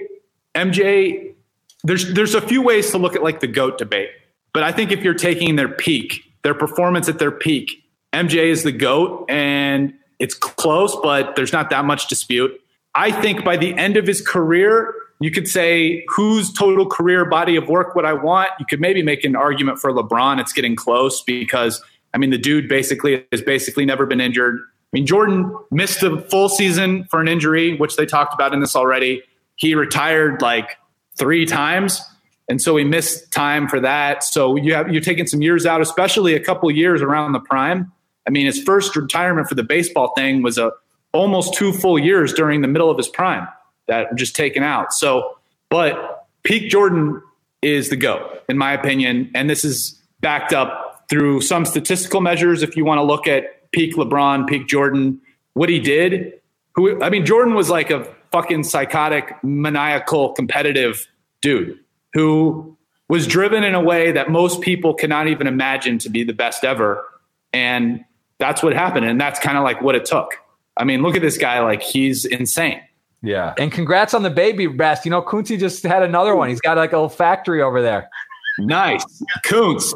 [0.54, 1.34] MJ,
[1.82, 4.10] there's there's a few ways to look at like the GOAT debate.
[4.52, 7.70] But I think if you're taking their peak, their performance at their peak,
[8.12, 12.52] MJ is the GOAT and it's close, but there's not that much dispute.
[12.94, 17.56] I think by the end of his career, you could say whose total career body
[17.56, 18.50] of work would I want?
[18.58, 20.40] You could maybe make an argument for LeBron.
[20.40, 21.82] It's getting close because
[22.12, 24.60] I mean the dude basically has basically never been injured.
[24.60, 28.60] I mean Jordan missed the full season for an injury, which they talked about in
[28.60, 29.22] this already.
[29.56, 30.76] He retired like
[31.16, 32.00] three times.
[32.48, 34.22] And so he missed time for that.
[34.22, 37.90] So you have you're taking some years out, especially a couple years around the prime.
[38.26, 40.72] I mean, his first retirement for the baseball thing was a
[41.12, 43.46] almost two full years during the middle of his prime
[43.86, 44.92] that were just taken out.
[44.92, 45.38] So,
[45.68, 47.22] but peak Jordan
[47.62, 52.62] is the go, in my opinion, and this is backed up through some statistical measures.
[52.62, 55.20] If you want to look at peak LeBron, peak Jordan,
[55.54, 56.40] what he did.
[56.74, 61.06] Who I mean, Jordan was like a fucking psychotic, maniacal, competitive
[61.40, 61.78] dude
[62.14, 62.76] who
[63.08, 66.64] was driven in a way that most people cannot even imagine to be the best
[66.64, 67.04] ever.
[67.52, 68.04] And
[68.38, 69.06] that's what happened.
[69.06, 70.34] And that's kind of like what it took.
[70.76, 71.60] I mean, look at this guy.
[71.60, 72.80] Like, he's insane.
[73.22, 75.06] Yeah, and congrats on the baby, Best.
[75.06, 76.50] You know, Kunti just had another one.
[76.50, 78.10] He's got like a little factory over there.
[78.58, 79.02] Nice.
[79.44, 79.94] Kuntz,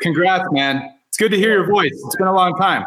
[0.00, 0.90] congrats, man.
[1.08, 1.92] It's good to hear your voice.
[1.92, 2.86] It's been a long time.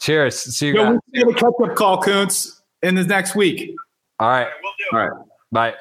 [0.00, 0.38] Cheers.
[0.56, 0.98] See you Yo, guys.
[1.14, 3.74] we'll see a catch up call, Kuntz, in the next week.
[4.18, 4.48] All right.
[4.92, 5.24] All right.
[5.52, 5.74] Bye.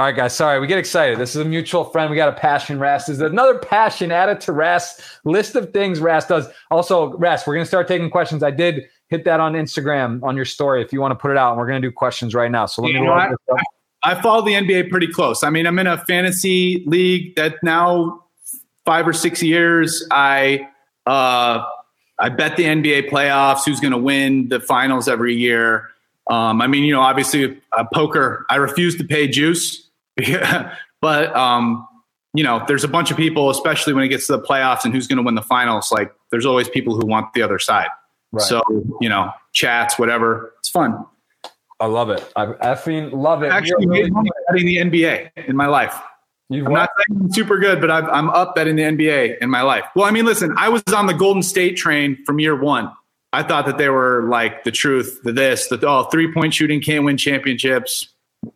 [0.00, 0.34] All right, guys.
[0.34, 1.18] Sorry, we get excited.
[1.18, 2.10] This is a mutual friend.
[2.10, 2.78] We got a passion.
[2.78, 6.48] Rast is another passion added to Rast list of things Rast does.
[6.70, 8.42] Also, Rast, we're gonna start taking questions.
[8.42, 10.80] I did hit that on Instagram on your story.
[10.80, 12.64] If you want to put it out, and we're gonna do questions right now.
[12.64, 13.60] So let You me know what?
[14.02, 15.44] I follow the NBA pretty close.
[15.44, 18.24] I mean, I'm in a fantasy league that now
[18.86, 20.02] five or six years.
[20.10, 20.66] I
[21.06, 21.62] uh,
[22.18, 23.66] I bet the NBA playoffs.
[23.66, 25.90] Who's going to win the finals every year?
[26.30, 28.46] Um, I mean, you know, obviously, uh, poker.
[28.48, 29.89] I refuse to pay juice,
[31.00, 31.86] but um,
[32.34, 34.94] you know, there's a bunch of people, especially when it gets to the playoffs and
[34.94, 35.90] who's going to win the finals.
[35.90, 37.88] Like, there's always people who want the other side.
[38.32, 38.42] Right.
[38.42, 38.62] So
[39.00, 40.54] you know, chats, whatever.
[40.60, 41.04] It's fun.
[41.80, 42.30] I love it.
[42.36, 43.50] I effing love it.
[43.50, 45.98] Actually, We are made money betting the NBA in my life.
[46.50, 46.78] You've I'm what?
[46.78, 49.84] not saying I'm super good, but I've, I'm up betting the NBA in my life.
[49.94, 52.92] Well, I mean, listen, I was on the Golden State train from year one.
[53.32, 56.82] I thought that they were like the truth, the this, the oh, three point shooting
[56.82, 58.08] can't win championships.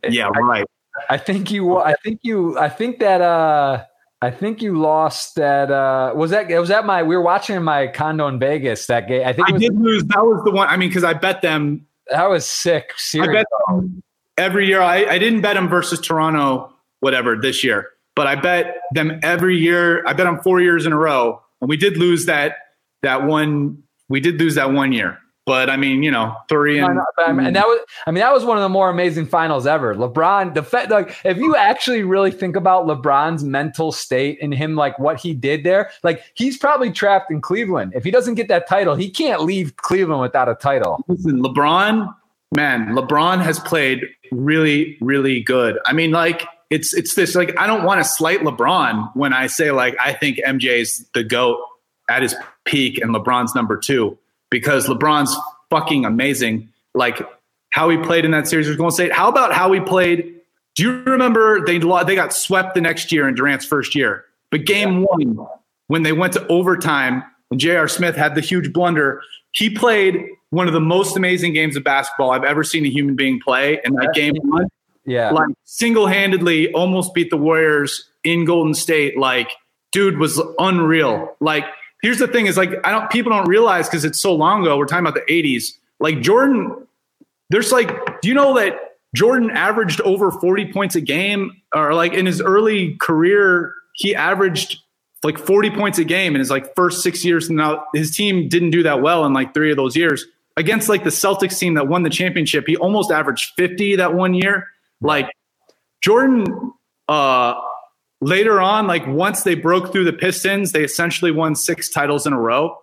[0.08, 0.66] Yeah, right.
[1.10, 1.76] I think you.
[1.76, 2.58] I think you.
[2.58, 3.20] I think that.
[3.20, 3.84] uh
[4.22, 5.70] I think you lost that.
[5.70, 6.50] uh Was that?
[6.50, 7.02] It was at my.
[7.02, 9.26] We were watching my condo in Vegas that game.
[9.26, 10.04] I think I did lose.
[10.04, 10.68] That was the one.
[10.68, 11.86] I mean, because I bet them.
[12.10, 12.92] that was sick.
[13.14, 14.02] I bet them
[14.38, 14.80] every year.
[14.80, 19.58] I, I didn't bet them versus Toronto, whatever, this year, but I bet them every
[19.58, 20.02] year.
[20.06, 22.56] I bet them four years in a row, and we did lose that
[23.02, 23.82] that one.
[24.08, 25.18] We did lose that one year.
[25.46, 27.52] But I mean, you know, three and, I mean, and hmm.
[27.54, 29.94] that was I mean that was one of the more amazing finals ever.
[29.94, 34.74] LeBron, the fact like if you actually really think about LeBron's mental state and him
[34.74, 37.92] like what he did there, like he's probably trapped in Cleveland.
[37.94, 41.04] If he doesn't get that title, he can't leave Cleveland without a title.
[41.08, 42.14] Listen, LeBron,
[42.56, 44.02] man, LeBron has played
[44.32, 45.78] really, really good.
[45.84, 49.48] I mean, like it's it's this like I don't want to slight LeBron when I
[49.48, 51.58] say like I think MJ's the goat
[52.08, 52.34] at his
[52.64, 54.18] peak and LeBron's number two
[54.50, 55.36] because LeBron's
[55.70, 56.68] fucking amazing.
[56.94, 57.20] Like
[57.70, 59.12] how he played in that series with Golden State.
[59.12, 60.32] How about how he played?
[60.76, 64.24] Do you remember they they got swept the next year in Durant's first year?
[64.50, 65.44] But game one,
[65.88, 67.88] when they went to overtime and J.R.
[67.88, 72.30] Smith had the huge blunder, he played one of the most amazing games of basketball
[72.30, 73.80] I've ever seen a human being play.
[73.84, 74.68] And that game one,
[75.04, 79.18] yeah, like single handedly almost beat the Warriors in Golden State.
[79.18, 79.50] Like,
[79.90, 81.36] dude was unreal.
[81.40, 81.64] Like
[82.04, 84.76] here's the thing is like I don't people don't realize because it's so long ago.
[84.76, 85.72] We're talking about the 80s.
[86.00, 86.86] Like Jordan,
[87.48, 88.74] there's like, do you know that
[89.14, 91.62] Jordan averaged over 40 points a game?
[91.74, 94.82] Or like in his early career, he averaged
[95.22, 97.48] like 40 points a game in his like first six years.
[97.48, 100.26] Now his team didn't do that well in like three of those years.
[100.58, 104.34] Against like the Celtics team that won the championship, he almost averaged 50 that one
[104.34, 104.68] year.
[105.00, 105.30] Like
[106.02, 106.44] Jordan
[107.08, 107.54] uh
[108.20, 112.32] later on, like once they broke through the Pistons, they essentially won six titles in
[112.32, 112.76] a row.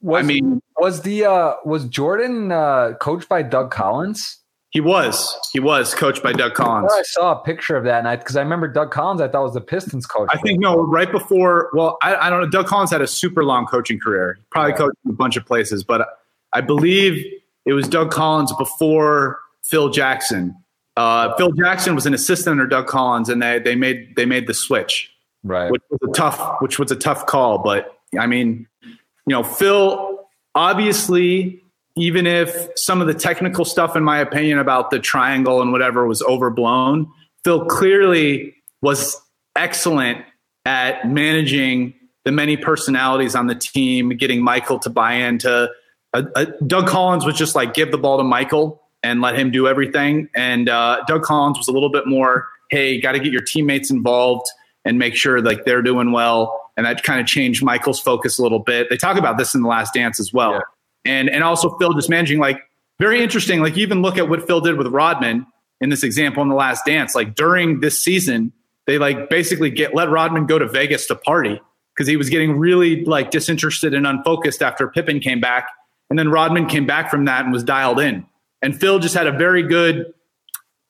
[0.00, 4.38] Was, I mean, was the uh, was Jordan uh, coached by Doug Collins?
[4.70, 5.36] He was.
[5.52, 6.90] He was coached by Doug Collins.
[6.94, 9.20] I saw a picture of that, and I because I remember Doug Collins.
[9.20, 10.30] I thought was the Pistons coach.
[10.32, 11.68] I think no, right before.
[11.74, 12.48] Well, I, I, don't know.
[12.48, 14.36] Doug Collins had a super long coaching career.
[14.38, 14.78] He probably yeah.
[14.78, 16.08] coached a bunch of places, but
[16.54, 17.22] I believe
[17.66, 20.56] it was Doug Collins before Phil Jackson.
[20.96, 24.46] Uh, Phil Jackson was an assistant under Doug Collins, and they they made they made
[24.46, 25.10] the switch,
[25.42, 25.70] right?
[25.70, 30.12] Which was a tough which was a tough call, but I mean, you know, Phil
[30.54, 31.62] obviously,
[31.96, 36.06] even if some of the technical stuff, in my opinion, about the triangle and whatever
[36.06, 37.10] was overblown,
[37.44, 39.20] Phil clearly was
[39.56, 40.24] excellent
[40.64, 41.94] at managing
[42.24, 45.70] the many personalities on the team, getting Michael to buy into.
[46.14, 49.50] Uh, uh, Doug Collins was just like give the ball to Michael and let him
[49.50, 50.28] do everything.
[50.34, 53.90] And uh, Doug Collins was a little bit more, hey, got to get your teammates
[53.90, 54.46] involved
[54.84, 56.70] and make sure like they're doing well.
[56.76, 58.88] And that kind of changed Michael's focus a little bit.
[58.88, 60.60] They talk about this in the Last Dance as well, yeah.
[61.04, 62.62] and and also Phil just managing like
[62.98, 63.60] very interesting.
[63.60, 65.46] Like even look at what Phil did with Rodman
[65.82, 67.14] in this example in the Last Dance.
[67.14, 68.52] Like during this season,
[68.86, 71.60] they like basically get let Rodman go to Vegas to party
[71.94, 75.68] because he was getting really like disinterested and unfocused after Pippen came back,
[76.08, 78.24] and then Rodman came back from that and was dialed in.
[78.62, 80.12] And Phil just had a very good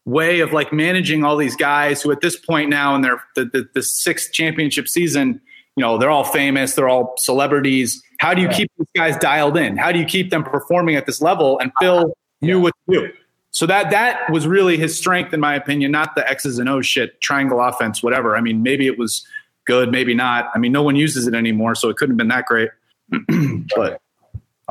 [0.04, 3.44] way of like managing all these guys who at this point now in their the,
[3.46, 5.40] the, the sixth championship season,
[5.76, 8.02] you know, they're all famous, they're all celebrities.
[8.18, 9.76] How do you keep these guys dialed in?
[9.76, 11.58] How do you keep them performing at this level?
[11.58, 13.12] And Phil knew what to do.
[13.52, 16.86] So that that was really his strength, in my opinion, not the X's and O's
[16.86, 18.36] shit, triangle offense, whatever.
[18.36, 19.26] I mean, maybe it was
[19.66, 20.50] good, maybe not.
[20.54, 22.70] I mean, no one uses it anymore, so it couldn't have been that great.
[23.76, 24.00] but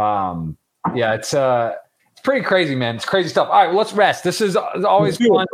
[0.02, 0.58] um,
[0.96, 1.76] yeah, it's uh
[2.22, 2.96] pretty crazy, man.
[2.96, 3.50] It's crazy stuff.
[3.50, 4.24] All right, let's rest.
[4.24, 5.46] This is always fun.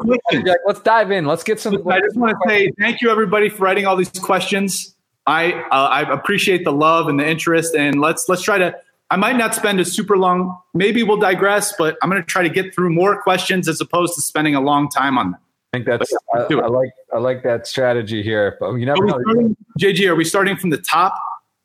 [0.66, 1.26] Let's dive in.
[1.26, 1.88] Let's get some.
[1.88, 4.96] I just want to say thank you, everybody, for writing all these questions.
[5.26, 8.76] I uh, I appreciate the love and the interest, and let's let's try to.
[9.10, 10.58] I might not spend a super long.
[10.74, 14.16] Maybe we'll digress, but I'm going to try to get through more questions as opposed
[14.16, 15.42] to spending a long time on them.
[15.74, 18.58] I think that's I, I, like I like that strategy here.
[18.60, 19.20] But you never know.
[19.22, 21.18] Starting, JG, are we starting from the top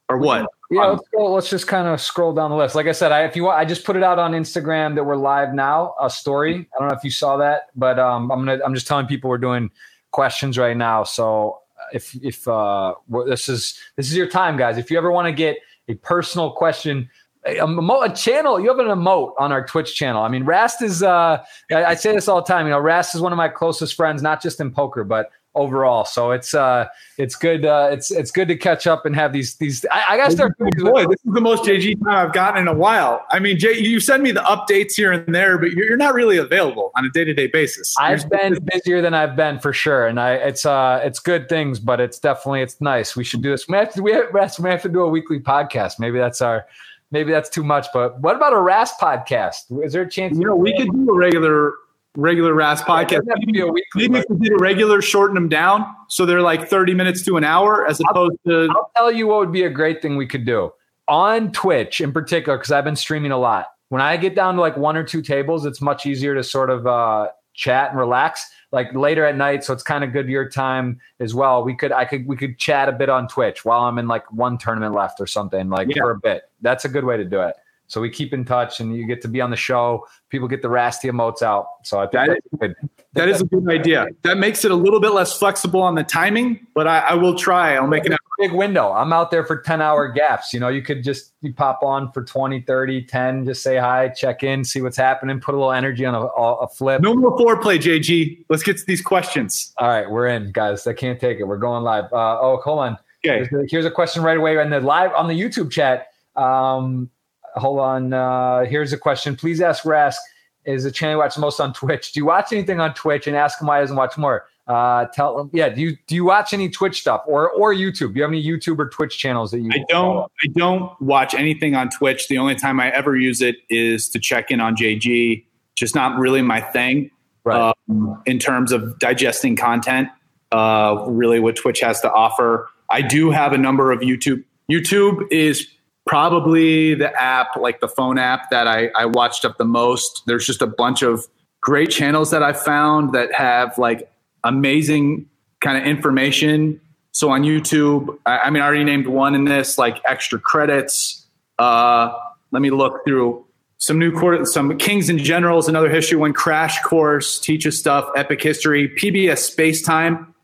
[0.09, 0.47] or what?
[0.73, 1.33] Yeah, let's go.
[1.33, 2.75] Let's just kind of scroll down the list.
[2.75, 5.05] Like I said, I if you want, I just put it out on Instagram that
[5.05, 5.95] we're live now.
[6.01, 6.67] A story.
[6.75, 8.59] I don't know if you saw that, but um, I'm gonna.
[8.65, 9.71] I'm just telling people we're doing
[10.13, 11.05] questions right now.
[11.05, 11.61] So
[11.93, 12.95] if if uh,
[13.27, 14.79] this is this is your time, guys.
[14.79, 15.59] If you ever want to get
[15.89, 17.11] a personal question,
[17.45, 20.23] a, a, channel, you have an emote on our Twitch channel.
[20.23, 21.03] I mean, Rast is.
[21.03, 22.67] Uh, I, I say this all the time.
[22.67, 26.05] You know, Rast is one of my closest friends, not just in poker, but overall.
[26.05, 26.87] So it's uh
[27.19, 30.17] it's good uh it's it's good to catch up and have these these I, I
[30.17, 33.25] gotta start boy, this is the most JG time I've gotten in a while.
[33.31, 36.15] I mean Jay you send me the updates here and there, but you're, you're not
[36.15, 37.95] really available on a day-to-day basis.
[37.99, 40.07] I've been busier than I've been for sure.
[40.07, 43.15] And I it's uh it's good things, but it's definitely it's nice.
[43.15, 43.69] We should do this.
[43.69, 45.99] We have to we have, we have to do a weekly podcast.
[45.99, 46.67] Maybe that's our
[47.11, 49.85] maybe that's too much, but what about a Rast podcast?
[49.85, 51.75] Is there a chance you know we could do a regular
[52.17, 53.23] regular Rast podcast.
[53.25, 53.63] Maybe,
[53.95, 57.37] maybe if we did a regular, shorten them down so they're like 30 minutes to
[57.37, 58.69] an hour as opposed I'll, to.
[58.71, 60.71] I'll tell you what would be a great thing we could do
[61.09, 63.69] on Twitch in particular, because I've been streaming a lot.
[63.89, 66.71] When I get down to like one or two tables, it's much easier to sort
[66.71, 68.49] of uh, chat and relax.
[68.73, 71.63] Like later at night, so it's kind of good your time as well.
[71.63, 74.31] We could, I could, we could chat a bit on Twitch while I'm in like
[74.33, 76.01] one tournament left or something, like yeah.
[76.01, 76.45] for a bit.
[76.63, 77.55] That's a good way to do it.
[77.93, 80.07] So we keep in touch, and you get to be on the show.
[80.31, 81.67] People get the rasty emotes out.
[81.85, 82.75] So I think that, that's good.
[83.13, 84.07] That is a good idea.
[84.23, 87.35] That makes it a little bit less flexible on the timing, but I, I will
[87.37, 87.75] try.
[87.75, 88.93] I'll make it a big window.
[88.93, 90.55] I'm out there for 10 hour gaps.
[90.55, 94.09] You know, you could just you pop on for 20, 30, 10, just say hi,
[94.09, 97.03] check in, see what's happening, put a little energy on a, a flip.
[97.03, 98.47] No more foreplay, JG.
[98.49, 99.75] Let's get to these questions.
[99.77, 100.87] All right, we're in, guys.
[100.87, 101.45] I can't take it.
[101.45, 102.05] We're going live.
[102.11, 102.93] Uh, oh, hold on.
[103.23, 103.47] Okay.
[103.51, 106.07] Here's a, here's a question right away in the live on the YouTube chat.
[106.37, 107.11] Um,
[107.57, 108.13] hold on.
[108.13, 109.37] Uh, here's a question.
[109.37, 110.21] Please ask Rast
[110.65, 112.13] is the channel you watch most on Twitch.
[112.13, 114.47] Do you watch anything on Twitch and ask him why he doesn't watch more?
[114.67, 115.69] Uh, tell him, yeah.
[115.69, 118.13] Do you do you watch any Twitch stuff or or YouTube?
[118.13, 119.71] Do you have any YouTube or Twitch channels that you?
[119.73, 120.15] I don't.
[120.15, 120.31] Follow?
[120.43, 122.29] I don't watch anything on Twitch.
[122.29, 125.45] The only time I ever use it is to check in on JG.
[125.75, 127.11] Just not really my thing.
[127.45, 127.75] Right.
[127.89, 130.09] Um, in terms of digesting content,
[130.53, 132.69] uh, really what Twitch has to offer.
[132.89, 134.45] I do have a number of YouTube.
[134.71, 135.67] YouTube is
[136.07, 140.23] probably the app, like the phone app that I, I watched up the most.
[140.27, 141.27] There's just a bunch of
[141.61, 144.11] great channels that I found that have like
[144.45, 145.27] amazing
[145.61, 146.81] kind of information.
[147.13, 151.27] So on YouTube, I, I mean, I already named one in this, like extra credits.
[151.59, 152.13] Uh,
[152.51, 153.45] let me look through
[153.79, 158.43] some new quarter, some Kings and Generals, another history one, Crash Course, teaches stuff, Epic
[158.43, 160.35] History, PBS Space Time.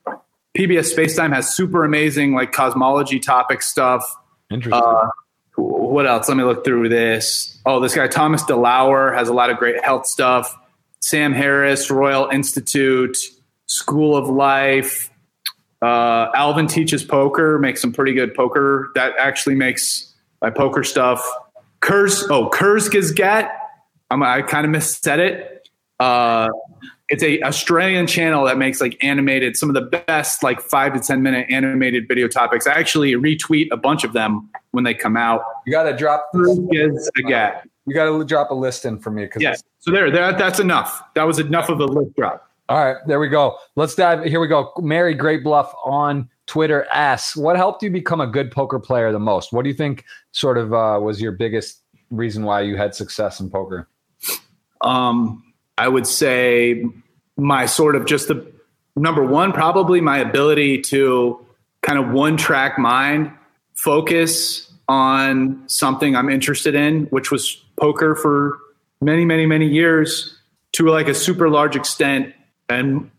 [0.57, 4.03] PBS Space Time has super amazing like cosmology topic stuff.
[4.51, 4.83] Interesting.
[4.85, 5.09] Uh,
[5.59, 6.29] what else?
[6.29, 7.59] Let me look through this.
[7.67, 10.55] Oh, this guy Thomas DeLauer has a lot of great health stuff.
[11.01, 13.17] Sam Harris, Royal Institute,
[13.67, 15.11] School of Life.
[15.83, 18.91] Uh, Alvin teaches poker, makes some pretty good poker.
[18.95, 21.25] That actually makes my poker stuff.
[21.81, 23.51] Kurz, oh, Kurzgesagt.
[24.11, 25.69] I'm, I kind of missaid it.
[26.01, 26.49] Uh,
[27.09, 31.01] it's a Australian channel that makes like animated some of the best like five to
[31.01, 32.67] ten minute animated video topics.
[32.67, 35.43] I actually retweet a bunch of them when they come out.
[35.67, 37.63] You got to drop Kurzgesagt.
[37.87, 39.27] You got to drop a list in for me.
[39.27, 39.55] Cause yeah.
[39.79, 41.03] So there, that that's enough.
[41.15, 42.45] That was enough of a list drop.
[42.69, 43.57] All right, there we go.
[43.77, 44.25] Let's dive.
[44.25, 44.73] Here we go.
[44.79, 49.19] Mary Great Bluff on Twitter asks, "What helped you become a good poker player the
[49.19, 49.55] most?
[49.55, 51.81] What do you think sort of uh, was your biggest
[52.11, 53.89] reason why you had success in poker?"
[54.83, 55.43] Um,
[55.79, 56.85] I would say
[57.37, 58.53] my sort of just the
[58.97, 61.47] number one, probably my ability to
[61.83, 63.33] kind of one track mind,
[63.75, 68.59] focus on something I'm interested in, which was poker for
[69.01, 70.37] many, many, many years
[70.73, 72.35] to like a super large extent
[72.69, 73.11] and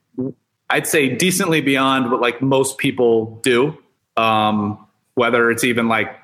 [0.70, 3.78] I'd say decently beyond what like most people do.
[4.18, 6.16] Um, whether it's even like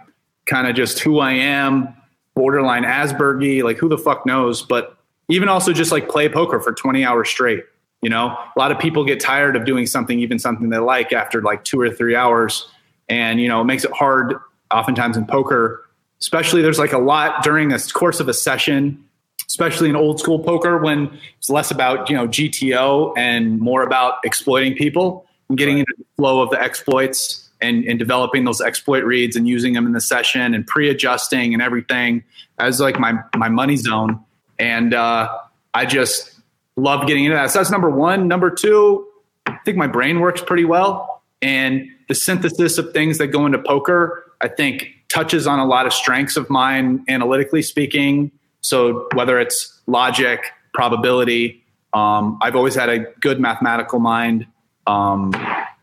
[0.45, 1.95] kind of just who I am,
[2.36, 4.62] borderline Aspergy, like who the fuck knows.
[4.62, 4.94] But
[5.30, 7.64] even also just like play poker for 20 hours straight.
[8.02, 11.11] You know, a lot of people get tired of doing something, even something they like
[11.11, 12.68] after like two or three hours.
[13.10, 14.35] And, you know, it makes it hard
[14.69, 15.85] oftentimes in poker,
[16.22, 19.02] especially there's like a lot during the course of a session
[19.47, 24.15] especially in old school poker when it's less about you know GTO and more about
[24.23, 25.80] exploiting people and getting right.
[25.81, 29.85] into the flow of the exploits and, and developing those exploit reads and using them
[29.85, 32.23] in the session and pre-adjusting and everything
[32.60, 34.19] as like my my money zone.
[34.60, 35.38] And uh,
[35.73, 36.40] I just
[36.76, 37.52] love getting into that.
[37.52, 38.27] So that's number one.
[38.27, 39.07] Number two,
[39.45, 43.60] I think my brain works pretty well, and the synthesis of things that go into
[43.60, 48.32] poker, I think, touches on a lot of strengths of mine, analytically speaking
[48.65, 51.64] so whether it's logic, probability,
[51.94, 54.48] um, I've always had a good mathematical mind.
[54.88, 55.34] Um,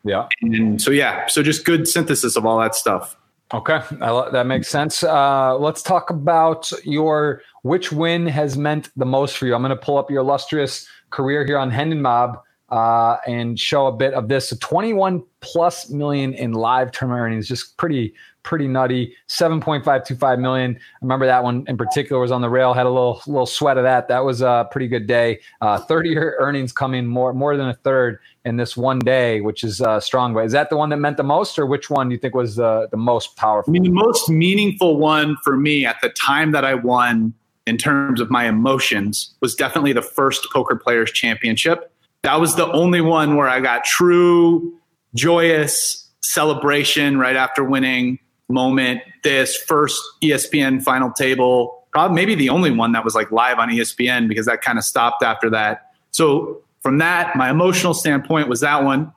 [0.02, 0.28] yeah.
[0.42, 3.16] And so, yeah, so just good synthesis of all that stuff.
[3.54, 5.02] Okay, that makes sense.
[5.02, 9.54] Uh, let's talk about your which win has meant the most for you.
[9.54, 13.86] I'm going to pull up your illustrious career here on Hendon Mob uh, and show
[13.86, 14.48] a bit of this.
[14.48, 19.14] So 21 plus million in live tournament earnings, just pretty pretty nutty.
[19.28, 20.74] 7.525 million.
[20.76, 22.72] I remember that one in particular was on the rail.
[22.72, 24.08] Had a little little sweat of that.
[24.08, 25.40] That was a pretty good day.
[25.60, 29.62] Uh, 30 year earnings coming more more than a third in this one day, which
[29.62, 30.34] is uh, strong.
[30.34, 32.34] But is that the one that meant the most, or which one do you think
[32.34, 33.70] was uh, the most powerful?
[33.70, 37.34] I mean, the most meaningful one for me at the time that I won
[37.66, 41.92] in terms of my emotions was definitely the first Poker Players Championship
[42.22, 44.78] that was the only one where I got true
[45.14, 49.02] joyous celebration right after winning moment.
[49.24, 53.70] This first ESPN final table, probably maybe the only one that was like live on
[53.70, 55.92] ESPN because that kind of stopped after that.
[56.12, 59.12] So from that, my emotional standpoint was that one.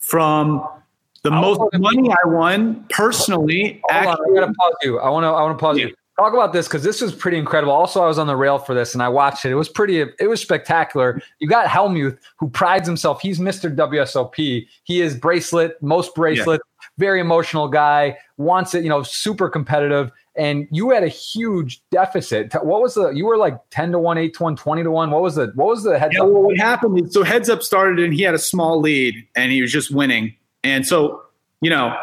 [0.00, 0.66] From
[1.22, 4.98] the most money I won personally, actually, on, I gotta pause you.
[4.98, 5.28] I want to.
[5.28, 5.86] I want to pause yeah.
[5.86, 7.72] you talk about this because this was pretty incredible.
[7.72, 9.50] Also, I was on the rail for this and I watched it.
[9.50, 11.20] It was pretty, it was spectacular.
[11.38, 13.22] You got Hellmuth, who prides himself.
[13.22, 13.74] He's Mr.
[13.74, 14.66] WSOP.
[14.84, 16.86] He is bracelet, most bracelet, yeah.
[16.98, 20.12] very emotional guy, wants it, you know, super competitive.
[20.36, 22.52] And you had a huge deficit.
[22.64, 23.10] What was the?
[23.10, 25.10] You were like ten to one, eight to one, 20 to one.
[25.10, 25.52] What was the?
[25.54, 26.28] What was the heads yeah, up?
[26.28, 27.12] Well, what happened?
[27.12, 30.34] So heads up started, and he had a small lead, and he was just winning.
[30.62, 31.22] And so,
[31.60, 31.96] you know,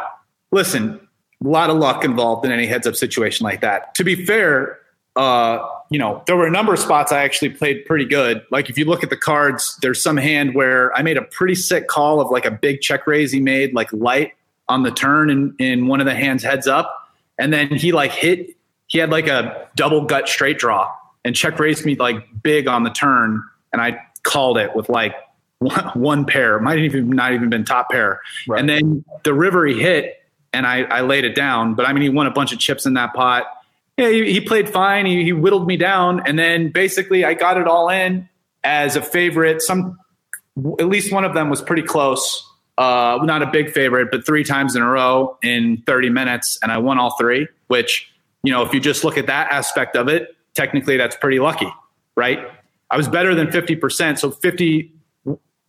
[0.51, 0.99] listen,
[1.43, 3.93] a lot of luck involved in any heads up situation like that.
[3.95, 4.79] To be fair,
[5.15, 8.43] uh, you know, there were a number of spots I actually played pretty good.
[8.51, 11.55] Like if you look at the cards, there's some hand where I made a pretty
[11.55, 14.33] sick call of like a big check raise he made like light
[14.67, 16.93] on the turn in, in one of the hands heads up.
[17.39, 18.55] And then he like hit,
[18.87, 20.91] he had like a double gut straight draw
[21.23, 23.43] and check raised me like big on the turn.
[23.71, 25.15] And I called it with like
[25.59, 28.21] one, one pair, might even not even been top pair.
[28.47, 28.59] Right.
[28.59, 30.21] And then the river he hit
[30.53, 31.75] and I, I laid it down.
[31.75, 33.45] But I mean, he won a bunch of chips in that pot
[33.97, 35.05] yeah, he, he played fine.
[35.05, 38.29] He, he whittled me down, and then basically I got it all in
[38.63, 39.61] as a favorite.
[39.61, 39.97] Some,
[40.79, 42.46] at least one of them was pretty close.
[42.77, 46.71] Uh, not a big favorite, but three times in a row in 30 minutes, and
[46.71, 47.47] I won all three.
[47.67, 48.09] Which,
[48.43, 51.71] you know, if you just look at that aspect of it, technically that's pretty lucky,
[52.15, 52.39] right?
[52.89, 54.93] I was better than 50%, so 50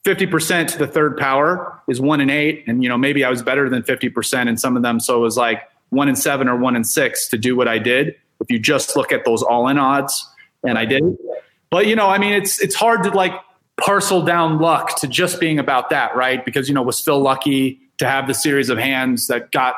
[0.04, 2.64] 50% to the third power is one in eight.
[2.66, 5.00] And, you know, maybe I was better than 50% in some of them.
[5.00, 7.78] So it was like one in seven or one in six to do what I
[7.78, 8.14] did.
[8.40, 10.26] If you just look at those all in odds,
[10.64, 11.02] and I did.
[11.70, 13.32] But you know, I mean, it's it's hard to like
[13.80, 16.44] parcel down luck to just being about that, right?
[16.44, 19.74] Because you know, was still lucky to have the series of hands that got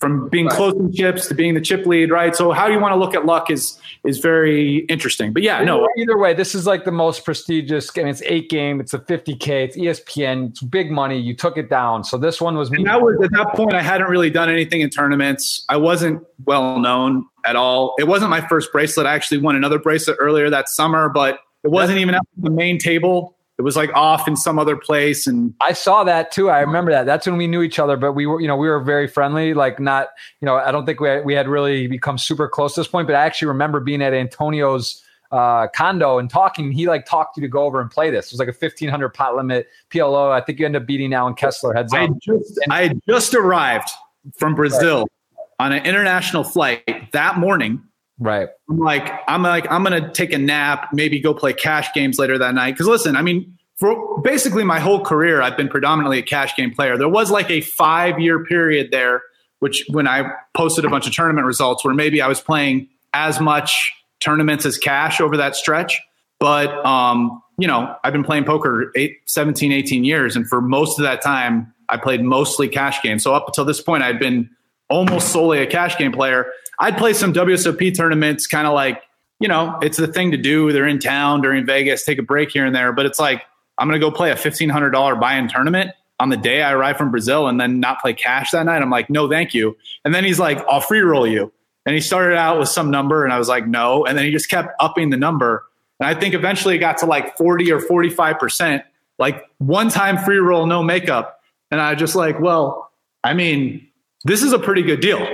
[0.00, 0.56] from being right.
[0.56, 2.34] close in chips to being the chip lead, right?
[2.34, 5.32] So how do you want to look at luck is is very interesting.
[5.32, 5.86] But yeah, no.
[5.98, 7.90] Either way, this is like the most prestigious.
[7.96, 8.80] I mean, it's eight game.
[8.80, 9.48] It's a 50k.
[9.48, 10.50] It's ESPN.
[10.50, 11.18] It's big money.
[11.18, 12.04] You took it down.
[12.04, 12.70] So this one was.
[12.70, 13.74] And that was at that point.
[13.74, 15.64] I hadn't really done anything in tournaments.
[15.68, 17.94] I wasn't well known at all.
[17.98, 19.06] It wasn't my first bracelet.
[19.06, 22.78] I actually won another bracelet earlier that summer, but it wasn't even at the main
[22.78, 23.36] table.
[23.58, 26.48] It was like off in some other place and i saw that too.
[26.48, 27.04] I remember that.
[27.04, 29.52] That's when we knew each other but we were you know we were very friendly
[29.52, 30.08] like not
[30.40, 32.88] you know i don't think we had, we had really become super close to this
[32.88, 36.72] point but i actually remember being at antonio's uh, condo and talking.
[36.72, 38.26] He like talked you to go over and play this.
[38.26, 41.34] It was like a 1500 pot limit plo i think you end up beating Allen
[41.34, 43.90] Kessler heads I just, and- I just arrived
[44.36, 45.66] from brazil right.
[45.66, 47.82] on an international flight that morning
[48.20, 48.50] Right.
[48.68, 52.38] I'm like, I'm like, I'm gonna take a nap, maybe go play cash games later
[52.38, 52.72] that night.
[52.72, 56.72] Because listen, I mean, for basically my whole career, I've been predominantly a cash game
[56.72, 56.98] player.
[56.98, 59.22] There was like a five year period there,
[59.60, 63.40] which when I posted a bunch of tournament results, where maybe I was playing as
[63.40, 63.90] much
[64.20, 65.98] tournaments as cash over that stretch.
[66.38, 70.98] But um, you know, I've been playing poker eight, 17, 18 years, and for most
[70.98, 73.22] of that time, I played mostly cash games.
[73.22, 74.50] So up until this point, I'd been
[74.90, 76.46] almost solely a cash game player.
[76.80, 79.02] I'd play some WSOP tournaments, kind of like,
[79.38, 80.72] you know, it's the thing to do.
[80.72, 82.92] They're in town during Vegas, take a break here and there.
[82.92, 83.44] But it's like,
[83.78, 86.96] I'm going to go play a $1,500 buy in tournament on the day I arrive
[86.96, 88.82] from Brazil and then not play cash that night.
[88.82, 89.76] I'm like, no, thank you.
[90.04, 91.52] And then he's like, I'll free roll you.
[91.86, 94.04] And he started out with some number and I was like, no.
[94.04, 95.64] And then he just kept upping the number.
[95.98, 98.82] And I think eventually it got to like 40 or 45%,
[99.18, 101.40] like one time free roll, no makeup.
[101.70, 102.90] And I just like, well,
[103.24, 103.86] I mean,
[104.24, 105.26] this is a pretty good deal.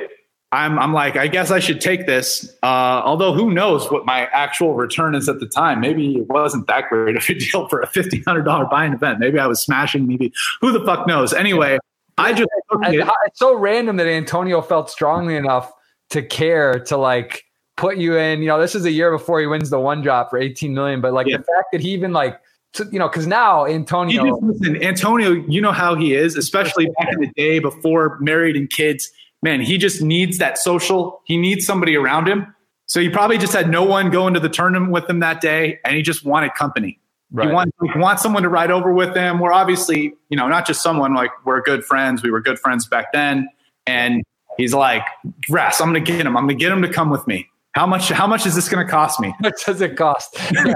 [0.53, 2.49] I'm, I'm like, I guess I should take this.
[2.63, 5.81] Uh, although who knows what my actual return is at the time.
[5.81, 9.19] Maybe it wasn't that great of a deal for a $1,500 buying event.
[9.19, 11.33] Maybe I was smashing, maybe who the fuck knows?
[11.33, 11.79] Anyway,
[12.17, 13.09] I just, it.
[13.27, 15.73] it's so random that Antonio felt strongly enough
[16.11, 17.45] to care to like
[17.77, 20.31] put you in, you know, this is a year before he wins the one drop
[20.31, 21.39] for 18 million, but like yeah.
[21.39, 22.41] the fact that he even like,
[22.75, 24.25] to, you know, because now Antonio.
[24.25, 28.57] Just, listen, Antonio, you know how he is, especially back in the day before married
[28.57, 29.11] and kids
[29.43, 31.21] man, he just needs that social.
[31.25, 32.55] He needs somebody around him.
[32.87, 35.81] So he probably just had no one go into the tournament with him that day,
[35.85, 37.01] and he just wanted company.
[37.33, 37.49] Right.
[37.49, 39.41] He, wants, he wants someone to ride over with him.
[39.41, 42.23] We're obviously, you know, not just someone like we're good friends.
[42.23, 43.49] We were good friends back then.
[43.87, 44.23] And
[44.57, 45.03] he's like,
[45.51, 46.37] Rast, I'm going to get him.
[46.37, 47.49] I'm going to get him to come with me.
[47.77, 48.09] How much?
[48.09, 49.35] How much is this going to cost me?
[49.41, 50.35] What does it cost?
[50.51, 50.73] Yeah.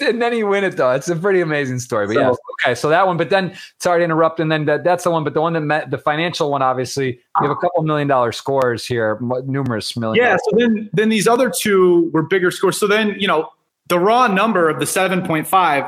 [0.08, 0.92] and then you win it though.
[0.92, 2.06] It's a pretty amazing story.
[2.06, 2.32] But so, yeah,
[2.64, 2.74] okay.
[2.74, 3.18] So that one.
[3.18, 4.40] But then, sorry to interrupt.
[4.40, 5.24] And then that, that's the one.
[5.24, 7.08] But the one that met the financial one, obviously,
[7.40, 10.24] you have a couple million dollar scores here, numerous million.
[10.24, 10.38] Yeah.
[10.38, 12.80] So then, then these other two were bigger scores.
[12.80, 13.50] So then, you know,
[13.90, 15.84] the raw number of the seven point five,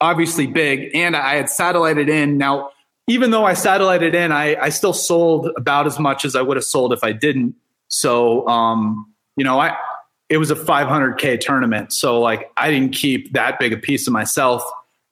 [0.00, 2.70] obviously big, and I had satellited in now.
[3.08, 6.58] Even though I satellited in, I, I still sold about as much as I would
[6.58, 7.56] have sold if I didn't.
[7.88, 9.76] So, um, you know, I
[10.28, 14.12] it was a 500k tournament, so like I didn't keep that big a piece of
[14.12, 14.62] myself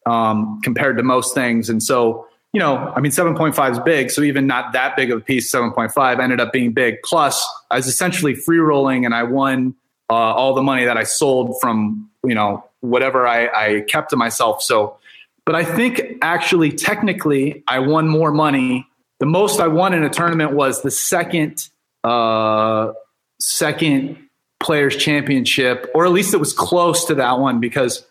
[0.04, 4.22] um, compared to most things, and so you know, I mean, 7.5 is big, so
[4.22, 7.02] even not that big of a piece, 7.5 ended up being big.
[7.04, 9.74] Plus, I was essentially free rolling, and I won
[10.08, 14.16] uh, all the money that I sold from you know whatever I, I kept to
[14.16, 14.62] myself.
[14.62, 14.96] So,
[15.44, 18.86] but I think actually, technically, I won more money.
[19.20, 21.68] The most I won in a tournament was the second.
[22.04, 22.92] Uh,
[23.40, 24.18] second
[24.60, 28.06] players championship, or at least it was close to that one because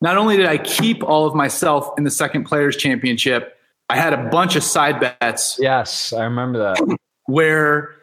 [0.00, 3.56] not only did I keep all of myself in the second players championship,
[3.88, 5.58] I had a bunch of side bets.
[5.60, 6.98] Yes, I remember that.
[7.26, 7.94] Where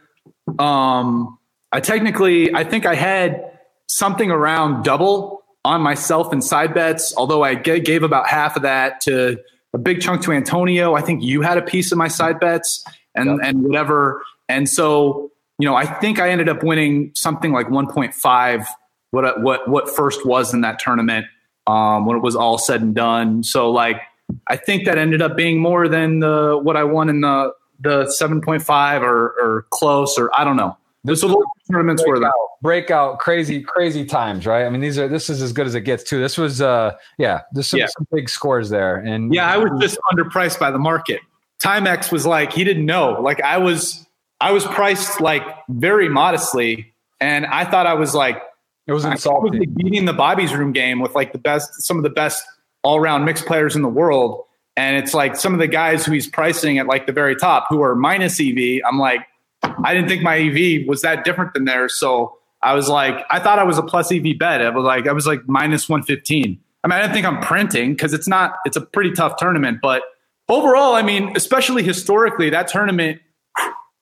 [0.60, 1.38] um
[1.72, 3.52] I technically I think I had
[3.88, 8.62] something around double on myself in side bets, although I g- gave about half of
[8.62, 9.40] that to
[9.74, 10.96] a big chunk to Antonio.
[10.96, 12.84] I think you had a piece of my side bets
[13.14, 13.40] and yep.
[13.44, 14.24] and whatever.
[14.48, 18.68] And so, you know, I think I ended up winning something like 1.5
[19.12, 21.26] what what what first was in that tournament
[21.68, 23.44] um, when it was all said and done.
[23.44, 24.02] So like
[24.48, 28.14] I think that ended up being more than the what I won in the the
[28.22, 30.78] 7.5 or or close or I don't know.
[31.04, 31.36] This was
[31.72, 34.66] tournaments breakout, were the breakout crazy crazy times, right?
[34.66, 36.20] I mean, these are this is as good as it gets too.
[36.20, 37.88] This was uh yeah, there's some, yeah.
[37.88, 41.22] some big scores there, and yeah, I was just underpriced by the market.
[41.64, 43.22] Timex was like he didn't know.
[43.22, 44.05] Like I was
[44.42, 48.42] I was priced like very modestly, and I thought I was like
[48.88, 49.56] it was insulting.
[49.56, 52.10] I was like beating the Bobby's room game with like the best, some of the
[52.10, 52.44] best
[52.84, 54.44] all around mixed players in the world.
[54.78, 57.66] And it's like some of the guys who he's pricing at like the very top
[57.70, 58.82] who are minus EV.
[58.88, 59.22] I'm like,
[59.64, 61.98] I didn't think my EV was that different than theirs.
[61.98, 64.62] So I was like, I thought I was a plus EV bet.
[64.62, 66.60] I was like, I was like minus 115.
[66.84, 69.80] I mean, I didn't think I'm printing because it's not, it's a pretty tough tournament.
[69.82, 70.04] But
[70.48, 73.22] overall, I mean, especially historically, that tournament,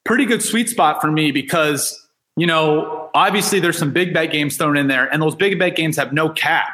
[0.06, 4.58] pretty good sweet spot for me because, you know, obviously there's some big bet games
[4.58, 6.70] thrown in there, and those big bet games have no cap.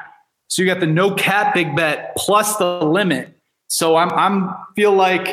[0.48, 3.36] So you got the no cap big bet plus the limit.
[3.68, 5.28] So I'm I'm feel like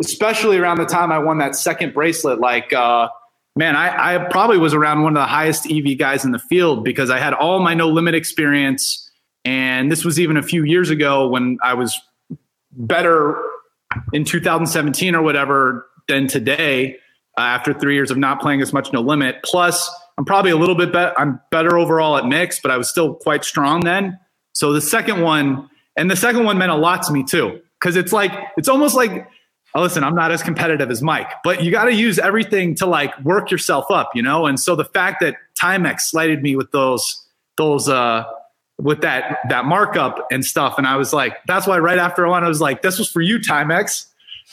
[0.00, 3.08] especially around the time I won that second bracelet, like uh,
[3.54, 6.84] man, I, I probably was around one of the highest EV guys in the field
[6.84, 9.10] because I had all my no limit experience.
[9.44, 12.00] And this was even a few years ago when I was
[12.72, 13.42] better
[14.12, 16.96] in 2017 or whatever than today
[17.38, 19.36] uh, after three years of not playing as much no limit.
[19.44, 21.18] Plus, I'm probably a little bit better.
[21.18, 24.18] I'm better overall at mix, but I was still quite strong then.
[24.54, 27.96] So the second one, and the second one meant a lot to me too, because
[27.96, 29.26] it's like it's almost like,
[29.74, 32.86] oh, listen, I'm not as competitive as Mike, but you got to use everything to
[32.86, 34.46] like work yourself up, you know.
[34.46, 37.26] And so the fact that Timex slighted me with those
[37.56, 38.24] those uh
[38.78, 42.30] with that that markup and stuff, and I was like, that's why right after I
[42.30, 44.06] won, I was like, this was for you, Timex.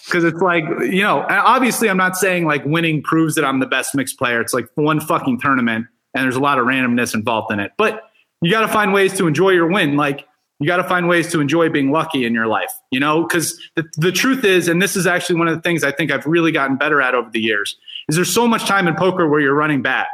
[0.09, 3.67] Because it's like, you know, obviously I'm not saying like winning proves that I'm the
[3.67, 4.41] best mixed player.
[4.41, 7.71] It's like one fucking tournament and there's a lot of randomness involved in it.
[7.77, 8.09] But
[8.41, 9.95] you got to find ways to enjoy your win.
[9.95, 10.25] Like
[10.59, 13.59] you got to find ways to enjoy being lucky in your life, you know, because
[13.75, 16.25] the, the truth is, and this is actually one of the things I think I've
[16.25, 17.77] really gotten better at over the years,
[18.09, 20.07] is there's so much time in poker where you're running bad.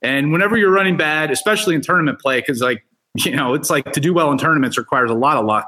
[0.00, 2.84] And whenever you're running bad, especially in tournament play, because like,
[3.14, 5.66] you know, it's like to do well in tournaments requires a lot of luck.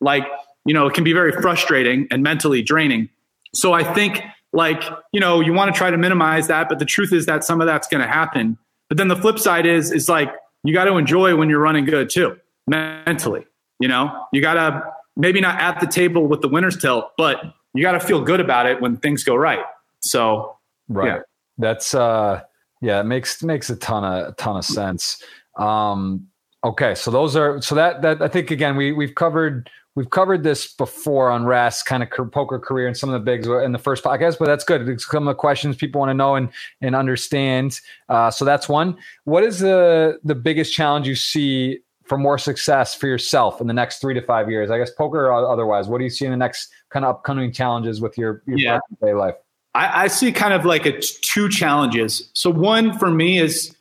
[0.00, 0.24] Like,
[0.64, 3.08] you know, it can be very frustrating and mentally draining.
[3.54, 4.22] So I think
[4.52, 4.82] like,
[5.12, 7.60] you know, you want to try to minimize that, but the truth is that some
[7.60, 8.58] of that's going to happen.
[8.88, 10.30] But then the flip side is, is like,
[10.62, 13.46] you got to enjoy when you're running good too, mentally.
[13.80, 14.82] You know, you got to
[15.16, 17.42] maybe not at the table with the winner's tilt, but
[17.74, 19.64] you got to feel good about it when things go right.
[20.00, 20.56] So,
[20.88, 21.06] right.
[21.06, 21.18] Yeah.
[21.58, 22.42] That's, uh,
[22.80, 25.22] yeah, it makes, makes a ton of, a ton of sense.
[25.56, 26.28] Um,
[26.62, 26.94] okay.
[26.94, 30.72] So those are, so that, that, I think again, we, we've covered, we've covered this
[30.72, 34.04] before on Rast kind of poker career and some of the bigs in the first
[34.04, 34.88] podcast, but that's good.
[34.88, 36.48] It's some of the questions people want to know and
[36.80, 37.80] and understand.
[38.08, 38.96] Uh, so that's one.
[39.24, 43.74] What is the the biggest challenge you see for more success for yourself in the
[43.74, 44.70] next three to five years?
[44.70, 45.88] I guess poker or otherwise.
[45.88, 48.78] What do you see in the next kind of upcoming challenges with your your yeah.
[49.02, 49.34] day life?
[49.74, 52.30] I, I see kind of like a t- two challenges.
[52.34, 53.74] So one for me is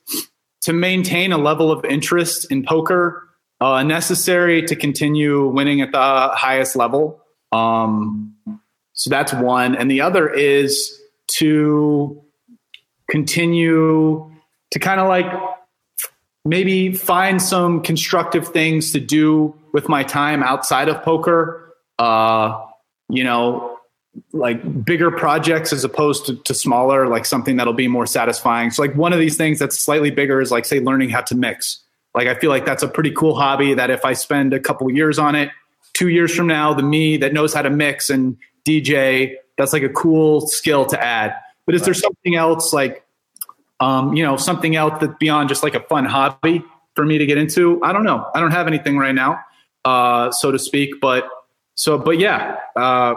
[0.62, 3.28] to maintain a level of interest in poker
[3.62, 7.24] uh, necessary to continue winning at the highest level.
[7.52, 8.36] Um,
[8.94, 9.76] so that's one.
[9.76, 11.00] And the other is
[11.34, 12.22] to
[13.10, 14.32] continue
[14.72, 15.28] to kind of like
[16.44, 21.74] maybe find some constructive things to do with my time outside of poker.
[22.00, 22.66] Uh,
[23.10, 23.78] you know,
[24.34, 28.72] like bigger projects as opposed to, to, smaller, like something that'll be more satisfying.
[28.72, 31.36] So, like one of these things that's slightly bigger is like, say, learning how to
[31.36, 31.84] mix.
[32.14, 34.90] Like I feel like that's a pretty cool hobby that if I spend a couple
[34.92, 35.50] years on it,
[35.94, 39.84] two years from now, the me that knows how to mix and DJ, that's like
[39.84, 41.36] a cool skill to add.
[41.66, 43.06] But is there something else like,
[43.80, 46.64] um, you know, something else that beyond just like a fun hobby
[46.96, 47.82] for me to get into?
[47.84, 48.30] I don't know.
[48.34, 49.40] I don't have anything right now,
[49.86, 51.00] uh, so to speak.
[51.02, 51.28] But
[51.76, 53.16] so, but yeah, uh,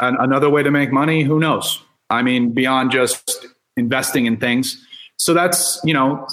[0.00, 1.22] an, another way to make money.
[1.22, 1.82] Who knows?
[2.10, 3.46] I mean, beyond just
[3.76, 4.84] investing in things.
[5.16, 6.26] So that's you know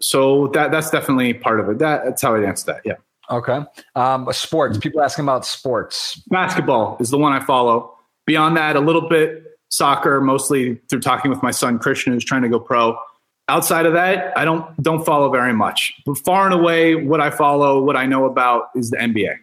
[0.00, 1.78] so that that's definitely part of it.
[1.78, 2.82] That, that's how I'd answer that.
[2.84, 2.94] Yeah.
[3.30, 3.60] Okay.
[3.94, 4.78] Um, sports.
[4.78, 6.16] People asking about sports.
[6.28, 7.92] Basketball is the one I follow.
[8.26, 12.42] Beyond that, a little bit soccer, mostly through talking with my son Christian, who's trying
[12.42, 12.96] to go pro.
[13.48, 15.92] outside of that, I don't don't follow very much.
[16.04, 19.36] But far and away, what I follow, what I know about, is the NBA.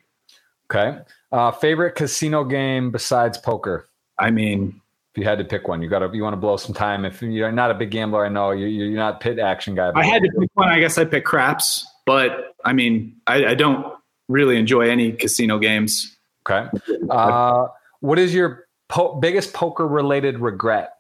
[0.72, 1.00] Okay.
[1.32, 3.90] Uh, favorite casino game besides poker?
[4.20, 4.80] I mean,
[5.14, 7.06] if you had to pick one, you got to you want to blow some time.
[7.06, 9.92] If you're not a big gambler, I know you, you're not pit action guy.
[9.94, 10.70] I had to pick one.
[10.70, 13.86] I guess I pick craps, but I mean, I, I don't
[14.28, 16.18] really enjoy any casino games.
[16.50, 16.68] Okay.
[17.12, 17.68] Uh,
[18.00, 20.96] what is your po- biggest poker related regret?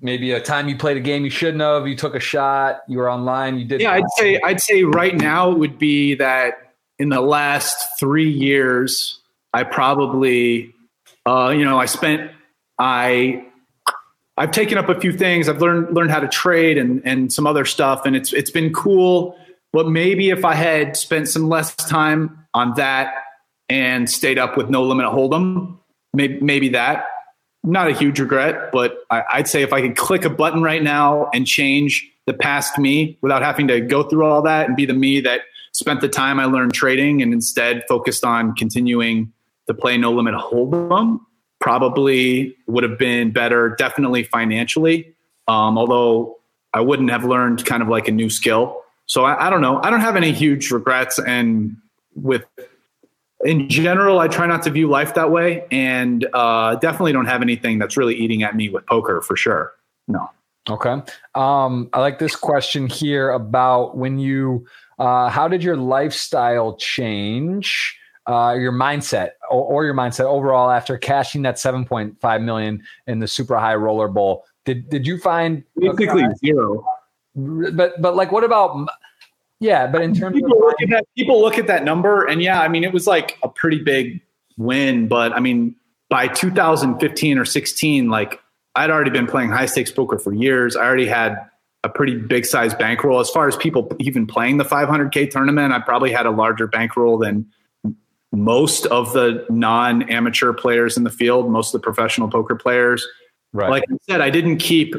[0.00, 1.88] Maybe a time you played a game you shouldn't have.
[1.88, 2.82] You took a shot.
[2.86, 3.58] You were online.
[3.58, 3.80] You did.
[3.80, 8.30] Yeah, I'd say I'd say right now it would be that in the last three
[8.30, 9.18] years,
[9.52, 10.72] I probably,
[11.26, 12.30] uh, you know, I spent
[12.78, 13.46] I
[14.36, 15.48] I've taken up a few things.
[15.48, 18.72] I've learned learned how to trade and and some other stuff, and it's it's been
[18.72, 19.38] cool.
[19.72, 23.14] But maybe if I had spent some less time on that
[23.68, 25.78] and stayed up with no limit hold'em,
[26.12, 27.06] maybe maybe that.
[27.64, 30.82] Not a huge regret, but I, I'd say if I could click a button right
[30.82, 34.86] now and change the past me without having to go through all that and be
[34.86, 35.40] the me that
[35.72, 39.32] spent the time I learned trading and instead focused on continuing
[39.66, 41.20] to play no limit hold'em,
[41.66, 45.12] probably would have been better, definitely financially.
[45.48, 46.38] Um, although
[46.72, 48.84] I wouldn't have learned kind of like a new skill.
[49.06, 49.82] So I, I don't know.
[49.82, 51.18] I don't have any huge regrets.
[51.18, 51.76] And
[52.14, 52.44] with
[53.44, 57.42] in general, I try not to view life that way, and uh, definitely don't have
[57.42, 59.72] anything that's really eating at me with poker for sure.
[60.06, 60.30] No.
[60.70, 61.02] Okay.
[61.34, 64.66] Um, I like this question here about when you,
[65.00, 67.98] uh, how did your lifestyle change?
[68.26, 73.28] Uh, your mindset or, or, your mindset overall after cashing that 7.5 million in the
[73.28, 74.44] super high roller bowl.
[74.64, 76.84] Did did you find basically zero.
[77.36, 78.88] But but like what about
[79.60, 82.42] yeah but in terms people of look at that people look at that number and
[82.42, 84.20] yeah i mean it was like a pretty big
[84.58, 85.74] win but i mean
[86.10, 88.40] by 2015 or 16 like
[88.74, 90.76] i'd already been playing high stakes poker for years.
[90.76, 91.38] I already had
[91.84, 93.20] a pretty big size bankroll.
[93.20, 97.18] As far as people even playing the 500k tournament i probably had a larger bankroll
[97.18, 97.46] than
[98.36, 103.06] most of the non amateur players in the field, most of the professional poker players.
[103.52, 103.70] Right.
[103.70, 104.94] Like I said, I didn't keep,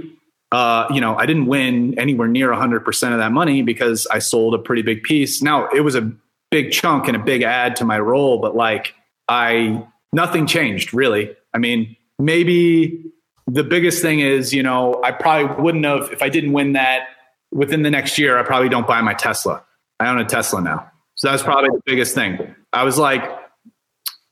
[0.51, 4.55] uh, you know, I didn't win anywhere near 100% of that money because I sold
[4.55, 5.41] a pretty big piece.
[5.41, 6.11] Now, it was a
[6.49, 8.95] big chunk and a big add to my role, but like
[9.27, 11.35] I, nothing changed really.
[11.53, 13.03] I mean, maybe
[13.45, 17.07] the biggest thing is, you know, I probably wouldn't have, if I didn't win that
[17.51, 19.63] within the next year, I probably don't buy my Tesla.
[19.99, 20.91] I own a Tesla now.
[21.17, 22.55] So that's probably the biggest thing.
[22.71, 23.23] I was like,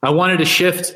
[0.02, 0.96] I wanted to shift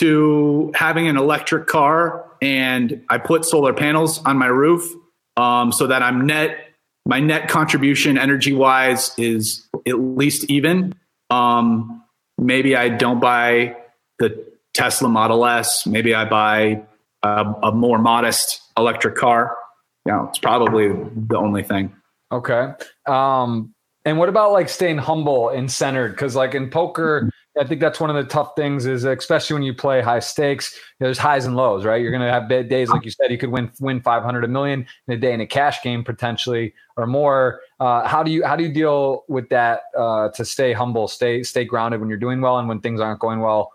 [0.00, 4.92] to having an electric car, and I put solar panels on my roof
[5.36, 6.64] um, so that I'm net.
[7.06, 10.94] My net contribution, energy wise, is at least even.
[11.30, 12.04] Um,
[12.36, 13.76] maybe I don't buy
[14.18, 14.44] the
[14.74, 15.86] Tesla Model S.
[15.86, 16.82] Maybe I buy
[17.22, 19.56] a, a more modest electric car.
[20.04, 21.94] You know, it's probably the only thing.
[22.30, 22.72] Okay.
[23.06, 23.74] Um,
[24.08, 26.12] and what about like staying humble and centered?
[26.12, 27.30] Because like in poker,
[27.60, 30.74] I think that's one of the tough things is especially when you play high stakes,
[30.98, 32.00] there's highs and lows, right?
[32.00, 34.86] You're to have bad days, like you said, you could win win 500 a million
[35.08, 37.60] in a day in a cash game potentially or more.
[37.80, 41.42] Uh, how do you how do you deal with that uh, to stay humble, stay
[41.42, 43.72] stay grounded when you're doing well and when things aren't going well?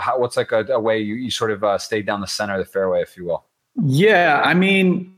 [0.00, 2.54] How, what's like a, a, way you, you sort of uh, stay down the center
[2.54, 3.46] of the fairway, if you will?
[3.82, 5.14] Yeah, I mean,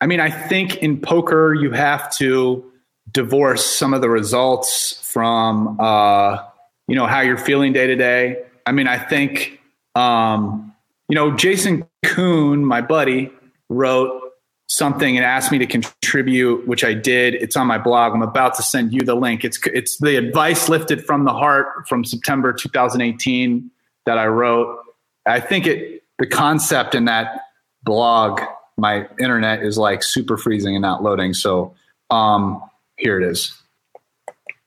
[0.00, 2.70] I mean, I think in poker you have to
[3.18, 6.38] divorce some of the results from uh,
[6.86, 8.40] you know how you're feeling day to day.
[8.64, 9.60] I mean, I think
[9.96, 10.72] um,
[11.08, 13.32] you know Jason Koon, my buddy,
[13.68, 14.22] wrote
[14.68, 17.34] something and asked me to contribute, which I did.
[17.34, 18.14] It's on my blog.
[18.14, 19.44] I'm about to send you the link.
[19.44, 23.68] It's it's the advice lifted from the heart from September 2018
[24.06, 24.78] that I wrote.
[25.26, 27.40] I think it the concept in that
[27.82, 28.40] blog,
[28.76, 31.34] my internet is like super freezing and not loading.
[31.34, 31.74] So
[32.10, 32.62] um,
[32.98, 33.54] here it is.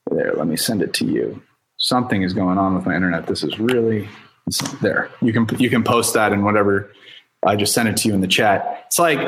[0.10, 1.42] There, let me send it to you.
[1.78, 3.28] Something is going on with my internet.
[3.28, 4.10] This is really
[4.82, 5.10] there.
[5.22, 6.92] You can you can post that in whatever.
[7.46, 8.84] I just sent it to you in the chat.
[8.88, 9.20] It's like,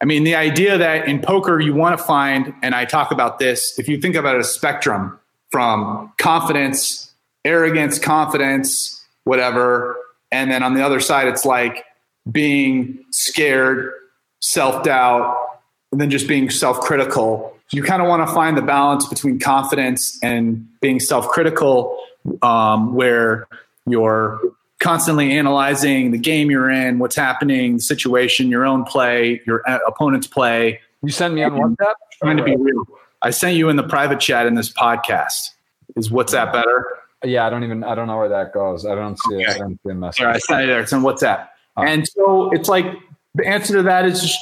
[0.00, 3.38] I mean, the idea that in poker you want to find, and I talk about
[3.38, 3.78] this.
[3.78, 5.18] If you think about a spectrum
[5.50, 7.12] from confidence,
[7.44, 9.96] arrogance, confidence, whatever,
[10.30, 11.84] and then on the other side, it's like
[12.30, 13.92] being scared,
[14.40, 15.36] self doubt,
[15.90, 19.38] and then just being self critical you kind of want to find the balance between
[19.38, 21.98] confidence and being self-critical
[22.42, 23.48] um, where
[23.86, 24.40] you're
[24.78, 29.78] constantly analyzing the game you're in what's happening the situation your own play your uh,
[29.86, 30.80] opponent's play.
[31.02, 31.94] You send me on whatsapp?
[32.20, 32.84] trying to be real.
[33.22, 35.50] I sent you in the private chat in this podcast.
[35.96, 36.86] Is whatsapp better?
[37.24, 38.84] Yeah i don't even i don't know where that goes.
[38.84, 39.44] I don't see okay.
[39.44, 39.50] it.
[39.50, 40.20] I don't see a message.
[40.20, 40.80] All right, I sent it there.
[40.80, 41.48] It's on whatsapp.
[41.74, 41.84] Oh.
[41.84, 42.84] and so it's like
[43.34, 44.38] the answer to that is just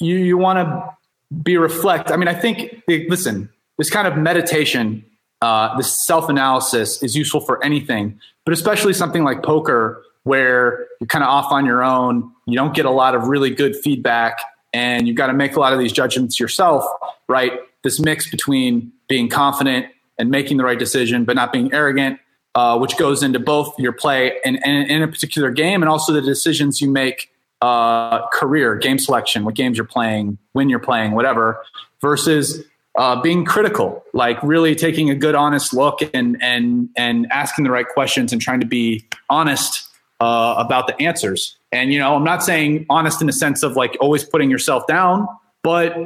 [0.00, 0.96] you you want to
[1.42, 2.10] be reflect.
[2.10, 5.04] I mean, I think listen, this kind of meditation,
[5.40, 11.06] uh, this self analysis is useful for anything, but especially something like poker where you're
[11.06, 12.30] kind of off on your own.
[12.46, 14.38] You don't get a lot of really good feedback,
[14.72, 16.84] and you've got to make a lot of these judgments yourself.
[17.28, 17.52] Right?
[17.82, 19.86] This mix between being confident
[20.18, 22.20] and making the right decision, but not being arrogant,
[22.54, 26.12] uh, which goes into both your play and, and, in a particular game, and also
[26.12, 27.30] the decisions you make
[27.62, 31.62] uh, career, game selection, what games you're playing, when you're playing, whatever,
[32.00, 32.64] versus
[32.98, 37.70] uh, being critical, like really taking a good, honest look and and and asking the
[37.70, 39.88] right questions and trying to be honest
[40.20, 41.56] uh, about the answers.
[41.72, 44.86] And you know, I'm not saying honest in the sense of like always putting yourself
[44.86, 45.28] down,
[45.62, 45.96] but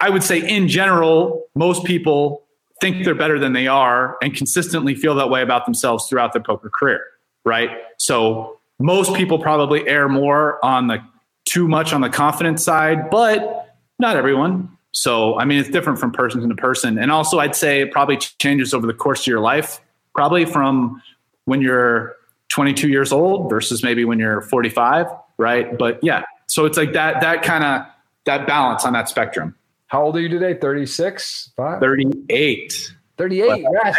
[0.00, 2.42] I would say in general, most people
[2.80, 6.42] think they're better than they are and consistently feel that way about themselves throughout their
[6.42, 7.04] poker career,
[7.44, 7.70] right?
[7.98, 10.98] So most people probably err more on the
[11.44, 14.76] too much on the confidence side, but not everyone.
[14.92, 16.98] So, I mean, it's different from person to person.
[16.98, 19.80] And also, I'd say it probably changes over the course of your life,
[20.14, 21.02] probably from
[21.46, 22.14] when you're
[22.50, 25.06] 22 years old versus maybe when you're 45,
[25.38, 25.76] right?
[25.78, 27.86] But yeah, so it's like that, that kind of,
[28.26, 29.56] that balance on that spectrum.
[29.86, 30.54] How old are you today?
[30.54, 31.52] 36?
[31.56, 32.92] 38.
[33.16, 33.66] 38.
[33.84, 33.96] Yes.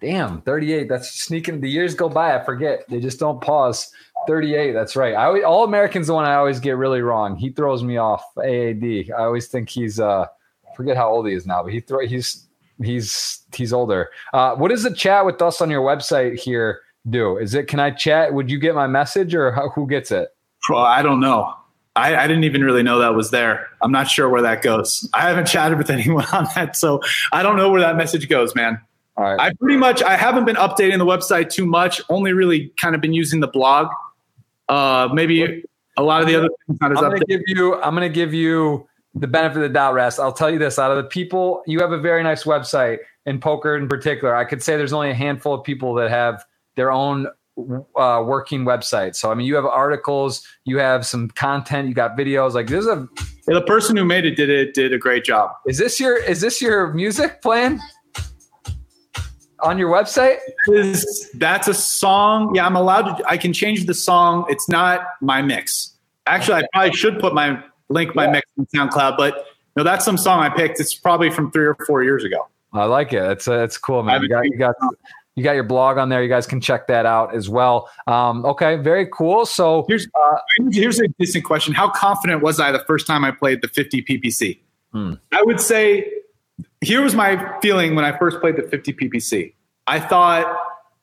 [0.00, 0.88] Damn, 38.
[0.88, 1.60] That's sneaking.
[1.60, 2.38] The years go by.
[2.38, 2.84] I forget.
[2.88, 3.90] They just don't pause.
[4.26, 4.72] 38.
[4.72, 5.14] That's right.
[5.14, 7.36] I always, all Americans the one I always get really wrong.
[7.36, 8.22] He throws me off.
[8.36, 9.10] AAD.
[9.10, 10.26] I always think he's uh
[10.76, 12.46] forget how old he is now, but he throw he's
[12.82, 14.10] he's he's older.
[14.32, 17.36] Uh, what does the chat with us on your website here do?
[17.36, 18.32] Is it can I chat?
[18.32, 20.28] Would you get my message or how, who gets it?
[20.70, 21.52] Well, I don't know.
[21.96, 23.66] I, I, didn't even really know that was there.
[23.82, 25.08] I'm not sure where that goes.
[25.14, 27.00] I haven't chatted with anyone on that, so
[27.32, 28.80] I don't know where that message goes, man.
[29.18, 29.38] Right.
[29.40, 32.00] I pretty much I haven't been updating the website too much.
[32.08, 33.88] Only really kind of been using the blog.
[34.68, 35.64] Uh, maybe
[35.96, 36.78] a lot of the other things.
[36.80, 37.74] I'm going to give you.
[37.82, 40.20] I'm going to give you the benefit of the doubt, Rast.
[40.20, 43.40] I'll tell you this: out of the people, you have a very nice website in
[43.40, 44.36] poker, in particular.
[44.36, 46.44] I could say there's only a handful of people that have
[46.76, 47.26] their own
[47.96, 49.16] uh, working website.
[49.16, 52.52] So I mean, you have articles, you have some content, you got videos.
[52.52, 53.08] Like this is a
[53.48, 55.50] yeah, the person who made it did it did a great job.
[55.66, 57.80] Is this your is this your music playing?
[59.60, 60.38] On your website?
[61.34, 62.54] That's a song?
[62.54, 63.28] Yeah, I'm allowed to.
[63.28, 64.46] I can change the song.
[64.48, 65.94] It's not my mix.
[66.26, 68.32] Actually, I probably should put my link my yeah.
[68.32, 70.80] mix in SoundCloud, but no, that's some song I picked.
[70.80, 72.48] It's probably from three or four years ago.
[72.72, 73.22] I like it.
[73.22, 74.22] It's uh, it's cool, man.
[74.22, 74.74] You got you got
[75.34, 76.22] you got your blog on there.
[76.22, 77.88] You guys can check that out as well.
[78.06, 79.46] Um, okay, very cool.
[79.46, 80.38] So here's uh,
[80.70, 81.74] here's a decent question.
[81.74, 84.58] How confident was I the first time I played the 50 PPC?
[84.92, 85.14] Hmm.
[85.32, 86.10] I would say
[86.80, 89.54] here was my feeling when I first played the 50 PPC.
[89.86, 90.56] I thought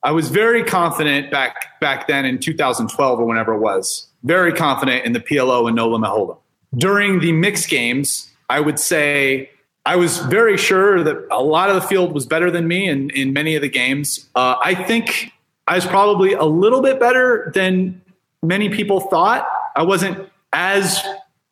[0.03, 5.06] I was very confident back back then in 2012 or whenever it was, very confident
[5.06, 6.38] in the PLO and no limit.
[6.76, 9.49] During the mixed games, I would say
[9.85, 13.10] I was very sure that a lot of the field was better than me in,
[13.11, 14.30] in many of the games.
[14.35, 15.31] Uh, I think
[15.68, 18.02] I was probably a little bit better than
[18.43, 19.47] many people thought.
[19.76, 21.03] I wasn't as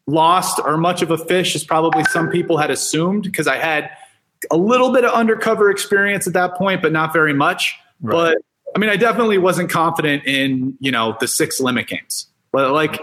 [0.05, 3.89] lost or much of a fish as probably some people had assumed because I had
[4.51, 7.75] a little bit of undercover experience at that point, but not very much.
[8.01, 8.13] Right.
[8.13, 8.37] But
[8.75, 12.27] I mean, I definitely wasn't confident in you know the six limit games.
[12.51, 12.99] But like,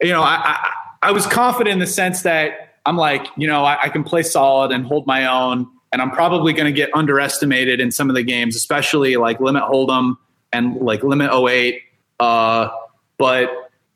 [0.00, 0.72] you know, I, I,
[1.02, 4.22] I was confident in the sense that I'm like, you know, I, I can play
[4.22, 8.16] solid and hold my own, and I'm probably going to get underestimated in some of
[8.16, 10.16] the games, especially like limit hold'em
[10.52, 11.80] and like limit 08.
[12.20, 12.68] Uh,
[13.18, 13.50] but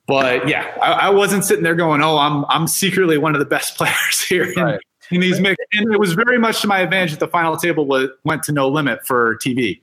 [0.07, 3.47] but yeah, I, I, wasn't sitting there going, "Oh, I'm I'm secretly one of the
[3.47, 4.81] best players here." Right
[5.11, 5.57] in these mix.
[5.73, 8.53] And it was very much to my advantage that the final table was, went to
[8.53, 9.81] no limit for TV.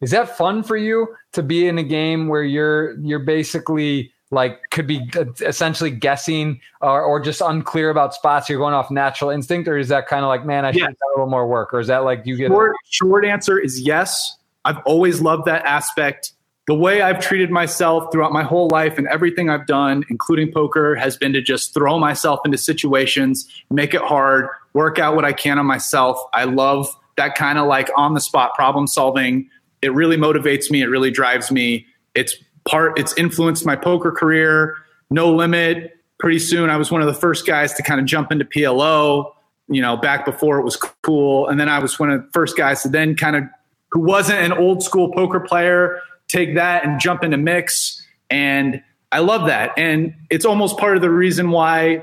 [0.00, 4.58] Is that fun for you to be in a game where you're you're basically like
[4.70, 9.30] could be uh, essentially guessing or, or just unclear about spots you're going off natural
[9.30, 11.74] instinct or is that kind of like man i should have a little more work
[11.74, 15.64] or is that like you get short, short answer is yes i've always loved that
[15.64, 16.32] aspect
[16.70, 20.94] the way I've treated myself throughout my whole life and everything I've done, including poker,
[20.94, 25.32] has been to just throw myself into situations, make it hard, work out what I
[25.32, 26.18] can on myself.
[26.32, 29.48] I love that kind of like on the spot problem solving.
[29.82, 30.82] It really motivates me.
[30.82, 31.86] It really drives me.
[32.14, 32.34] It's
[32.68, 34.76] part, it's influenced my poker career.
[35.10, 35.96] No limit.
[36.18, 39.32] Pretty soon, I was one of the first guys to kind of jump into PLO,
[39.68, 41.48] you know, back before it was cool.
[41.48, 43.44] And then I was one of the first guys to then kind of,
[43.90, 45.98] who wasn't an old school poker player,
[46.28, 48.06] take that and jump into mix.
[48.28, 48.82] And
[49.12, 49.72] I love that.
[49.78, 52.02] And it's almost part of the reason why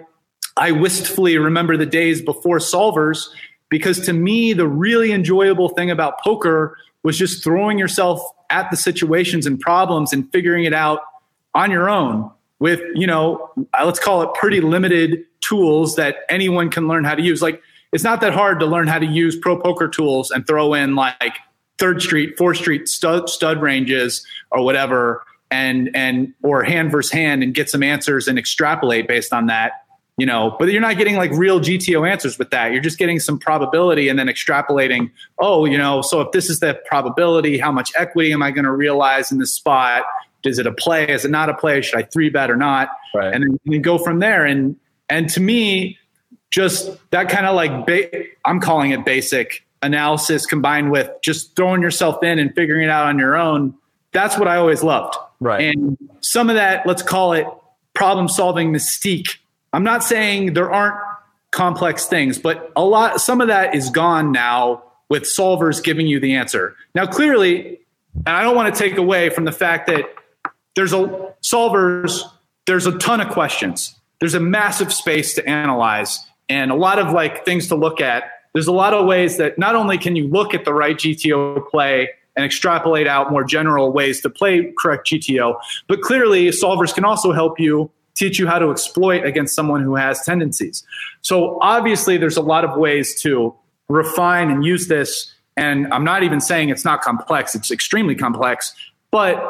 [0.57, 3.27] I wistfully remember the days before solvers,
[3.69, 8.77] because to me, the really enjoyable thing about poker was just throwing yourself at the
[8.77, 10.99] situations and problems and figuring it out
[11.53, 12.29] on your own
[12.59, 17.15] with, you know, uh, let's call it pretty limited tools that anyone can learn how
[17.15, 17.41] to use.
[17.41, 17.61] Like
[17.91, 21.37] it's not that hard to learn how to use ProPokerTools and throw in like
[21.77, 27.43] third street, fourth street stud, stud ranges or whatever and and or hand versus hand
[27.43, 29.83] and get some answers and extrapolate based on that
[30.17, 32.71] you know but you're not getting like real gto answers with that.
[32.71, 36.59] You're just getting some probability and then extrapolating oh you know so if this is
[36.59, 40.03] the probability how much equity am i going to realize in this spot?
[40.43, 41.07] Is it a play?
[41.09, 41.81] Is it not a play?
[41.81, 42.89] Should i three bet or not?
[43.13, 43.33] Right.
[43.33, 44.45] and then, then go from there.
[44.45, 44.75] And
[45.09, 45.97] and to me
[46.49, 51.81] just that kind of like ba- i'm calling it basic analysis combined with just throwing
[51.81, 53.73] yourself in and figuring it out on your own.
[54.11, 55.15] That's what i always loved.
[55.39, 55.75] Right.
[55.75, 57.45] And some of that let's call it
[57.93, 59.37] problem solving mystique
[59.73, 60.95] I'm not saying there aren't
[61.51, 66.19] complex things, but a lot, some of that is gone now with solvers giving you
[66.19, 66.75] the answer.
[66.93, 67.79] Now, clearly,
[68.25, 70.05] and I don't want to take away from the fact that
[70.75, 72.21] there's a solvers,
[72.65, 73.95] there's a ton of questions.
[74.19, 76.19] There's a massive space to analyze
[76.49, 78.23] and a lot of like things to look at.
[78.53, 81.67] There's a lot of ways that not only can you look at the right GTO
[81.69, 87.05] play and extrapolate out more general ways to play correct GTO, but clearly solvers can
[87.05, 90.83] also help you teach you how to exploit against someone who has tendencies.
[91.21, 93.55] So obviously, there's a lot of ways to
[93.87, 95.33] refine and use this.
[95.55, 98.73] And I'm not even saying it's not complex; it's extremely complex.
[99.11, 99.41] But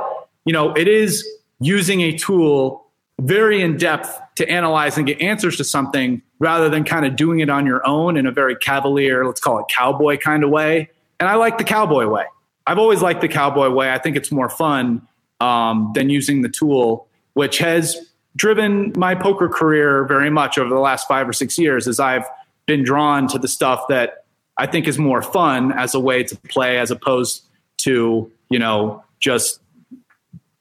[0.45, 1.27] you know, it is
[1.59, 2.85] using a tool
[3.19, 7.39] very in depth to analyze and get answers to something rather than kind of doing
[7.39, 10.89] it on your own in a very cavalier, let's call it cowboy kind of way.
[11.19, 12.25] And I like the cowboy way.
[12.67, 13.91] I've always liked the cowboy way.
[13.91, 15.07] I think it's more fun
[15.39, 17.97] um, than using the tool, which has
[18.37, 22.25] driven my poker career very much over the last five or six years as I've
[22.65, 24.25] been drawn to the stuff that
[24.57, 27.43] I think is more fun as a way to play as opposed
[27.79, 29.59] to, you know, just,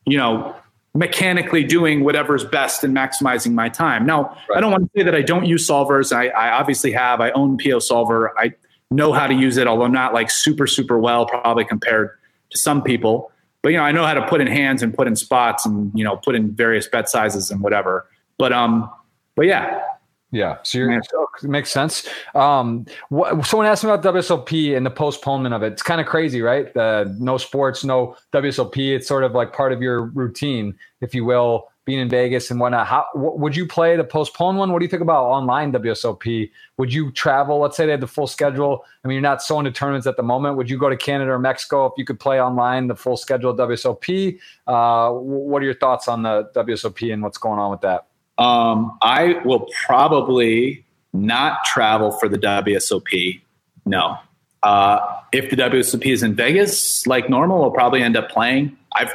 [0.05, 0.57] you know,
[0.95, 4.07] mechanically doing whatever's best and maximizing my time.
[4.07, 4.57] Now, right.
[4.57, 6.15] I don't want to say that I don't use solvers.
[6.15, 7.21] I, I obviously have.
[7.21, 8.31] I own PioSolver.
[8.39, 8.55] I
[8.91, 12.11] know how to use it, although not like super, super well, probably compared
[12.51, 13.31] to some people
[13.67, 15.91] but you know, I know how to put in hands and put in spots and
[15.93, 18.07] you know, put in various bet sizes and whatever.
[18.39, 18.89] But um,
[19.35, 19.83] but yeah,
[20.31, 21.03] yeah, so you're, it
[21.43, 22.09] makes sense.
[22.37, 25.73] Um, what, someone asked me about WSOP and the postponement of it.
[25.73, 26.73] It's kind of crazy, right?
[26.75, 28.95] The no sports, no WSOP.
[28.95, 32.59] It's sort of like part of your routine, if you will being in Vegas and
[32.59, 32.87] whatnot.
[32.89, 34.73] How would you play the postponed one?
[34.73, 36.51] What do you think about online WSOP?
[36.79, 37.61] Would you travel?
[37.61, 38.85] Let's say they had the full schedule.
[39.05, 40.57] I mean, you're not so into tournaments at the moment.
[40.57, 43.53] Would you go to Canada or Mexico if you could play online the full schedule
[43.53, 44.39] of WSOP?
[44.67, 48.07] Uh, what are your thoughts on the WSOP and what's going on with that?
[48.37, 53.41] Um, I will probably not travel for the WSOP.
[53.87, 54.19] No.
[54.65, 54.99] Uh,
[55.33, 58.77] if the WSOP is in Vegas, like normal, I'll probably end up playing.
[58.97, 59.13] I've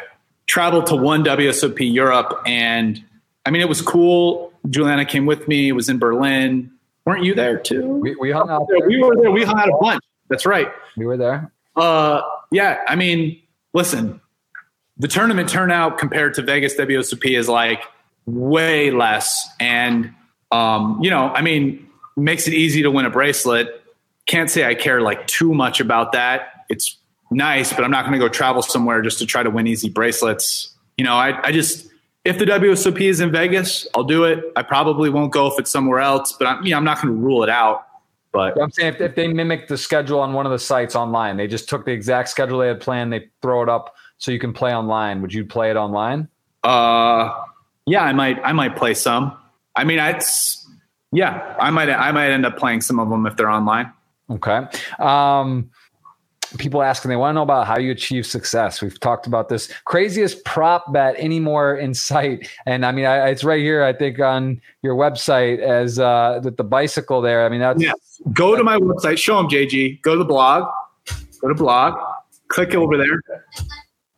[0.51, 3.01] traveled to one WSOP Europe, and
[3.45, 4.51] I mean, it was cool.
[4.69, 5.69] Juliana came with me.
[5.69, 6.71] It was in Berlin.
[7.05, 7.87] Weren't you there too?
[7.87, 8.67] We, we hung out.
[8.67, 8.85] There.
[8.85, 9.31] We were there.
[9.31, 10.03] We hung out a bunch.
[10.29, 10.67] That's right.
[10.97, 11.53] We were there.
[11.77, 12.21] Uh,
[12.51, 12.81] yeah.
[12.85, 13.41] I mean,
[13.73, 14.19] listen,
[14.97, 17.83] the tournament turnout compared to Vegas WSOP is like
[18.25, 20.13] way less, and
[20.51, 21.87] um, you know, I mean,
[22.17, 23.81] makes it easy to win a bracelet.
[24.25, 26.65] Can't say I care like too much about that.
[26.67, 26.97] It's
[27.31, 29.89] nice, but I'm not going to go travel somewhere just to try to win easy
[29.89, 30.75] bracelets.
[30.97, 31.87] You know, I, I just
[32.23, 34.51] if the WSOP is in Vegas, I'll do it.
[34.55, 37.13] I probably won't go if it's somewhere else, but I'm, you know, I'm not going
[37.15, 37.87] to rule it out.
[38.31, 41.35] But I'm saying if, if, they mimic the schedule on one of the sites online,
[41.35, 44.39] they just took the exact schedule they had planned, they throw it up so you
[44.39, 45.21] can play online.
[45.21, 46.29] Would you play it online?
[46.63, 47.33] Uh,
[47.85, 48.39] yeah, I might.
[48.43, 49.35] I might play some.
[49.75, 50.65] I mean, it's
[51.11, 51.89] yeah, I might.
[51.89, 53.91] I might end up playing some of them if they're online.
[54.29, 54.61] Okay.
[54.99, 55.71] Um,
[56.57, 58.81] people asking they want to know about how you achieve success.
[58.81, 59.71] We've talked about this.
[59.85, 62.49] Craziest prop bet anymore in sight.
[62.65, 66.57] And i mean I, it's right here i think on your website as uh with
[66.57, 67.45] the bicycle there.
[67.45, 67.93] I mean that's yeah.
[68.33, 69.17] go to my website.
[69.17, 70.69] Show them jg go to the blog.
[71.39, 71.99] Go to blog.
[72.49, 73.21] Click over there.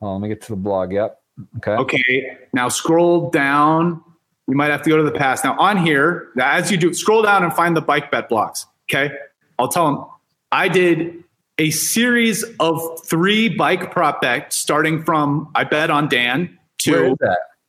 [0.02, 0.92] Oh let me get to the blog.
[0.92, 1.20] Yep.
[1.58, 1.72] Okay.
[1.72, 2.38] Okay.
[2.54, 4.04] Now scroll down.
[4.48, 5.44] You might have to go to the past.
[5.44, 8.66] Now on here as you do scroll down and find the bike bet blocks.
[8.90, 9.14] Okay?
[9.58, 10.06] I'll tell them
[10.54, 11.23] i did
[11.58, 17.16] a series of three bike prop bets starting from I bet on Dan to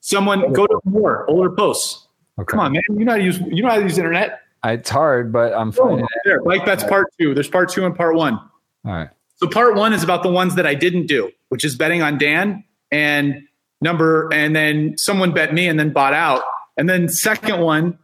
[0.00, 2.06] someone go to more older posts.
[2.38, 2.50] Okay.
[2.50, 2.82] Come on, man.
[2.90, 4.40] You know how to use you know how to use internet.
[4.64, 6.06] It's hard, but I'm fine.
[6.24, 6.42] there.
[6.42, 7.34] Bike bets part two.
[7.34, 8.34] There's part two and part one.
[8.84, 9.10] All right.
[9.36, 12.18] So part one is about the ones that I didn't do, which is betting on
[12.18, 13.42] Dan and
[13.82, 16.42] number, and then someone bet me and then bought out.
[16.76, 17.98] And then second one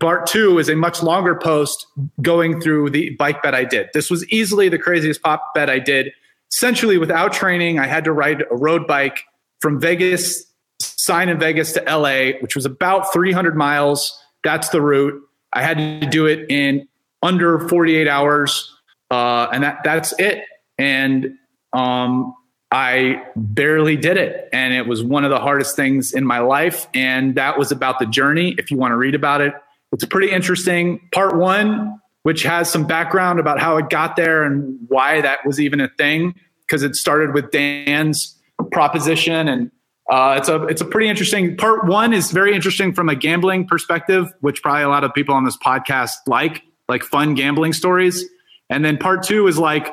[0.00, 1.86] Part two is a much longer post
[2.20, 3.88] going through the bike bet I did.
[3.94, 6.12] This was easily the craziest pop bet I did.
[6.50, 9.20] Essentially, without training, I had to ride a road bike
[9.60, 10.44] from Vegas,
[10.80, 14.18] sign in Vegas to LA, which was about 300 miles.
[14.42, 15.20] That's the route.
[15.52, 16.88] I had to do it in
[17.22, 18.72] under 48 hours,
[19.10, 20.44] uh, and that that's it.
[20.78, 21.34] And
[21.72, 22.34] um,
[22.72, 26.86] I barely did it, and it was one of the hardest things in my life.
[26.94, 28.54] And that was about the journey.
[28.58, 29.54] If you want to read about it,
[29.92, 31.00] it's pretty interesting.
[31.12, 35.58] Part one, which has some background about how it got there and why that was
[35.58, 38.36] even a thing, because it started with Dan's
[38.70, 39.70] proposition and
[40.08, 41.86] uh, it's a it's a pretty interesting part.
[41.86, 45.44] One is very interesting from a gambling perspective, which probably a lot of people on
[45.44, 48.24] this podcast like, like fun gambling stories.
[48.68, 49.92] And then part two is like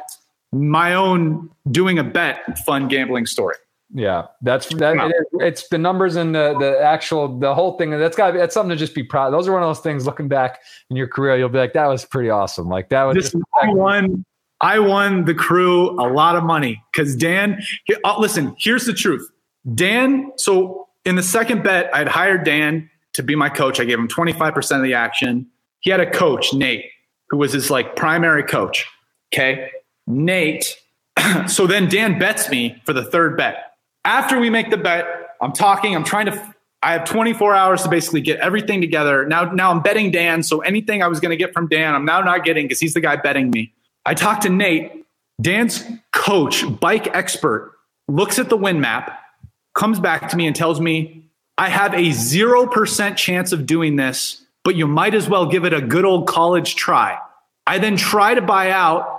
[0.51, 3.55] my own doing a bet fun gambling story.
[3.93, 4.97] Yeah, that's that.
[4.97, 7.91] It, it's the numbers and the the actual the whole thing.
[7.91, 9.31] That's got that's something to just be proud.
[9.31, 10.05] Those are one of those things.
[10.05, 10.59] Looking back
[10.89, 12.67] in your career, you'll be like, that was pretty awesome.
[12.67, 14.25] Like that was this just I won.
[14.59, 17.61] I won the crew a lot of money because Dan.
[18.03, 19.29] Uh, listen, here's the truth.
[19.73, 23.79] Dan, so in the second bet, I'd hired Dan to be my coach.
[23.79, 25.47] I gave him 25% of the action.
[25.79, 26.85] He had a coach, Nate,
[27.29, 28.85] who was his like primary coach.
[29.33, 29.69] Okay.
[30.07, 30.77] Nate.
[31.47, 33.73] so then Dan bets me for the third bet.
[34.03, 35.05] After we make the bet,
[35.41, 39.25] I'm talking, I'm trying to I have 24 hours to basically get everything together.
[39.25, 40.43] Now, now I'm betting Dan.
[40.43, 42.93] So anything I was going to get from Dan, I'm now not getting because he's
[42.93, 43.73] the guy betting me.
[44.05, 45.05] I talked to Nate.
[45.41, 47.73] Dan's coach, bike expert,
[48.07, 49.19] looks at the wind map
[49.77, 54.43] comes back to me and tells me, I have a 0% chance of doing this,
[54.63, 57.19] but you might as well give it a good old college try.
[57.67, 59.16] I then try to buy out,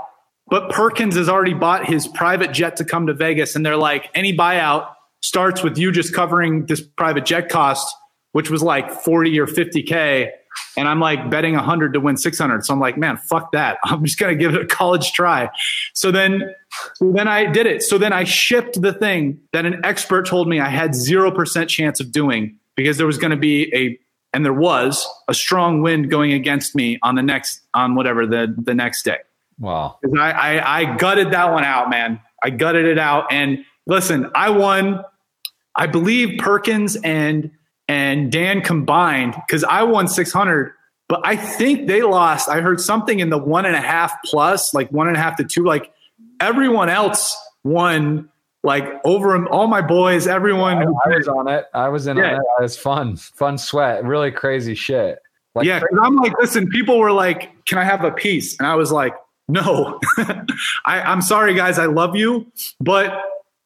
[0.51, 3.55] but Perkins has already bought his private jet to come to Vegas.
[3.55, 7.95] And they're like, any buyout starts with you just covering this private jet cost,
[8.33, 10.31] which was like 40 or 50K
[10.77, 12.65] and I'm like betting 100 to win 600.
[12.65, 13.79] So I'm like, man, fuck that.
[13.85, 15.51] I'm just going to give it a college try.
[15.95, 16.55] So then,
[16.95, 17.83] so then I did it.
[17.83, 22.01] So then I shipped the thing that an expert told me I had 0% chance
[22.01, 23.99] of doing because there was going to be a,
[24.33, 28.55] and there was a strong wind going against me on the next, on whatever the,
[28.57, 29.19] the next day.
[29.59, 29.99] Wow.
[30.19, 32.21] I, I, I gutted that one out, man.
[32.43, 33.27] I gutted it out.
[33.33, 35.05] And listen, I won,
[35.75, 37.51] I believe Perkins and
[37.89, 40.73] and Dan combined because I won 600,
[41.09, 42.49] but I think they lost.
[42.49, 45.39] I heard something in the one and a half plus, like one and a half
[45.39, 45.65] to two.
[45.65, 45.91] Like
[46.39, 48.29] everyone else won,
[48.63, 50.77] like over all my boys, everyone.
[50.77, 51.65] I, I was on it.
[51.73, 52.35] I was in yeah.
[52.35, 52.47] on it.
[52.59, 55.19] It was fun, fun sweat, really crazy shit.
[55.55, 58.75] Like, yeah, I'm like, listen, people were like, "Can I have a piece?" And I
[58.75, 59.15] was like,
[59.49, 60.01] "No,
[60.87, 61.79] I, I'm sorry, guys.
[61.79, 62.51] I love you,
[62.81, 63.13] but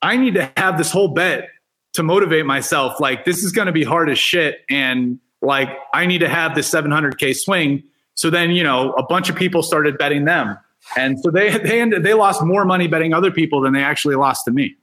[0.03, 1.49] I need to have this whole bet
[1.95, 6.07] to motivate myself like this is going to be hard as shit and like I
[6.07, 7.83] need to have this 700k swing.
[8.15, 10.57] So then, you know, a bunch of people started betting them.
[10.97, 14.17] And so they they ended, they lost more money betting other people than they actually
[14.17, 14.75] lost to me.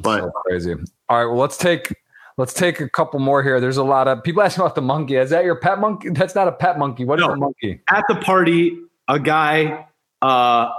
[0.00, 0.74] But so crazy.
[1.08, 1.94] All right, well let's take
[2.36, 3.60] let's take a couple more here.
[3.60, 5.16] There's a lot of people asking about the monkey.
[5.16, 6.10] Is that your pet monkey?
[6.10, 7.04] That's not a pet monkey.
[7.04, 7.80] What's no, a monkey?
[7.88, 8.78] At the party,
[9.08, 9.86] a guy
[10.22, 10.70] uh,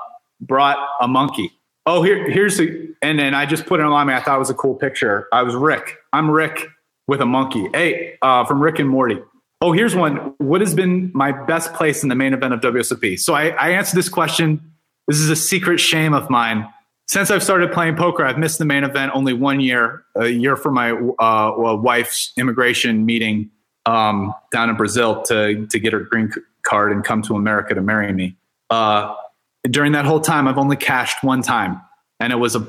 [0.41, 1.52] brought a monkey.
[1.86, 4.14] Oh, here, here's the, and then I just put it on me.
[4.14, 5.28] I thought it was a cool picture.
[5.34, 5.98] I was Rick.
[6.14, 6.68] I'm Rick
[7.07, 7.68] with a monkey.
[7.74, 9.20] Hey, uh, from Rick and Morty.
[9.61, 10.34] Oh, here's one.
[10.40, 13.20] What has been my best place in the main event of WSOP?
[13.20, 14.74] So I, I answered this question.
[15.07, 16.68] This is a secret shame of mine.
[17.07, 20.56] Since I've started playing poker, I've missed the main event only one year, a year
[20.56, 23.52] for my uh, well, wife's immigration meeting
[23.86, 26.32] um, down in Brazil to, to get her green
[26.64, 28.38] card and come to America to marry me.
[28.70, 29.14] Uh,
[29.69, 31.81] during that whole time, I've only cashed one time,
[32.19, 32.68] and it was a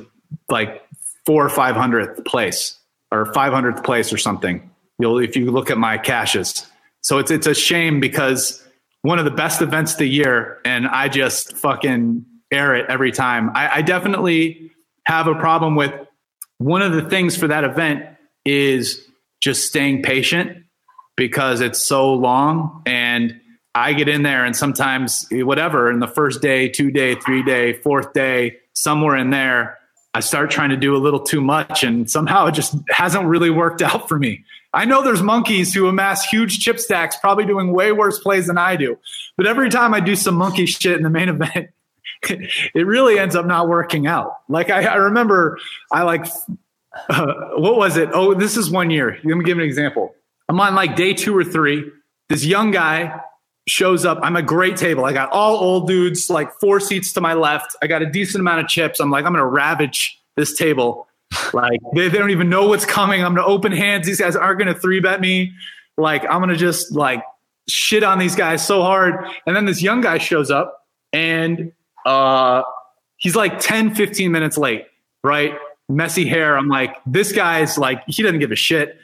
[0.49, 0.83] like
[1.27, 2.79] four or five hundredth place
[3.11, 4.71] or five hundredth place or something.
[4.99, 6.67] You'll if you look at my cashes.
[7.03, 8.65] So it's it's a shame because
[9.03, 13.13] one of the best events of the year, and I just fucking air it every
[13.13, 13.51] time.
[13.55, 14.71] I, I definitely
[15.07, 15.93] have a problem with
[16.59, 18.05] one of the things for that event
[18.45, 19.05] is
[19.41, 20.65] just staying patient
[21.17, 23.39] because it's so long and
[23.75, 27.73] I get in there and sometimes whatever in the first day, two day, three day,
[27.73, 29.79] fourth day, somewhere in there,
[30.15, 33.51] I start trying to do a little too much and somehow it just hasn't really
[33.51, 34.45] worked out for me.
[34.73, 38.59] I know there's monkeys who amass huge chip stacks, probably doing way worse plays than
[38.59, 38.97] I do.
[39.37, 41.71] But every time I do some monkey shit in the main event,
[42.29, 44.39] it really ends up not working out.
[44.49, 45.59] Like I, I remember
[45.91, 46.27] I like,
[47.09, 47.27] uh,
[47.57, 48.11] what was it?
[48.13, 49.19] Oh, this is one year.
[49.25, 50.15] Let me give an example.
[50.49, 51.91] I'm on like day two or three.
[52.29, 53.21] This young guy
[53.67, 54.19] shows up.
[54.23, 55.05] I'm a great table.
[55.05, 57.75] I got all old dudes, like four seats to my left.
[57.83, 59.01] I got a decent amount of chips.
[59.01, 61.09] I'm like, I'm going to ravage this table.
[61.53, 63.25] Like they, they don't even know what's coming.
[63.25, 64.07] I'm going to open hands.
[64.07, 65.53] These guys aren't going to three bet me.
[65.97, 67.23] Like I'm going to just like
[67.69, 69.27] shit on these guys so hard.
[69.47, 71.73] And then this young guy shows up and
[72.05, 72.63] uh,
[73.17, 74.87] he's like 10, 15 minutes late,
[75.23, 75.55] right?
[75.89, 76.57] Messy hair.
[76.57, 78.99] I'm like, this guy's like, he doesn't give a shit.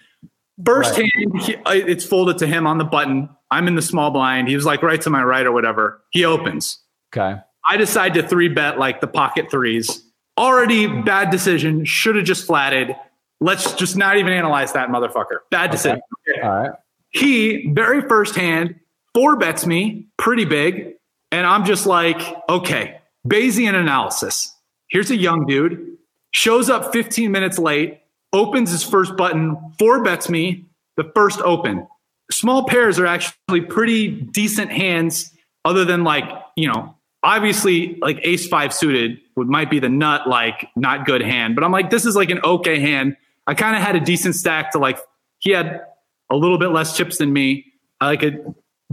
[0.64, 1.10] First right.
[1.14, 1.56] hand, he,
[1.90, 4.48] it's folded to him on the button I'm in the small blind.
[4.48, 6.02] He was like right to my right or whatever.
[6.10, 6.78] He opens.
[7.14, 7.40] Okay.
[7.68, 10.04] I decide to three bet like the pocket threes.
[10.38, 11.84] Already bad decision.
[11.84, 12.94] Should have just flatted.
[13.40, 15.38] Let's just not even analyze that motherfucker.
[15.50, 16.00] Bad decision.
[16.28, 16.40] Okay.
[16.40, 16.70] All right.
[17.10, 18.76] He very first hand
[19.14, 20.94] four bets me pretty big.
[21.32, 24.54] And I'm just like, okay, Bayesian analysis.
[24.88, 25.96] Here's a young dude,
[26.32, 28.00] shows up 15 minutes late,
[28.32, 30.66] opens his first button, four bets me
[30.96, 31.86] the first open.
[32.32, 35.32] Small pairs are actually pretty decent hands,
[35.64, 36.24] other than like,
[36.56, 41.22] you know, obviously like ace five suited would might be the nut, like not good
[41.22, 41.54] hand.
[41.54, 43.16] But I'm like, this is like an okay hand.
[43.46, 44.98] I kind of had a decent stack to like,
[45.38, 45.82] he had
[46.30, 47.66] a little bit less chips than me.
[48.00, 48.32] I like a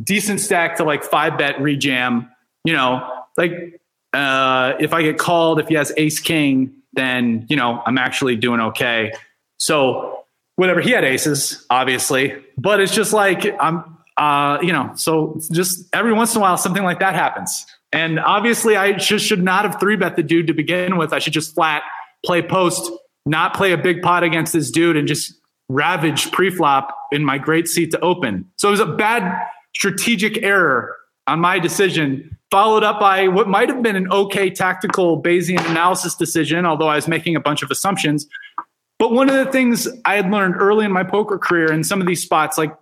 [0.01, 2.29] decent stack to like five bet rejam.
[2.63, 3.79] You know, like
[4.13, 8.35] uh, if I get called, if he has ace king, then you know I'm actually
[8.35, 9.13] doing okay.
[9.57, 10.16] So
[10.57, 15.87] whatever he had aces, obviously, but it's just like I'm, uh, you know, so just
[15.93, 17.65] every once in a while something like that happens.
[17.93, 21.13] And obviously, I just should not have three bet the dude to begin with.
[21.13, 21.83] I should just flat
[22.25, 22.91] play post,
[23.25, 25.33] not play a big pot against this dude, and just
[25.69, 28.45] ravage pre-flop in my great seat to open.
[28.57, 29.41] So it was a bad
[29.75, 30.95] strategic error
[31.27, 36.15] on my decision, followed up by what might have been an okay tactical Bayesian analysis
[36.15, 38.27] decision, although I was making a bunch of assumptions.
[38.99, 42.01] But one of the things I had learned early in my poker career in some
[42.01, 42.75] of these spots, like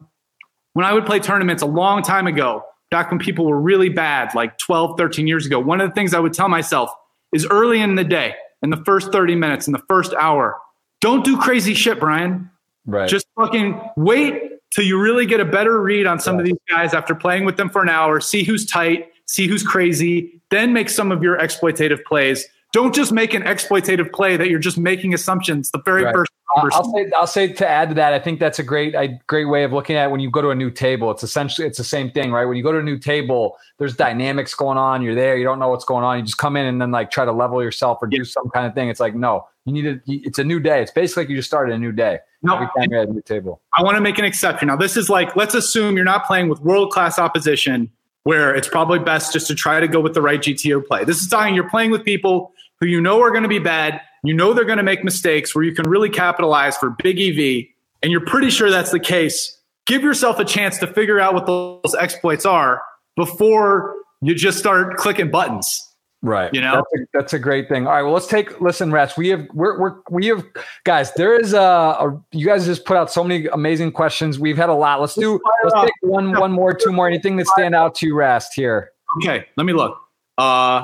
[0.73, 4.33] when I would play tournaments a long time ago, back when people were really bad,
[4.33, 6.89] like 12, 13 years ago, one of the things I would tell myself
[7.33, 10.57] is early in the day, in the first 30 minutes, in the first hour,
[11.01, 12.49] don't do crazy shit, Brian.
[12.85, 13.09] Right.
[13.09, 14.41] Just fucking wait
[14.73, 17.57] till you really get a better read on some of these guys after playing with
[17.57, 21.37] them for an hour, see who's tight, see who's crazy, then make some of your
[21.37, 22.47] exploitative plays.
[22.75, 26.13] Don't just make an exploitative play that you're just making assumptions the very right.
[26.13, 26.29] first.
[26.57, 29.45] I'll say, I'll say to add to that, I think that's a great, a great
[29.45, 31.09] way of looking at it when you go to a new table.
[31.09, 32.43] It's essentially it's the same thing, right?
[32.43, 35.01] When you go to a new table, there's dynamics going on.
[35.01, 36.17] You're there, you don't know what's going on.
[36.17, 38.67] You just come in and then like try to level yourself or do some kind
[38.67, 38.89] of thing.
[38.89, 40.01] It's like no, you need to.
[40.07, 40.81] It's a new day.
[40.81, 42.19] It's basically like you just started a new day.
[42.43, 43.61] No, every time you're at a new table.
[43.77, 44.67] I want to make an exception.
[44.67, 47.89] Now, this is like let's assume you're not playing with world class opposition,
[48.23, 51.05] where it's probably best just to try to go with the right GTO play.
[51.05, 54.01] This is talking you're playing with people who you know are going to be bad.
[54.23, 57.65] You know they're going to make mistakes where you can really capitalize for big EV,
[58.01, 59.59] and you're pretty sure that's the case.
[59.85, 62.81] Give yourself a chance to figure out what those exploits are
[63.15, 65.81] before you just start clicking buttons.
[66.25, 66.51] Right.
[66.51, 67.85] You know, that's a, that's a, great thing.
[67.85, 68.01] All right.
[68.01, 70.43] Well, let's take, listen, Rast, we have, we're, we're, we have,
[70.83, 74.39] guys, there is a, a, you guys just put out so many amazing questions.
[74.39, 75.01] We've had a lot.
[75.01, 78.15] Let's do, let's take one, one more, two more, anything that stand out to you,
[78.15, 78.91] Rast here.
[79.21, 79.45] Okay.
[79.55, 79.99] Let me look.
[80.35, 80.83] Uh,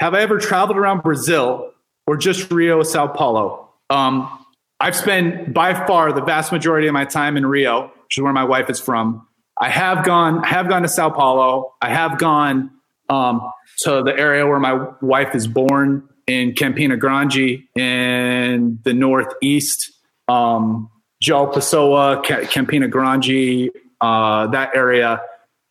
[0.00, 1.72] have I ever traveled around Brazil
[2.06, 3.70] or just Rio, Sao Paulo?
[3.90, 4.44] Um,
[4.80, 8.32] I've spent by far the vast majority of my time in Rio, which is where
[8.32, 9.26] my wife is from.
[9.60, 11.74] I have gone, I have gone to Sao Paulo.
[11.80, 12.70] I have gone,
[13.08, 13.40] um,
[13.80, 19.92] to the area where my wife is born in Campina Grande in the northeast,
[20.28, 20.90] um,
[21.22, 25.20] João Pessoa, Campina Grande, uh, that area.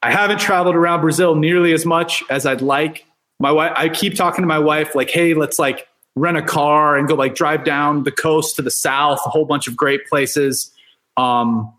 [0.01, 3.05] I haven't traveled around Brazil nearly as much as I'd like.
[3.43, 6.95] My wife, I keep talking to my wife, like, hey, let's like rent a car
[6.95, 10.07] and go like drive down the coast to the south, a whole bunch of great
[10.07, 10.71] places.
[11.17, 11.73] Um,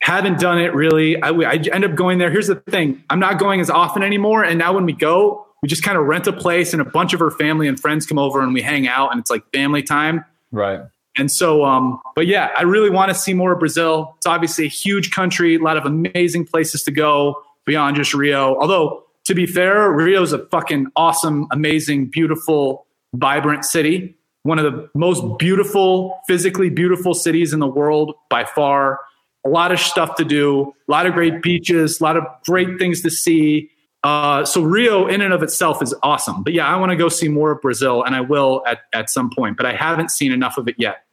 [0.00, 1.20] haven't done it really.
[1.20, 2.30] I, I end up going there.
[2.30, 4.44] Here's the thing I'm not going as often anymore.
[4.44, 7.12] And now when we go, we just kind of rent a place and a bunch
[7.14, 9.82] of her family and friends come over and we hang out and it's like family
[9.82, 10.24] time.
[10.52, 10.82] Right.
[11.18, 14.14] And so, um, but yeah, I really want to see more of Brazil.
[14.18, 18.54] It's obviously a huge country, a lot of amazing places to go beyond just Rio.
[18.60, 24.16] Although, to be fair, Rio is a fucking awesome, amazing, beautiful, vibrant city.
[24.42, 29.00] One of the most beautiful, physically beautiful cities in the world by far.
[29.44, 32.78] A lot of stuff to do, a lot of great beaches, a lot of great
[32.78, 33.70] things to see.
[34.04, 36.42] Uh, so Rio in and of itself is awesome.
[36.42, 39.10] But yeah, I want to go see more of Brazil and I will at, at
[39.10, 41.04] some point, but I haven't seen enough of it yet.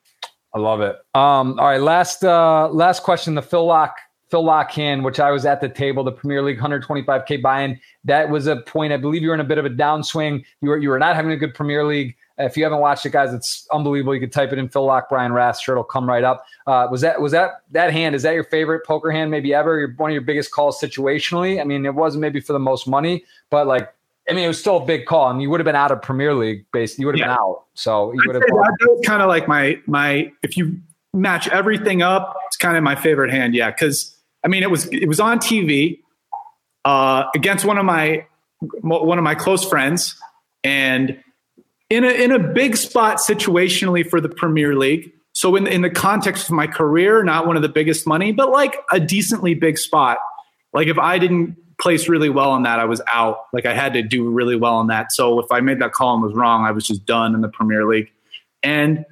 [0.54, 0.96] I love it.
[1.14, 1.82] Um, all right.
[1.82, 3.94] Last, uh, last question, the Phil Laak,
[4.30, 7.80] Phil Laak hand, which I was at the table, the Premier League 125K buy-in.
[8.04, 8.94] That was a point.
[8.94, 10.44] I believe you were in a bit of a downswing.
[10.62, 12.16] You were, you were not having a good Premier League.
[12.38, 14.14] If you haven't watched it, guys, it's unbelievable.
[14.14, 16.46] You could type it in Phil Laak, Brian Rast, sure it'll come right up.
[16.68, 18.16] Uh, was that was that that hand?
[18.16, 19.78] Is that your favorite poker hand, maybe ever?
[19.78, 21.60] Your, One of your biggest calls situationally.
[21.60, 23.94] I mean, it wasn't maybe for the most money, but like,
[24.30, 26.02] I mean, it was still a big call, and you would have been out of
[26.02, 26.98] Premier League based.
[26.98, 27.36] You would have yeah.
[27.36, 28.44] been out, so you would have.
[28.44, 30.32] That was kind of like my my.
[30.42, 30.80] If you
[31.14, 33.54] match everything up, it's kind of my favorite hand.
[33.54, 36.00] Yeah, because I mean, it was it was on TV
[36.86, 38.26] uh, against one of my
[38.82, 40.16] one of my close friends,
[40.64, 41.22] and
[41.90, 45.14] in a in a big spot situationally for the Premier League.
[45.34, 48.50] So in in the context of my career, not one of the biggest money, but
[48.50, 50.18] like a decently big spot.
[50.74, 53.46] like if I didn't place really well on that, I was out.
[53.54, 55.12] Like I had to do really well on that.
[55.12, 57.48] So if I made that call and was wrong, I was just done in the
[57.48, 58.12] Premier League.
[58.62, 59.06] And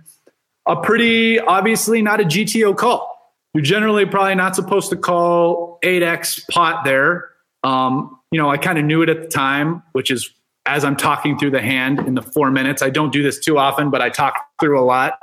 [0.67, 3.16] a pretty obviously not a GTO call.
[3.57, 7.31] You're generally probably not supposed to call 8x pot there.
[7.63, 10.29] Um, you know, I kind of knew it at the time, which is
[10.67, 12.83] as I'm talking through the hand in the four minutes.
[12.83, 15.13] I don't do this too often, but I talk through a lot.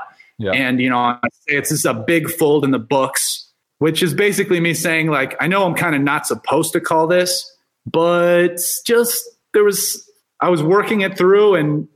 [0.40, 0.50] Yeah.
[0.50, 1.16] And, you know,
[1.46, 5.46] it's just a big fold in the books, which is basically me saying, like, I
[5.46, 7.56] know I'm kind of not supposed to call this,
[7.86, 11.86] but just there was, I was working it through and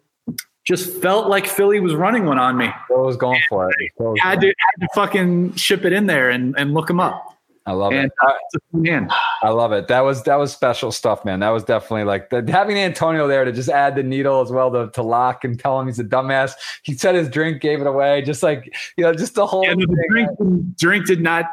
[0.68, 2.68] just felt like Philly was running one on me.
[2.88, 3.76] What was going for it?
[4.20, 7.34] Had to, had to fucking ship it in there and, and look him up.
[7.64, 9.08] I love and, it.
[9.10, 9.88] Uh, I love it.
[9.88, 11.40] That was that was special stuff, man.
[11.40, 14.70] That was definitely like the, having Antonio there to just add the needle as well
[14.72, 16.52] to, to lock and tell him he's a dumbass.
[16.82, 19.74] He said his drink gave it away, just like you know, just the whole yeah,
[19.74, 21.44] the drink, drink did not.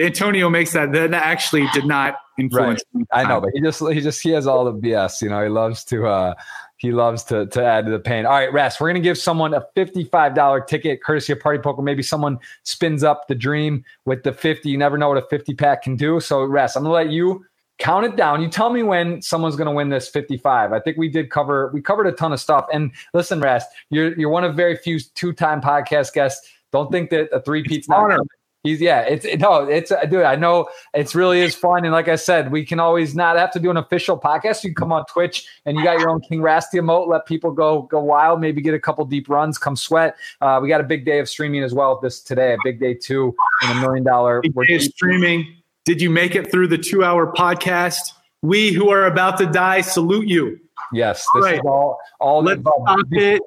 [0.00, 2.82] Antonio makes that that actually did not influence.
[2.92, 3.06] Right.
[3.12, 5.22] I know, but he just he just he has all the BS.
[5.22, 6.34] You know, he loves to uh
[6.78, 8.24] he loves to, to add to the pain.
[8.24, 11.82] All right, Ras, we're going to give someone a $55 ticket courtesy of Party Poker.
[11.82, 14.70] Maybe someone spins up the dream with the 50.
[14.70, 16.20] You never know what a 50 pack can do.
[16.20, 17.44] So, Ras, I'm going to let you
[17.78, 18.40] count it down.
[18.40, 20.72] You tell me when someone's going to win this 55.
[20.72, 22.66] I think we did cover, we covered a ton of stuff.
[22.72, 26.48] And listen, Ras, you're, you're one of very few two time podcast guests.
[26.70, 28.18] Don't think that a three peat's not coming.
[28.64, 30.24] He's yeah, it's no, it's uh, dude.
[30.24, 33.52] I know it's really is fun, and like I said, we can always not have
[33.52, 34.64] to do an official podcast.
[34.64, 37.06] You can come on Twitch, and you got your own King Rasty emote.
[37.06, 38.40] Let people go go wild.
[38.40, 39.58] Maybe get a couple deep runs.
[39.58, 40.16] Come sweat.
[40.40, 42.00] Uh, we got a big day of streaming as well.
[42.00, 43.32] This today, a big day two,
[43.62, 45.46] and a million dollar big day of streaming.
[45.84, 48.12] Did you make it through the two hour podcast?
[48.42, 50.58] We who are about to die salute you.
[50.92, 51.54] Yes, this right.
[51.54, 52.42] is all all.
[52.42, 53.40] Let's stop it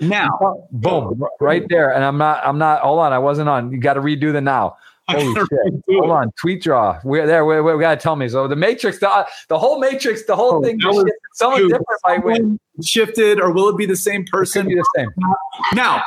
[0.00, 0.28] now.
[0.72, 1.90] Boom, oh, right there.
[1.92, 3.72] And I'm not, I'm not, hold on, I wasn't on.
[3.72, 4.76] You got to redo the now.
[5.08, 5.84] Holy shit.
[5.88, 6.32] Hold on.
[6.32, 6.98] Tweet draw.
[7.04, 7.44] We're there.
[7.44, 8.28] We, we, we got to tell me.
[8.28, 10.80] So the Matrix, the, uh, the whole Matrix, the whole oh, thing,
[11.34, 12.58] someone different might win.
[12.82, 14.66] Shifted, or will it be the same person?
[14.66, 15.08] be the same.
[15.74, 16.02] Now.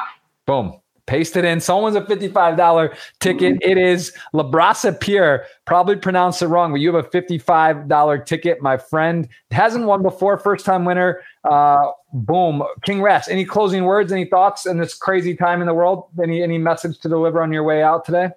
[0.46, 0.80] Boom.
[1.10, 1.60] Paste it in.
[1.60, 3.58] Someone's a $55 ticket.
[3.64, 5.44] It is Labrasa Pierre.
[5.66, 9.28] Probably pronounced it wrong, but you have a $55 ticket, my friend.
[9.50, 11.22] Hasn't won before, first time winner.
[11.44, 12.62] Uh, boom.
[12.84, 16.10] King Ras, any closing words, any thoughts in this crazy time in the world?
[16.22, 18.30] Any any message to deliver on your way out today?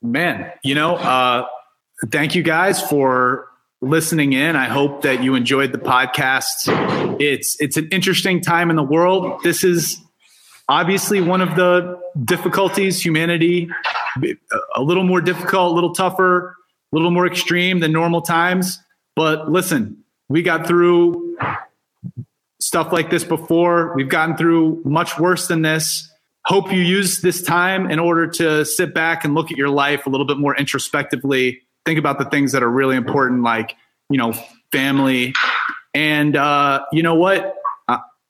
[0.00, 1.44] Man, you know, uh,
[2.12, 3.48] thank you guys for
[3.80, 4.54] listening in.
[4.54, 7.18] I hope that you enjoyed the podcast.
[7.20, 9.40] It's it's an interesting time in the world.
[9.42, 10.00] This is
[10.70, 13.68] obviously one of the difficulties humanity
[14.74, 16.56] a little more difficult a little tougher
[16.92, 18.78] a little more extreme than normal times.
[19.16, 19.98] But listen
[20.28, 21.36] we got through
[22.60, 23.92] stuff like this before.
[23.96, 26.08] We've gotten through much worse than this.
[26.46, 30.06] Hope you use this time in order to sit back and look at your life
[30.06, 31.62] a little bit more introspectively.
[31.84, 33.74] Think about the things that are really important like
[34.08, 34.32] you know
[34.70, 35.34] family.
[35.94, 37.56] And uh, you know what?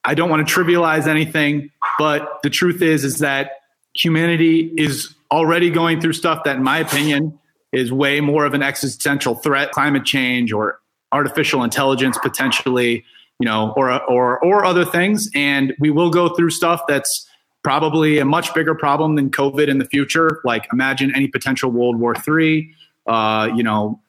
[0.02, 1.70] I don't want to trivialize anything,
[2.00, 3.60] but the truth is is that
[3.94, 7.38] humanity is already going through stuff that in my opinion
[7.72, 10.80] is way more of an existential threat, climate change or
[11.12, 13.04] artificial intelligence potentially,
[13.38, 17.28] you know, or or or other things and we will go through stuff that's
[17.62, 20.40] probably a much bigger problem than COVID in the future.
[20.42, 22.74] Like imagine any potential World War III,
[23.08, 24.00] uh, you know,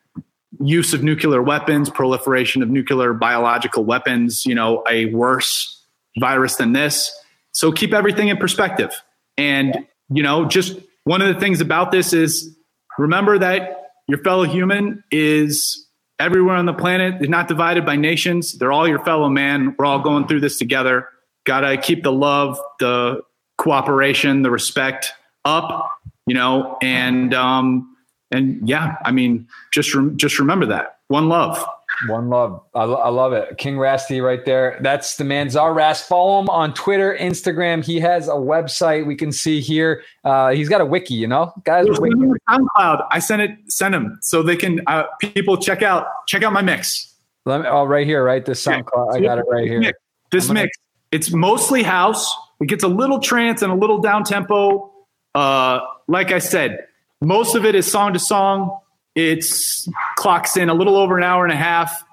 [0.61, 5.83] use of nuclear weapons, proliferation of nuclear biological weapons, you know, a worse
[6.17, 7.11] virus than this.
[7.51, 8.91] So keep everything in perspective.
[9.37, 12.55] And, you know, just one of the things about this is
[12.97, 15.87] remember that your fellow human is
[16.19, 17.19] everywhere on the planet.
[17.19, 18.57] They're not divided by nations.
[18.57, 19.75] They're all your fellow man.
[19.77, 21.07] We're all going through this together.
[21.45, 23.21] Got to keep the love, the
[23.57, 25.13] cooperation, the respect
[25.45, 25.89] up,
[26.27, 27.95] you know, and, um,
[28.31, 31.63] and yeah, I mean, just, re- just remember that one love.
[32.07, 32.61] One love.
[32.73, 33.57] I, I, love it.
[33.57, 34.79] King Rasty right there.
[34.81, 36.01] That's the man Czar Ras.
[36.01, 37.83] Follow him on Twitter, Instagram.
[37.83, 40.03] He has a website we can see here.
[40.23, 41.85] Uh, he's got a wiki, you know, guys.
[41.87, 43.07] SoundCloud.
[43.11, 46.61] I sent it, send him so they can uh, people check out check out my
[46.61, 47.13] mix.
[47.45, 48.43] Let me, oh, right here, right?
[48.43, 49.15] This SoundCloud.
[49.15, 49.93] I got it right here.
[50.31, 50.77] This gonna, mix.
[51.11, 52.35] It's mostly house.
[52.59, 54.91] It gets a little trance and a little down tempo.
[55.33, 56.87] Uh, like I said,
[57.21, 58.80] most of it is song to song
[59.15, 62.03] it's clocks in a little over an hour and a half.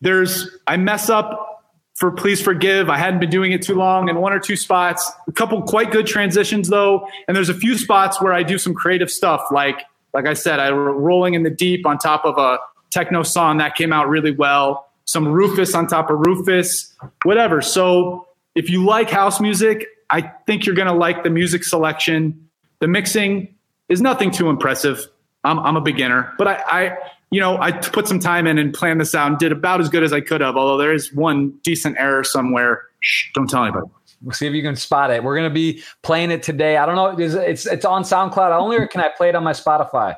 [0.00, 1.50] There's, I mess up
[1.94, 2.88] for please forgive.
[2.88, 5.10] I hadn't been doing it too long in one or two spots.
[5.28, 7.06] A couple quite good transitions though.
[7.28, 9.42] And there's a few spots where I do some creative stuff.
[9.50, 9.82] Like,
[10.14, 12.58] like I said, I were rolling in the deep on top of a
[12.90, 14.86] techno song that came out really well.
[15.04, 16.94] Some Rufus on top of Rufus,
[17.24, 17.60] whatever.
[17.60, 22.48] So if you like house music, I think you're going to like the music selection.
[22.78, 23.54] The mixing
[23.90, 25.06] is nothing too impressive
[25.44, 26.96] I'm, I'm a beginner, but I, I,
[27.30, 29.88] you know, I put some time in and planned this out and did about as
[29.88, 30.56] good as I could have.
[30.56, 32.82] Although there is one decent error somewhere.
[33.00, 33.86] Shh, don't tell anybody.
[34.22, 35.24] We'll see if you can spot it.
[35.24, 36.76] We're gonna be playing it today.
[36.76, 37.18] I don't know.
[37.18, 40.16] It's it's on SoundCloud only, or can I play it on my Spotify?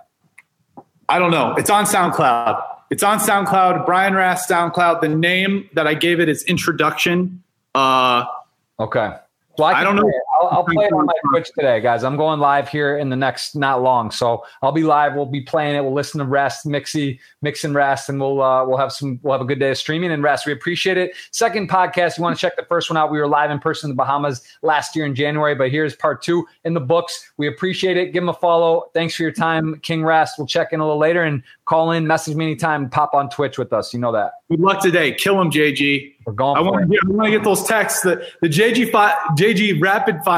[1.09, 1.55] I don't know.
[1.57, 2.65] It's on SoundCloud.
[2.90, 3.86] It's on SoundCloud.
[3.86, 5.01] Brian Rast SoundCloud.
[5.03, 7.43] The name that I gave it is Introduction.
[7.74, 8.24] Uh,
[8.81, 9.15] okay.
[9.59, 10.11] Well, I, I don't know.
[10.43, 12.02] I'll, I'll, play it on my Twitch today, guys.
[12.02, 15.14] I'm going live here in the next not long, so I'll be live.
[15.14, 15.82] We'll be playing it.
[15.82, 19.20] We'll listen to Rest, Mixy, Mix and Rest, and we'll uh, we'll have some.
[19.23, 20.47] We'll have a good day of streaming and rest.
[20.47, 21.12] We appreciate it.
[21.31, 23.10] Second podcast, you want to check the first one out?
[23.10, 26.23] We were live in person in the Bahamas last year in January, but here's part
[26.23, 27.32] two in the books.
[27.36, 28.12] We appreciate it.
[28.12, 28.90] Give them a follow.
[28.94, 30.39] Thanks for your time, King Rast.
[30.39, 33.59] We'll check in a little later and call in, message me anytime, pop on Twitch
[33.59, 33.93] with us.
[33.93, 34.32] You know that.
[34.51, 35.12] Good luck today.
[35.12, 36.14] Kill him, JG.
[36.27, 36.56] We're going.
[36.56, 38.02] I want, to get, I want to get those texts.
[38.02, 40.31] The, the JG fi- JG rapid fire.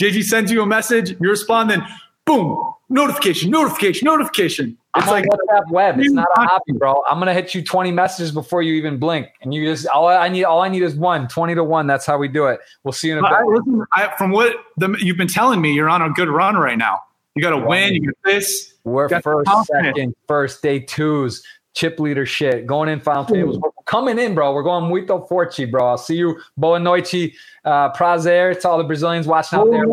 [0.00, 1.16] JG sends you a message.
[1.20, 1.86] You respond, then
[2.24, 4.76] boom, notification, notification, notification.
[4.96, 5.98] It's I'm like WhatsApp web.
[5.98, 7.02] It's not a hobby, bro.
[7.08, 10.28] I'm gonna hit you 20 messages before you even blink, and you just all I
[10.28, 10.44] need.
[10.44, 11.26] All I need is one.
[11.26, 11.86] 20 to one.
[11.86, 12.60] That's how we do it.
[12.84, 13.46] We'll see you in a bit.
[13.46, 16.78] listen, I, from what the, you've been telling me, you're on a good run right
[16.78, 17.00] now.
[17.34, 17.94] You got to win.
[17.94, 18.74] You got this.
[18.84, 21.42] We're first, second, first day twos
[21.74, 23.58] chip leader shit, going in final tables.
[23.58, 24.54] We're coming in, bro.
[24.54, 25.88] We're going muito forte, bro.
[25.88, 26.40] I'll see you.
[26.56, 27.34] Boa noite,
[27.64, 28.58] uh, prazer.
[28.60, 29.86] to all the Brazilians watching out there.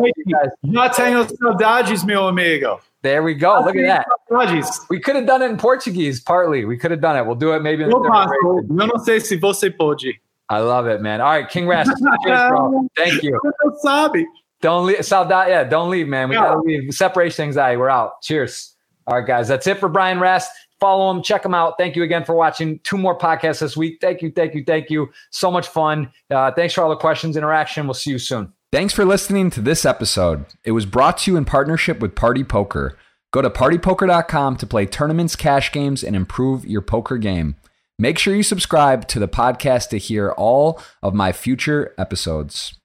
[0.62, 2.80] Not tenho saudades, meu amigo.
[3.02, 3.60] There we go.
[3.64, 4.78] Look at that.
[4.88, 6.64] We could have done it in Portuguese, partly.
[6.64, 7.26] We could have done it.
[7.26, 10.20] We'll do it maybe in the Eu não sei se você pode.
[10.48, 11.20] I love it, man.
[11.20, 11.90] All right, King Rast.
[12.24, 12.88] Cheers, bro.
[12.96, 13.40] Thank you.
[13.82, 14.24] Sabe.
[14.60, 14.98] Don't leave.
[14.98, 15.48] Saudade.
[15.48, 16.28] Yeah, don't leave, man.
[16.28, 16.94] We gotta leave.
[16.94, 17.76] Separation anxiety.
[17.76, 18.22] We're out.
[18.22, 18.76] Cheers.
[19.08, 19.48] All right, guys.
[19.48, 20.52] That's it for Brian Rast.
[20.82, 21.74] Follow them, check them out.
[21.78, 22.80] Thank you again for watching.
[22.80, 23.98] Two more podcasts this week.
[24.00, 25.12] Thank you, thank you, thank you.
[25.30, 26.10] So much fun.
[26.28, 27.86] Uh, thanks for all the questions, interaction.
[27.86, 28.52] We'll see you soon.
[28.72, 30.44] Thanks for listening to this episode.
[30.64, 32.98] It was brought to you in partnership with Party Poker.
[33.30, 37.54] Go to partypoker.com to play tournaments, cash games, and improve your poker game.
[37.96, 42.76] Make sure you subscribe to the podcast to hear all of my future episodes.